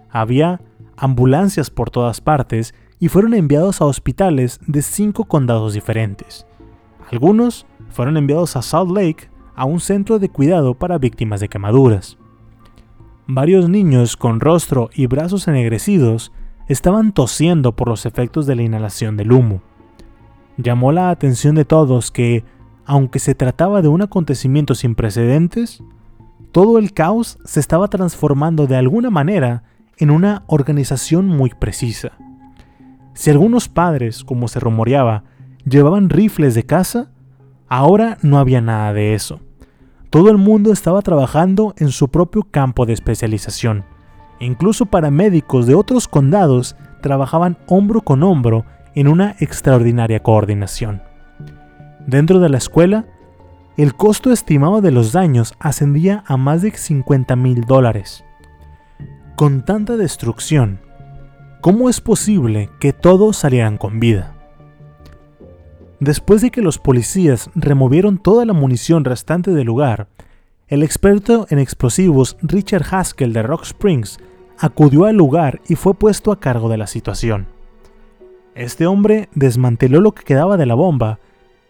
Había 0.10 0.62
ambulancias 0.96 1.70
por 1.70 1.90
todas 1.90 2.22
partes 2.22 2.74
y 3.00 3.10
fueron 3.10 3.34
enviados 3.34 3.82
a 3.82 3.86
hospitales 3.86 4.62
de 4.66 4.82
cinco 4.82 5.26
condados 5.26 5.74
diferentes. 5.74 6.48
Algunos 7.12 7.66
fueron 7.90 8.16
enviados 8.16 8.56
a 8.56 8.62
Salt 8.62 8.92
Lake, 8.92 9.30
a 9.56 9.66
un 9.66 9.80
centro 9.80 10.20
de 10.20 10.30
cuidado 10.30 10.74
para 10.74 10.98
víctimas 10.98 11.40
de 11.40 11.50
quemaduras. 11.50 12.18
Varios 13.28 13.70
niños 13.70 14.18
con 14.18 14.40
rostro 14.40 14.90
y 14.94 15.08
brazos 15.08 15.48
ennegrecidos 15.48 16.32
estaban 16.68 17.14
tosiendo 17.14 17.76
por 17.76 17.88
los 17.88 18.06
efectos 18.06 18.46
de 18.46 18.56
la 18.56 18.64
inhalación 18.64 19.18
del 19.18 19.32
humo. 19.32 19.62
Llamó 20.58 20.92
la 20.92 21.10
atención 21.10 21.56
de 21.56 21.66
todos 21.66 22.12
que, 22.12 22.44
aunque 22.86 23.20
se 23.20 23.36
trataba 23.36 23.82
de 23.82 23.88
un 23.88 24.02
acontecimiento 24.02 24.76
sin 24.76 24.96
precedentes, 24.96 25.84
todo 26.52 26.78
el 26.78 26.94
caos 26.94 27.40
se 27.46 27.60
estaba 27.60 27.88
transformando 27.88 28.68
de 28.68 28.76
alguna 28.76 29.10
manera 29.10 29.64
en 29.98 30.12
una 30.12 30.44
organización 30.48 31.28
muy 31.28 31.50
precisa. 31.50 32.12
Si 33.14 33.30
algunos 33.30 33.70
padres, 33.70 34.24
como 34.24 34.48
se 34.48 34.60
rumoreaba, 34.60 35.24
llevaban 35.66 36.10
rifles 36.10 36.56
de 36.56 36.66
caza, 36.66 37.13
ahora 37.68 38.18
no 38.22 38.40
había 38.40 38.62
nada 38.62 38.94
de 38.94 39.14
eso. 39.14 39.40
Todo 40.10 40.30
el 40.30 40.38
mundo 40.38 40.72
estaba 40.72 41.02
trabajando 41.02 41.74
en 41.78 41.90
su 41.90 42.10
propio 42.10 42.44
campo 42.44 42.86
de 42.86 42.94
especialización. 42.94 43.84
Incluso 44.40 44.86
paramédicos 44.86 45.66
de 45.66 45.76
otros 45.76 46.08
condados 46.08 46.76
trabajaban 47.02 47.58
hombro 47.68 48.02
con 48.02 48.24
hombro 48.24 48.66
en 48.96 49.08
una 49.08 49.36
extraordinaria 49.40 50.22
coordinación. 50.22 51.02
Dentro 52.06 52.40
de 52.40 52.50
la 52.50 52.58
escuela, 52.58 53.06
el 53.76 53.96
costo 53.96 54.32
estimado 54.32 54.82
de 54.82 54.92
los 54.92 55.14
daños 55.14 55.56
ascendía 55.60 56.24
a 56.28 56.38
más 56.38 56.62
de 56.62 56.72
50 56.72 57.36
mil 57.36 57.62
dólares. 57.62 58.24
Con 59.36 59.66
tanta 59.66 59.98
destrucción, 59.98 60.80
¿cómo 61.60 61.90
es 61.90 62.02
posible 62.02 62.70
que 62.80 62.94
todos 62.94 63.38
salieran 63.38 63.78
con 63.78 64.00
vida? 64.00 64.33
Después 66.04 66.42
de 66.42 66.52
que 66.52 66.62
los 66.62 66.80
policías 66.80 67.50
removieron 67.56 68.18
toda 68.18 68.44
la 68.44 68.52
munición 68.52 69.06
restante 69.06 69.52
del 69.52 69.68
lugar, 69.68 70.10
el 70.68 70.84
experto 70.84 71.48
en 71.50 71.60
explosivos 71.60 72.36
Richard 72.42 72.84
Haskell 72.92 73.32
de 73.32 73.42
Rock 73.42 73.64
Springs 73.64 74.20
acudió 74.60 75.06
al 75.06 75.16
lugar 75.16 75.62
y 75.66 75.76
fue 75.76 75.94
puesto 75.94 76.34
a 76.34 76.42
cargo 76.42 76.68
de 76.68 76.76
la 76.76 76.88
situación. 76.88 77.48
Este 78.54 78.86
hombre 78.86 79.30
desmanteló 79.34 80.02
lo 80.02 80.12
que 80.12 80.26
quedaba 80.26 80.58
de 80.58 80.66
la 80.66 80.76
bomba, 80.76 81.20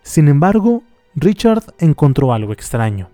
sin 0.01 0.27
embargo, 0.27 0.81
Richard 1.13 1.65
encontró 1.77 2.33
algo 2.33 2.53
extraño. 2.53 3.11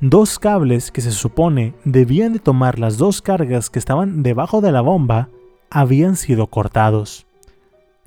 Dos 0.00 0.38
cables 0.38 0.90
que 0.90 1.00
se 1.00 1.12
supone 1.12 1.72
debían 1.86 2.34
de 2.34 2.40
tomar 2.40 2.78
las 2.78 2.98
dos 2.98 3.22
cargas 3.22 3.70
que 3.70 3.78
estaban 3.78 4.22
debajo 4.22 4.60
de 4.60 4.72
la 4.72 4.82
bomba 4.82 5.30
habían 5.70 6.16
sido 6.16 6.48
cortados. 6.48 7.25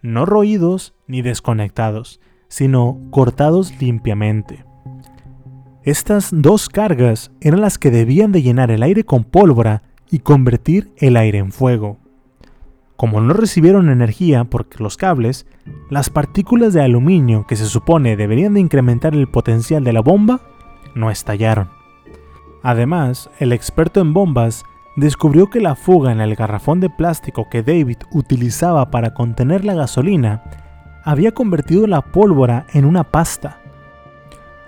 No 0.02 0.26
roídos 0.26 0.93
ni 1.08 1.22
desconectados, 1.22 2.20
sino 2.47 3.00
cortados 3.12 3.74
limpiamente. 3.82 4.66
Estas 5.84 6.30
dos 6.32 6.70
cargas 6.70 7.32
eran 7.41 7.62
las 7.62 7.78
que 7.78 7.91
debían 7.91 8.32
de 8.32 8.41
llenar 8.41 8.72
el 8.72 8.84
aire 8.84 9.04
con 9.04 9.24
pólvora 9.24 9.84
y 10.12 10.20
convertir 10.20 10.91
el 10.97 11.18
aire 11.18 11.39
en 11.39 11.52
fuego. 11.52 11.97
Como 12.95 13.22
no 13.22 13.34
recibieron 13.34 13.89
energía 13.89 14.43
porque 14.43 14.84
los 14.84 14.97
cables, 14.97 15.45
las 15.89 16.10
partículas 16.10 16.74
de 16.74 16.82
aluminio 16.82 17.45
que 17.47 17.56
se 17.56 17.66
supone 17.66 18.18
deberían 18.18 18.56
de 18.56 18.60
incrementar 18.60 19.14
el 19.16 19.28
potencial 19.28 19.84
de 19.84 19.93
la 19.93 20.02
bomba, 20.02 20.41
no 20.95 21.10
estallaron. 21.10 21.70
Además, 22.61 23.30
el 23.40 23.53
experto 23.53 24.02
en 24.02 24.14
bombas 24.14 24.65
descubrió 24.95 25.49
que 25.49 25.61
la 25.61 25.76
fuga 25.76 26.11
en 26.11 26.22
el 26.22 26.36
garrafón 26.36 26.80
de 26.80 26.90
plástico 26.90 27.49
que 27.49 27.64
David 27.64 27.98
utilizaba 28.11 28.91
para 28.91 29.14
contener 29.14 29.66
la 29.66 29.74
gasolina 29.74 30.44
había 31.03 31.32
convertido 31.32 31.88
la 31.88 32.02
pólvora 32.02 32.66
en 32.74 32.86
una 32.86 33.03
pasta. 33.03 33.60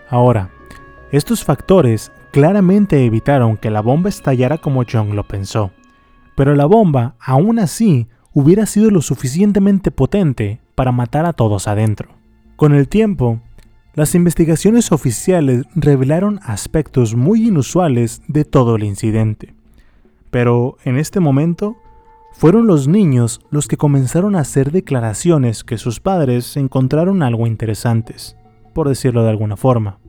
Ahora, 0.10 0.50
estos 1.12 1.44
factores 1.44 2.12
claramente 2.32 3.06
evitaron 3.06 3.58
que 3.58 3.70
la 3.70 3.82
bomba 3.82 4.10
estallara 4.10 4.58
como 4.58 4.84
John 4.90 5.16
lo 5.16 5.28
pensó, 5.28 5.72
pero 6.36 6.56
la 6.56 6.66
bomba, 6.66 7.16
aún 7.20 7.60
así, 7.60 8.08
hubiera 8.34 8.66
sido 8.66 8.90
lo 8.92 9.02
suficientemente 9.02 9.92
potente 9.92 10.62
para 10.76 10.92
matar 10.92 11.26
a 11.26 11.34
todos 11.34 11.68
adentro. 11.68 12.10
Con 12.56 12.74
el 12.74 12.88
tiempo, 12.88 13.42
las 13.94 14.16
investigaciones 14.16 14.92
oficiales 14.92 15.66
revelaron 15.76 16.40
aspectos 16.44 17.16
muy 17.16 17.48
inusuales 17.48 18.22
de 18.28 18.46
todo 18.46 18.78
el 18.78 18.84
incidente. 18.84 19.54
Pero 20.32 20.78
en 20.84 20.98
este 20.98 21.20
momento, 21.20 21.78
fueron 22.32 22.66
los 22.66 22.88
niños 22.88 23.42
los 23.52 23.68
que 23.68 23.78
comenzaron 23.78 24.36
a 24.36 24.40
hacer 24.40 24.72
declaraciones 24.72 25.64
que 25.64 25.78
sus 25.78 26.00
padres 26.00 26.58
encontraron 26.58 27.22
algo 27.22 27.46
interesantes, 27.46 28.38
por 28.74 28.88
decirlo 28.88 29.24
de 29.24 29.30
alguna 29.30 29.58
forma. 29.58 30.00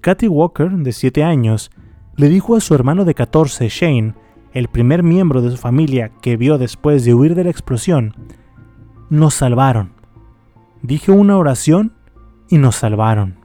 Kathy 0.00 0.26
Walker, 0.26 0.70
de 0.70 0.92
7 0.92 1.22
años, 1.22 1.70
le 2.16 2.28
dijo 2.28 2.56
a 2.56 2.60
su 2.60 2.74
hermano 2.74 3.04
de 3.04 3.14
14, 3.14 3.68
Shane, 3.68 4.14
el 4.52 4.68
primer 4.68 5.02
miembro 5.02 5.40
de 5.40 5.52
su 5.52 5.56
familia 5.56 6.10
que 6.20 6.36
vio 6.36 6.58
después 6.58 7.04
de 7.04 7.14
huir 7.14 7.34
de 7.34 7.44
la 7.44 7.50
explosión, 7.50 8.14
nos 9.08 9.34
salvaron. 9.34 9.92
Dije 10.82 11.12
una 11.12 11.38
oración 11.38 11.92
y 12.48 12.58
nos 12.58 12.76
salvaron. 12.76 13.36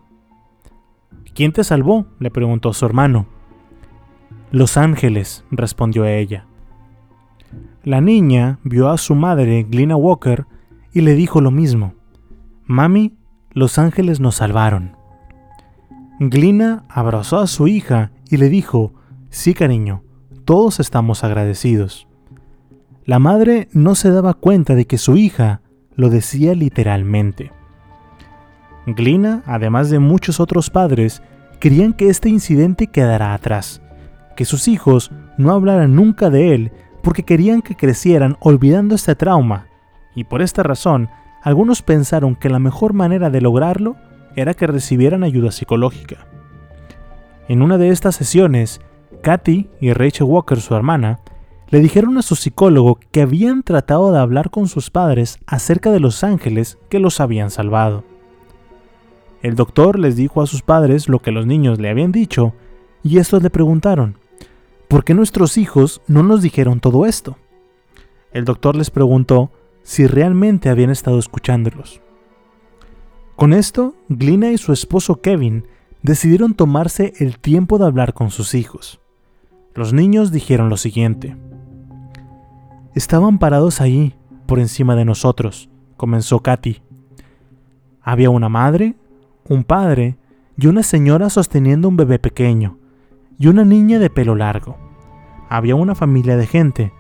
¿Quién 1.36 1.52
te 1.52 1.64
salvó? 1.64 2.08
le 2.20 2.32
preguntó 2.32 2.74
su 2.74 2.86
hermano. 2.86 3.28
Los 4.52 4.78
ángeles, 4.78 5.44
respondió 5.52 6.06
ella. 6.06 6.46
La 7.84 8.00
niña 8.02 8.60
vio 8.64 8.90
a 8.90 8.98
su 8.98 9.14
madre, 9.14 9.64
Glina 9.64 9.96
Walker, 9.96 10.46
y 10.94 11.02
le 11.02 11.16
dijo 11.16 11.42
lo 11.42 11.52
mismo. 11.52 11.94
Mami, 12.66 13.18
los 13.52 13.78
ángeles 13.78 14.20
nos 14.20 14.36
salvaron. 14.36 14.96
Glina 16.20 16.86
abrazó 16.90 17.40
a 17.40 17.48
su 17.48 17.68
hija 17.68 18.12
y 18.30 18.38
le 18.38 18.50
dijo, 18.50 18.94
sí 19.30 19.54
cariño, 19.54 20.04
todos 20.46 20.80
estamos 20.80 21.24
agradecidos. 21.24 22.08
La 23.06 23.20
madre 23.20 23.68
no 23.74 23.96
se 23.96 24.12
daba 24.12 24.34
cuenta 24.34 24.76
de 24.76 24.86
que 24.86 24.98
su 24.98 25.18
hija 25.18 25.62
lo 25.96 26.10
decía 26.10 26.56
literalmente. 26.56 27.52
Glina, 28.86 29.44
además 29.46 29.90
de 29.90 30.00
muchos 30.00 30.40
otros 30.40 30.70
padres, 30.70 31.22
querían 31.60 31.94
que 31.94 32.10
este 32.10 32.30
incidente 32.30 32.88
quedara 32.88 33.34
atrás, 33.34 33.82
que 34.38 34.46
sus 34.46 34.70
hijos 34.70 35.12
no 35.38 35.52
hablaran 35.52 35.96
nunca 35.96 36.30
de 36.30 36.54
él 36.54 36.72
porque 37.02 37.24
querían 37.24 37.62
que 37.62 37.76
crecieran 37.76 38.38
olvidando 38.40 38.96
este 38.96 39.16
trauma, 39.16 39.68
y 40.16 40.24
por 40.24 40.42
esta 40.42 40.64
razón 40.64 41.10
algunos 41.44 41.82
pensaron 41.82 42.36
que 42.36 42.50
la 42.50 42.60
mejor 42.60 42.94
manera 42.94 43.30
de 43.30 43.42
lograrlo 43.42 43.98
era 44.36 44.54
que 44.54 44.68
recibieran 44.68 45.24
ayuda 45.24 45.52
psicológica. 45.52 46.28
En 47.48 47.62
una 47.62 47.78
de 47.78 47.90
estas 47.90 48.16
sesiones, 48.16 48.80
Kathy 49.24 49.70
y 49.82 49.92
Rachel 49.94 50.28
Walker, 50.28 50.62
su 50.62 50.76
hermana, 50.76 51.20
le 51.70 51.80
dijeron 51.80 52.18
a 52.18 52.22
su 52.22 52.36
psicólogo 52.36 53.00
que 53.12 53.22
habían 53.22 53.64
tratado 53.64 54.12
de 54.12 54.20
hablar 54.20 54.52
con 54.52 54.68
sus 54.68 54.90
padres 54.90 55.40
acerca 55.48 55.92
de 55.92 56.00
los 56.00 56.24
ángeles 56.24 56.78
que 56.90 57.00
los 57.00 57.20
habían 57.20 57.50
salvado. 57.50 58.04
El 59.42 59.56
doctor 59.56 59.98
les 59.98 60.16
dijo 60.16 60.42
a 60.42 60.48
sus 60.48 60.62
padres 60.62 61.10
lo 61.10 61.20
que 61.20 61.32
los 61.32 61.48
niños 61.48 61.80
le 61.80 61.90
habían 61.90 62.12
dicho 62.12 62.54
y 63.04 63.18
estos 63.18 63.42
le 63.42 63.50
preguntaron, 63.50 64.18
¿por 64.88 65.04
qué 65.04 65.14
nuestros 65.14 65.58
hijos 65.58 66.02
no 66.08 66.24
nos 66.24 66.42
dijeron 66.42 66.80
todo 66.80 67.06
esto? 67.06 67.38
El 68.32 68.46
doctor 68.46 68.76
les 68.76 68.90
preguntó 68.90 69.52
si 69.84 70.08
realmente 70.08 70.70
habían 70.70 70.90
estado 70.90 71.20
escuchándolos. 71.20 72.02
Con 73.36 73.54
esto, 73.54 73.96
Glina 74.10 74.52
y 74.52 74.58
su 74.58 74.74
esposo 74.74 75.22
Kevin 75.22 75.66
decidieron 76.02 76.54
tomarse 76.54 77.14
el 77.20 77.40
tiempo 77.40 77.78
de 77.78 77.86
hablar 77.86 78.14
con 78.14 78.32
sus 78.32 78.56
hijos. 78.56 79.00
Los 79.76 79.94
niños 79.94 80.32
dijeron 80.32 80.70
lo 80.70 80.78
siguiente. 80.78 81.38
Estaban 82.96 83.38
parados 83.38 83.80
ahí, 83.80 84.16
por 84.48 84.60
encima 84.60 84.96
de 84.96 85.06
nosotros, 85.06 85.70
comenzó 85.98 86.40
Katy. 86.40 86.82
Había 88.02 88.30
una 88.30 88.50
madre, 88.50 88.96
un 89.48 89.64
padre 89.64 90.18
y 90.58 90.68
una 90.68 90.82
señora 90.82 91.30
sosteniendo 91.30 91.88
un 91.88 91.98
bebé 91.98 92.18
pequeño 92.18 92.78
y 93.38 93.48
una 93.48 93.64
niña 93.66 94.00
de 94.00 94.10
pelo 94.10 94.36
largo. 94.36 94.78
Había 95.50 95.76
una 95.76 95.96
familia 95.96 96.38
de 96.38 96.48
gente. 96.48 96.94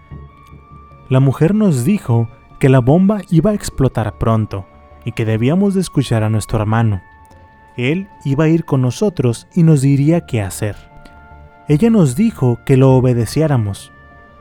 La 1.09 1.19
mujer 1.19 1.55
nos 1.55 1.83
dijo 1.83 2.29
que 2.59 2.69
la 2.69 2.79
bomba 2.79 3.21
iba 3.29 3.51
a 3.51 3.55
explotar 3.55 4.17
pronto 4.17 4.65
y 5.05 5.11
que 5.11 5.25
debíamos 5.25 5.73
de 5.73 5.81
escuchar 5.81 6.23
a 6.23 6.29
nuestro 6.29 6.59
hermano. 6.59 7.01
Él 7.75 8.07
iba 8.25 8.45
a 8.45 8.49
ir 8.49 8.65
con 8.65 8.81
nosotros 8.81 9.47
y 9.53 9.63
nos 9.63 9.81
diría 9.81 10.25
qué 10.25 10.41
hacer. 10.41 10.75
Ella 11.67 11.89
nos 11.89 12.15
dijo 12.15 12.59
que 12.65 12.77
lo 12.77 12.91
obedeciéramos 12.95 13.91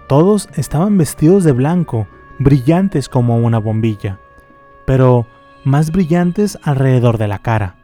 todos 0.07 0.49
estaban 0.55 0.99
vestidos 0.99 1.43
de 1.43 1.51
blanco, 1.51 2.07
brillantes 2.39 3.09
como 3.09 3.39
una 3.39 3.59
bombilla, 3.59 4.21
pero 4.85 5.27
más 5.65 5.91
brillantes 5.91 6.59
alrededor 6.63 7.19
de 7.19 7.27
la 7.27 7.41
cara. 7.41 7.75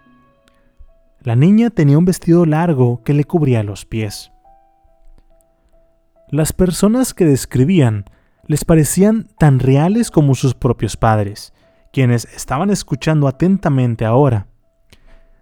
La 1.24 1.36
niña 1.36 1.70
tenía 1.70 1.98
un 1.98 2.04
vestido 2.04 2.46
largo 2.46 3.04
que 3.04 3.14
le 3.14 3.22
cubría 3.22 3.62
los 3.62 3.84
pies. 3.86 4.32
Las 6.28 6.52
personas 6.52 7.14
que 7.14 7.24
describían 7.24 8.06
les 8.48 8.64
parecían 8.64 9.28
tan 9.38 9.60
reales 9.60 10.10
como 10.10 10.34
sus 10.34 10.54
propios 10.54 10.96
padres, 10.96 11.52
quienes 11.92 12.24
estaban 12.34 12.70
escuchando 12.70 13.28
atentamente 13.28 14.04
ahora. 14.04 14.48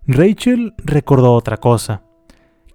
Rachel 0.06 0.74
recordó 0.76 1.32
otra 1.32 1.56
cosa, 1.56 2.02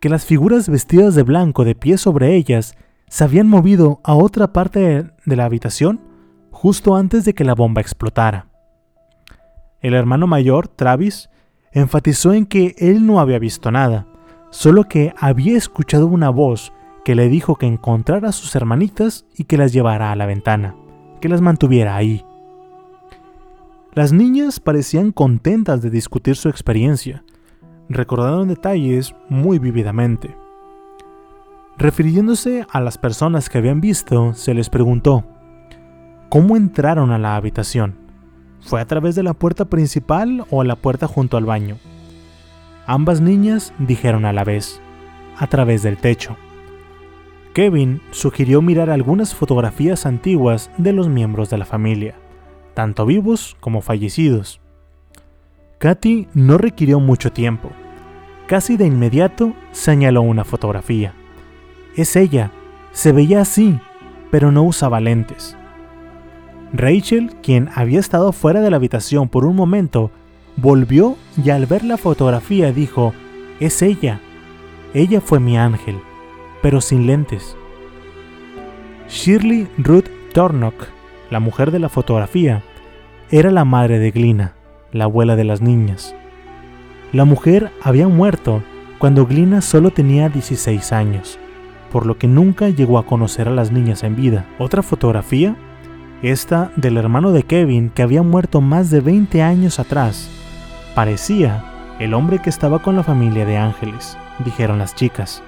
que 0.01 0.09
las 0.09 0.25
figuras 0.25 0.67
vestidas 0.67 1.13
de 1.13 1.21
blanco 1.21 1.63
de 1.63 1.75
pie 1.75 1.99
sobre 1.99 2.35
ellas 2.35 2.75
se 3.07 3.23
habían 3.23 3.47
movido 3.47 4.01
a 4.03 4.15
otra 4.15 4.51
parte 4.51 5.11
de 5.25 5.35
la 5.35 5.45
habitación 5.45 6.01
justo 6.49 6.95
antes 6.95 7.23
de 7.23 7.35
que 7.35 7.43
la 7.43 7.53
bomba 7.53 7.81
explotara. 7.81 8.47
El 9.81 9.93
hermano 9.93 10.25
mayor, 10.25 10.67
Travis, 10.67 11.29
enfatizó 11.75 12.33
en 12.33 12.45
que 12.45 12.73
él 12.79 13.05
no 13.05 13.19
había 13.19 13.37
visto 13.37 13.69
nada, 13.69 14.07
solo 14.49 14.85
que 14.85 15.13
había 15.19 15.57
escuchado 15.57 16.07
una 16.07 16.29
voz 16.29 16.73
que 17.03 17.15
le 17.15 17.27
dijo 17.29 17.57
que 17.57 17.67
encontrara 17.67 18.29
a 18.29 18.31
sus 18.31 18.55
hermanitas 18.55 19.25
y 19.35 19.43
que 19.43 19.57
las 19.57 19.73
llevara 19.73 20.11
a 20.11 20.15
la 20.15 20.25
ventana, 20.25 20.75
que 21.21 21.29
las 21.29 21.41
mantuviera 21.41 21.95
ahí. 21.95 22.25
Las 23.93 24.13
niñas 24.13 24.59
parecían 24.59 25.11
contentas 25.11 25.81
de 25.81 25.89
discutir 25.89 26.37
su 26.37 26.49
experiencia, 26.49 27.23
recordaron 27.89 28.47
detalles 28.47 29.13
muy 29.29 29.59
vívidamente. 29.59 30.35
Refiriéndose 31.77 32.65
a 32.71 32.79
las 32.79 32.97
personas 32.97 33.49
que 33.49 33.57
habían 33.57 33.81
visto, 33.81 34.33
se 34.33 34.53
les 34.53 34.69
preguntó, 34.69 35.25
¿cómo 36.29 36.55
entraron 36.55 37.11
a 37.11 37.19
la 37.19 37.35
habitación? 37.35 38.04
¿Fue 38.65 38.81
a 38.81 38.85
través 38.85 39.13
de 39.13 39.21
la 39.21 39.35
puerta 39.35 39.65
principal 39.65 40.45
o 40.49 40.61
a 40.61 40.65
la 40.65 40.75
puerta 40.75 41.07
junto 41.07 41.37
al 41.37 41.45
baño? 41.45 41.77
Ambas 42.87 43.21
niñas 43.21 43.73
dijeron 43.77 44.25
a 44.25 44.33
la 44.33 44.43
vez, 44.43 44.81
a 45.37 45.45
través 45.47 45.83
del 45.83 45.97
techo. 45.97 46.35
Kevin 47.53 48.01
sugirió 48.09 48.63
mirar 48.63 48.89
algunas 48.89 49.35
fotografías 49.35 50.07
antiguas 50.07 50.71
de 50.77 50.93
los 50.93 51.09
miembros 51.09 51.51
de 51.51 51.59
la 51.59 51.65
familia, 51.65 52.15
tanto 52.73 53.05
vivos 53.05 53.55
como 53.59 53.81
fallecidos. 53.81 54.59
Katy 55.77 56.27
no 56.33 56.57
requirió 56.57 56.99
mucho 56.99 57.31
tiempo. 57.31 57.69
Casi 58.47 58.77
de 58.77 58.87
inmediato 58.87 59.53
señaló 59.71 60.23
una 60.23 60.43
fotografía. 60.43 61.13
Es 61.95 62.15
ella. 62.15 62.51
Se 62.91 63.11
veía 63.11 63.41
así, 63.41 63.79
pero 64.31 64.51
no 64.51 64.63
usaba 64.63 64.99
lentes. 64.99 65.55
Rachel, 66.77 67.31
quien 67.41 67.69
había 67.73 67.99
estado 67.99 68.31
fuera 68.31 68.61
de 68.61 68.69
la 68.69 68.77
habitación 68.77 69.29
por 69.29 69.45
un 69.45 69.55
momento, 69.55 70.11
volvió 70.57 71.15
y 71.43 71.49
al 71.49 71.65
ver 71.65 71.83
la 71.83 71.97
fotografía 71.97 72.71
dijo, 72.71 73.13
es 73.59 73.81
ella. 73.81 74.19
Ella 74.93 75.21
fue 75.21 75.39
mi 75.39 75.57
ángel, 75.57 75.97
pero 76.61 76.81
sin 76.81 77.07
lentes. 77.07 77.57
Shirley 79.09 79.67
Ruth 79.77 80.07
Tornock, 80.33 80.87
la 81.29 81.39
mujer 81.39 81.71
de 81.71 81.79
la 81.79 81.89
fotografía, 81.89 82.63
era 83.31 83.51
la 83.51 83.65
madre 83.65 83.99
de 83.99 84.11
Glina, 84.11 84.53
la 84.91 85.05
abuela 85.05 85.35
de 85.35 85.43
las 85.43 85.61
niñas. 85.61 86.15
La 87.11 87.25
mujer 87.25 87.71
había 87.81 88.07
muerto 88.07 88.63
cuando 88.99 89.25
Glina 89.25 89.61
solo 89.61 89.91
tenía 89.91 90.29
16 90.29 90.91
años 90.91 91.39
por 91.95 92.05
lo 92.05 92.17
que 92.17 92.27
nunca 92.27 92.67
llegó 92.67 92.97
a 92.97 93.05
conocer 93.05 93.47
a 93.47 93.51
las 93.51 93.71
niñas 93.71 94.03
en 94.03 94.17
vida. 94.17 94.45
Otra 94.59 94.83
fotografía, 94.83 95.55
esta 96.31 96.71
del 96.75 96.97
hermano 96.97 97.31
de 97.31 97.43
Kevin 97.43 97.89
que 97.89 98.01
había 98.01 98.23
muerto 98.23 98.59
más 98.59 98.89
de 98.89 98.99
20 98.99 99.43
años 99.43 99.79
atrás, 99.79 100.29
parecía 100.95 101.63
el 101.99 102.13
hombre 102.13 102.39
que 102.39 102.49
estaba 102.49 102.79
con 102.79 102.95
la 102.95 103.03
familia 103.03 103.45
de 103.45 103.57
ángeles, 103.57 104.17
dijeron 104.43 104.79
las 104.79 104.95
chicas. 104.95 105.43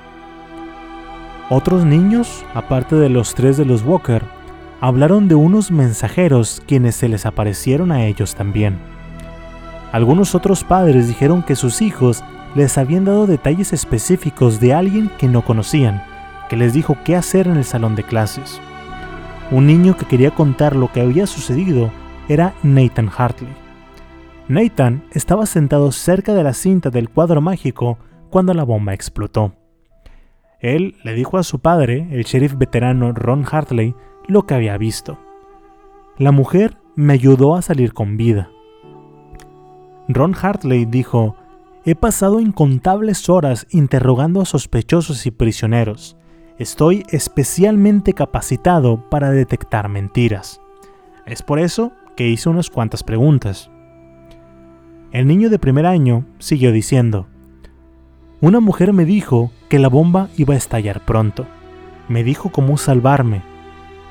Otros 1.49 1.85
niños, 1.85 2.45
aparte 2.53 2.95
de 2.95 3.09
los 3.09 3.33
tres 3.33 3.57
de 3.57 3.65
los 3.65 3.83
Walker, 3.83 4.23
hablaron 4.79 5.27
de 5.27 5.35
unos 5.35 5.71
mensajeros 5.71 6.61
quienes 6.67 6.95
se 6.95 7.09
les 7.09 7.25
aparecieron 7.25 7.91
a 7.91 8.05
ellos 8.05 8.35
también. 8.35 8.77
Algunos 9.91 10.35
otros 10.35 10.63
padres 10.63 11.07
dijeron 11.07 11.41
que 11.41 11.55
sus 11.55 11.81
hijos 11.81 12.23
les 12.53 12.77
habían 12.77 13.05
dado 13.05 13.25
detalles 13.25 13.73
específicos 13.73 14.59
de 14.59 14.73
alguien 14.73 15.09
que 15.17 15.27
no 15.27 15.43
conocían, 15.43 16.03
que 16.49 16.55
les 16.55 16.73
dijo 16.73 16.97
qué 17.03 17.15
hacer 17.15 17.47
en 17.47 17.57
el 17.57 17.65
salón 17.65 17.95
de 17.95 18.03
clases. 18.03 18.61
Un 19.49 19.65
niño 19.65 19.95
que 19.95 20.05
quería 20.05 20.31
contar 20.31 20.75
lo 20.75 20.91
que 20.91 20.99
había 20.99 21.25
sucedido 21.25 21.89
era 22.27 22.53
Nathan 22.63 23.09
Hartley. 23.15 23.53
Nathan 24.49 25.03
estaba 25.11 25.45
sentado 25.45 25.93
cerca 25.93 26.33
de 26.33 26.43
la 26.43 26.53
cinta 26.53 26.89
del 26.89 27.09
cuadro 27.09 27.39
mágico 27.39 27.97
cuando 28.29 28.53
la 28.53 28.63
bomba 28.63 28.93
explotó. 28.93 29.53
Él 30.59 30.95
le 31.03 31.13
dijo 31.13 31.37
a 31.37 31.43
su 31.43 31.59
padre, 31.59 32.07
el 32.11 32.23
sheriff 32.23 32.55
veterano 32.57 33.13
Ron 33.13 33.45
Hartley, 33.49 33.95
lo 34.27 34.45
que 34.45 34.53
había 34.53 34.77
visto. 34.77 35.17
La 36.17 36.33
mujer 36.33 36.77
me 36.95 37.13
ayudó 37.13 37.55
a 37.55 37.61
salir 37.61 37.93
con 37.93 38.17
vida. 38.17 38.49
Ron 40.09 40.35
Hartley 40.41 40.85
dijo, 40.85 41.35
he 41.85 41.95
pasado 41.95 42.41
incontables 42.41 43.29
horas 43.29 43.65
interrogando 43.69 44.41
a 44.41 44.45
sospechosos 44.45 45.25
y 45.25 45.31
prisioneros, 45.31 46.17
estoy 46.57 47.05
especialmente 47.11 48.13
capacitado 48.13 49.09
para 49.09 49.31
detectar 49.31 49.89
mentiras. 49.89 50.61
Es 51.25 51.43
por 51.43 51.59
eso 51.59 51.91
que 52.15 52.27
hice 52.27 52.49
unas 52.49 52.69
cuantas 52.69 53.03
preguntas. 53.03 53.69
El 55.11 55.27
niño 55.27 55.49
de 55.49 55.59
primer 55.59 55.85
año 55.85 56.25
siguió 56.39 56.71
diciendo, 56.71 57.27
una 58.41 58.59
mujer 58.59 58.93
me 58.93 59.05
dijo 59.05 59.51
que 59.67 59.79
la 59.79 59.87
bomba 59.87 60.29
iba 60.37 60.53
a 60.53 60.57
estallar 60.57 61.03
pronto. 61.05 61.47
Me 62.07 62.23
dijo 62.23 62.51
cómo 62.51 62.77
salvarme. 62.77 63.41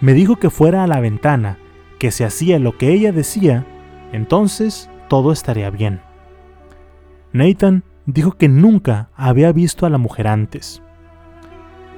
Me 0.00 0.14
dijo 0.14 0.36
que 0.36 0.50
fuera 0.50 0.82
a 0.82 0.86
la 0.86 1.00
ventana, 1.00 1.58
que 1.98 2.10
si 2.10 2.24
hacía 2.24 2.58
lo 2.58 2.76
que 2.76 2.92
ella 2.92 3.12
decía, 3.12 3.64
entonces 4.12 4.90
todo 5.08 5.32
estaría 5.32 5.70
bien. 5.70 6.00
Nathan 7.32 7.84
dijo 8.06 8.32
que 8.32 8.48
nunca 8.48 9.10
había 9.14 9.52
visto 9.52 9.86
a 9.86 9.90
la 9.90 9.98
mujer 9.98 10.26
antes. 10.26 10.82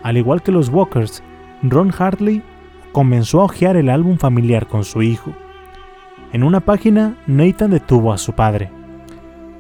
Al 0.03 0.17
igual 0.17 0.43
que 0.43 0.53
los 0.53 0.69
Walkers, 0.69 1.23
Ron 1.63 1.93
Hartley 1.97 2.43
comenzó 2.93 3.41
a 3.41 3.45
hojear 3.45 3.77
el 3.77 3.89
álbum 3.89 4.17
familiar 4.19 4.67
con 4.67 4.85
su 4.85 5.03
hijo. 5.03 5.33
En 6.33 6.43
una 6.43 6.61
página, 6.61 7.17
Nathan 7.27 7.71
detuvo 7.71 8.13
a 8.13 8.19
su 8.19 8.33
padre. 8.33 8.71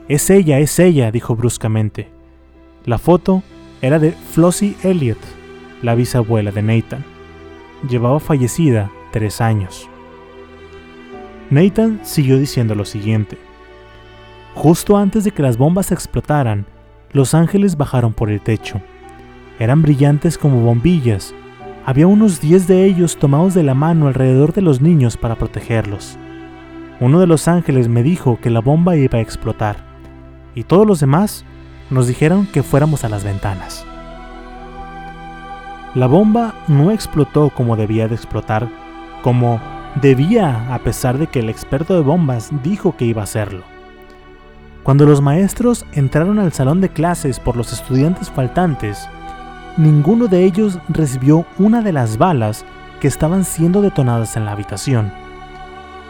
Es 0.09 0.31
ella, 0.31 0.59
es 0.59 0.79
ella, 0.79 1.11
dijo 1.11 1.37
bruscamente. 1.37 2.09
La 2.85 2.99
foto 2.99 3.43
era 3.83 3.99
de 3.99 4.13
Flossie 4.13 4.77
Elliott, 4.83 5.19
la 5.83 5.95
bisabuela 5.95 6.51
de 6.51 6.63
Nathan. 6.63 7.05
Llevaba 7.89 8.21
fallecida 8.21 8.91
tres 9.13 9.41
años. 9.41 9.89
Nathan 11.51 12.01
siguió 12.03 12.39
diciendo 12.39 12.75
lo 12.75 12.85
siguiente. 12.85 13.39
Justo 14.55 14.97
antes 14.97 15.25
de 15.25 15.31
que 15.31 15.43
las 15.43 15.57
bombas 15.57 15.93
explotaran, 15.93 16.67
los 17.13 17.35
ángeles 17.35 17.77
bajaron 17.77 18.13
por 18.13 18.31
el 18.31 18.41
techo. 18.41 18.81
Eran 19.59 19.83
brillantes 19.83 20.39
como 20.39 20.61
bombillas. 20.61 21.35
Había 21.85 22.07
unos 22.07 22.41
10 22.41 22.69
de 22.69 22.85
ellos 22.85 23.17
tomados 23.17 23.55
de 23.55 23.63
la 23.63 23.75
mano 23.75 24.07
alrededor 24.07 24.53
de 24.53 24.63
los 24.63 24.81
niños 24.81 25.17
para 25.17 25.37
protegerlos. 25.37 26.19
Uno 27.01 27.19
de 27.21 27.27
los 27.27 27.49
ángeles 27.49 27.89
me 27.89 28.03
dijo 28.03 28.39
que 28.41 28.51
la 28.51 28.61
bomba 28.61 28.97
iba 28.97 29.19
a 29.19 29.23
explotar, 29.23 29.77
y 30.55 30.65
todos 30.65 30.87
los 30.87 31.01
demás 31.01 31.45
nos 31.91 32.07
dijeron 32.07 32.47
que 32.47 32.63
fuéramos 32.63 33.05
a 33.05 33.09
las 33.09 33.25
ventanas. 33.25 33.87
La 35.95 36.07
bomba 36.07 36.55
no 36.69 36.91
explotó 36.91 37.51
como 37.51 37.77
debía 37.77 38.09
de 38.09 38.15
explotar, 38.15 38.69
como 39.23 39.61
debía 40.01 40.73
a 40.75 40.79
pesar 40.81 41.19
de 41.19 41.27
que 41.27 41.41
el 41.41 41.49
experto 41.49 41.95
de 41.95 42.01
bombas 42.01 42.51
dijo 42.63 42.97
que 42.97 43.07
iba 43.07 43.23
a 43.23 43.25
hacerlo. 43.25 43.63
Cuando 44.83 45.07
los 45.07 45.21
maestros 45.21 45.85
entraron 45.93 46.39
al 46.39 46.53
salón 46.53 46.81
de 46.81 46.89
clases 46.89 47.41
por 47.41 47.57
los 47.57 47.73
estudiantes 47.73 48.31
faltantes, 48.31 49.09
ninguno 49.79 50.27
de 50.27 50.45
ellos 50.45 50.79
recibió 50.89 51.47
una 51.59 51.81
de 51.81 51.93
las 51.93 52.19
balas 52.19 52.67
que 53.01 53.09
estaban 53.09 53.45
siendo 53.45 53.81
detonadas 53.81 54.37
en 54.37 54.45
la 54.45 54.53
habitación. 54.53 55.13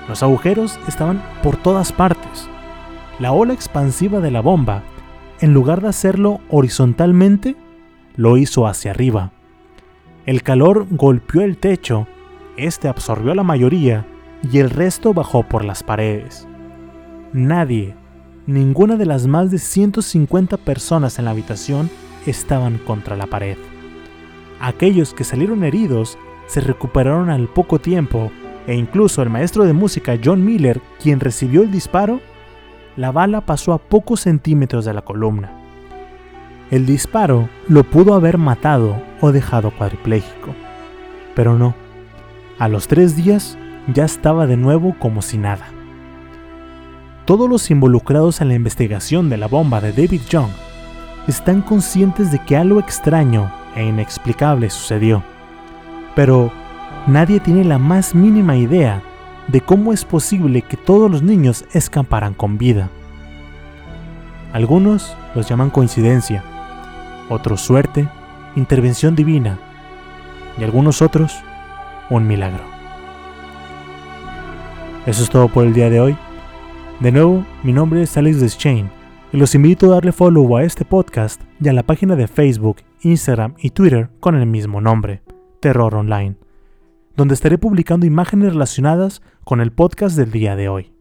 Los 0.09 0.23
agujeros 0.23 0.81
estaban 0.89 1.23
por 1.43 1.57
todas 1.57 1.93
partes. 1.93 2.49
La 3.19 3.33
ola 3.33 3.53
expansiva 3.53 4.21
de 4.21 4.31
la 4.31 4.41
bomba, 4.41 4.83
en 5.41 5.53
lugar 5.53 5.83
de 5.83 5.89
hacerlo 5.89 6.41
horizontalmente, 6.49 7.57
lo 8.17 8.39
hizo 8.39 8.67
hacia 8.67 8.91
arriba. 8.91 9.33
El 10.25 10.43
calor 10.43 10.87
golpeó 10.91 11.43
el 11.43 11.59
techo, 11.59 12.09
este 12.57 12.89
absorbió 12.89 13.35
la 13.35 13.43
mayoría 13.43 14.07
y 14.51 14.59
el 14.59 14.71
resto 14.71 15.13
bajó 15.13 15.43
por 15.43 15.65
las 15.65 15.83
paredes. 15.83 16.49
Nadie, 17.35 17.95
ninguna 18.47 18.97
de 18.97 19.05
las 19.05 19.27
más 19.27 19.51
de 19.51 19.59
150 19.59 20.57
personas 20.57 21.19
en 21.19 21.27
la 21.27 21.33
habitación 21.33 21.91
estaban 22.27 22.79
contra 22.79 23.17
la 23.17 23.27
pared. 23.27 23.57
Aquellos 24.61 25.15
que 25.15 25.25
salieron 25.25 25.65
heridos 25.65 26.19
se 26.47 26.61
recuperaron 26.61 27.31
al 27.31 27.49
poco 27.49 27.79
tiempo 27.79 28.31
e 28.67 28.75
incluso 28.75 29.23
el 29.23 29.31
maestro 29.31 29.65
de 29.65 29.73
música 29.73 30.19
John 30.23 30.45
Miller, 30.45 30.81
quien 31.01 31.21
recibió 31.21 31.63
el 31.63 31.71
disparo, 31.71 32.21
la 32.97 33.13
bala 33.13 33.43
pasó 33.43 33.73
a 33.73 33.79
pocos 33.79 34.21
centímetros 34.21 34.85
de 34.85 34.93
la 34.93 35.03
columna. 35.03 35.53
El 36.71 36.85
disparo 36.85 37.49
lo 37.69 37.85
pudo 37.85 38.15
haber 38.15 38.37
matado 38.37 39.01
o 39.21 39.33
dejado 39.33 39.71
cuadripléjico, 39.71 40.55
pero 41.35 41.57
no. 41.57 41.75
A 42.59 42.69
los 42.69 42.89
tres 42.89 43.17
días 43.17 43.57
ya 43.95 44.05
estaba 44.05 44.47
de 44.47 44.57
nuevo 44.57 44.97
como 44.99 45.23
si 45.23 45.39
nada. 45.39 45.67
Todos 47.25 47.49
los 47.49 47.71
involucrados 47.71 48.41
en 48.41 48.49
la 48.49 48.55
investigación 48.55 49.31
de 49.31 49.37
la 49.37 49.47
bomba 49.47 49.81
de 49.81 49.93
David 49.93 50.23
Young 50.29 50.51
están 51.29 51.61
conscientes 51.61 52.33
de 52.33 52.39
que 52.39 52.57
algo 52.57 52.81
extraño 52.81 53.53
e 53.77 53.85
inexplicable 53.85 54.71
sucedió, 54.71 55.23
pero 56.17 56.51
nadie 57.07 57.39
tiene 57.39 57.65
la 57.65 57.79
más 57.79 58.15
mínima 58.15 58.57
idea 58.57 59.03
de 59.47 59.61
cómo 59.61 59.93
es 59.93 60.05
posible 60.05 60.63
que 60.63 60.79
todos 60.79 61.11
los 61.11 61.23
niños 61.23 61.67
escaparan 61.73 62.33
con 62.33 62.57
vida. 62.57 62.89
Algunos 64.55 65.15
los 65.35 65.47
llaman 65.47 65.69
coincidencia, 65.69 66.43
otros 67.29 67.61
suerte, 67.61 68.09
intervención 68.57 69.15
divina 69.15 69.59
y 70.59 70.65
algunos 70.65 71.03
otros 71.03 71.37
un 72.09 72.27
milagro. 72.27 72.65
Eso 75.05 75.23
es 75.23 75.29
todo 75.29 75.49
por 75.49 75.67
el 75.67 75.75
día 75.75 75.91
de 75.91 76.01
hoy. 76.01 76.17
De 77.01 77.13
nuevo, 77.13 77.45
mi 77.63 77.73
nombre 77.75 78.03
es 78.03 78.17
Alex 78.17 78.41
Deschain 78.41 78.98
y 79.33 79.37
los 79.37 79.55
invito 79.55 79.87
a 79.87 79.95
darle 79.97 80.13
follow 80.13 80.57
a 80.57 80.65
este 80.65 80.85
podcast 80.85 81.43
y 81.61 81.69
a 81.69 81.73
la 81.73 81.83
página 81.83 82.17
de 82.17 82.29
Facebook, 82.29 82.79
Instagram 83.03 83.55
y 83.59 83.71
Twitter 83.71 84.11
con 84.21 84.35
el 84.35 84.47
mismo 84.47 84.81
nombre, 84.81 85.23
Terror 85.61 85.95
Online, 85.95 86.37
donde 87.17 87.35
estaré 87.35 87.59
publicando 87.59 88.07
imágenes 88.07 88.53
relacionadas 88.53 89.23
con 89.45 89.61
el 89.61 89.73
podcast 89.73 90.17
del 90.17 90.31
día 90.31 90.57
de 90.57 90.69
hoy. 90.69 90.93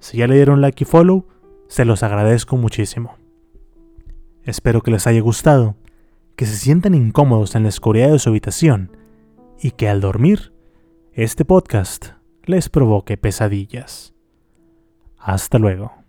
Si 0.00 0.18
ya 0.18 0.26
le 0.26 0.34
dieron 0.34 0.60
like 0.60 0.82
y 0.82 0.86
follow, 0.86 1.26
se 1.68 1.84
los 1.84 2.02
agradezco 2.02 2.56
muchísimo. 2.56 3.16
Espero 4.42 4.82
que 4.82 4.90
les 4.90 5.06
haya 5.06 5.20
gustado, 5.20 5.76
que 6.36 6.46
se 6.46 6.56
sientan 6.56 6.94
incómodos 6.94 7.54
en 7.54 7.62
la 7.62 7.68
oscuridad 7.68 8.10
de 8.10 8.18
su 8.18 8.28
habitación 8.28 8.96
y 9.60 9.72
que 9.72 9.88
al 9.88 10.00
dormir, 10.00 10.52
este 11.12 11.44
podcast 11.44 12.10
les 12.44 12.68
provoque 12.68 13.16
pesadillas. 13.16 14.14
Hasta 15.16 15.58
luego. 15.58 16.05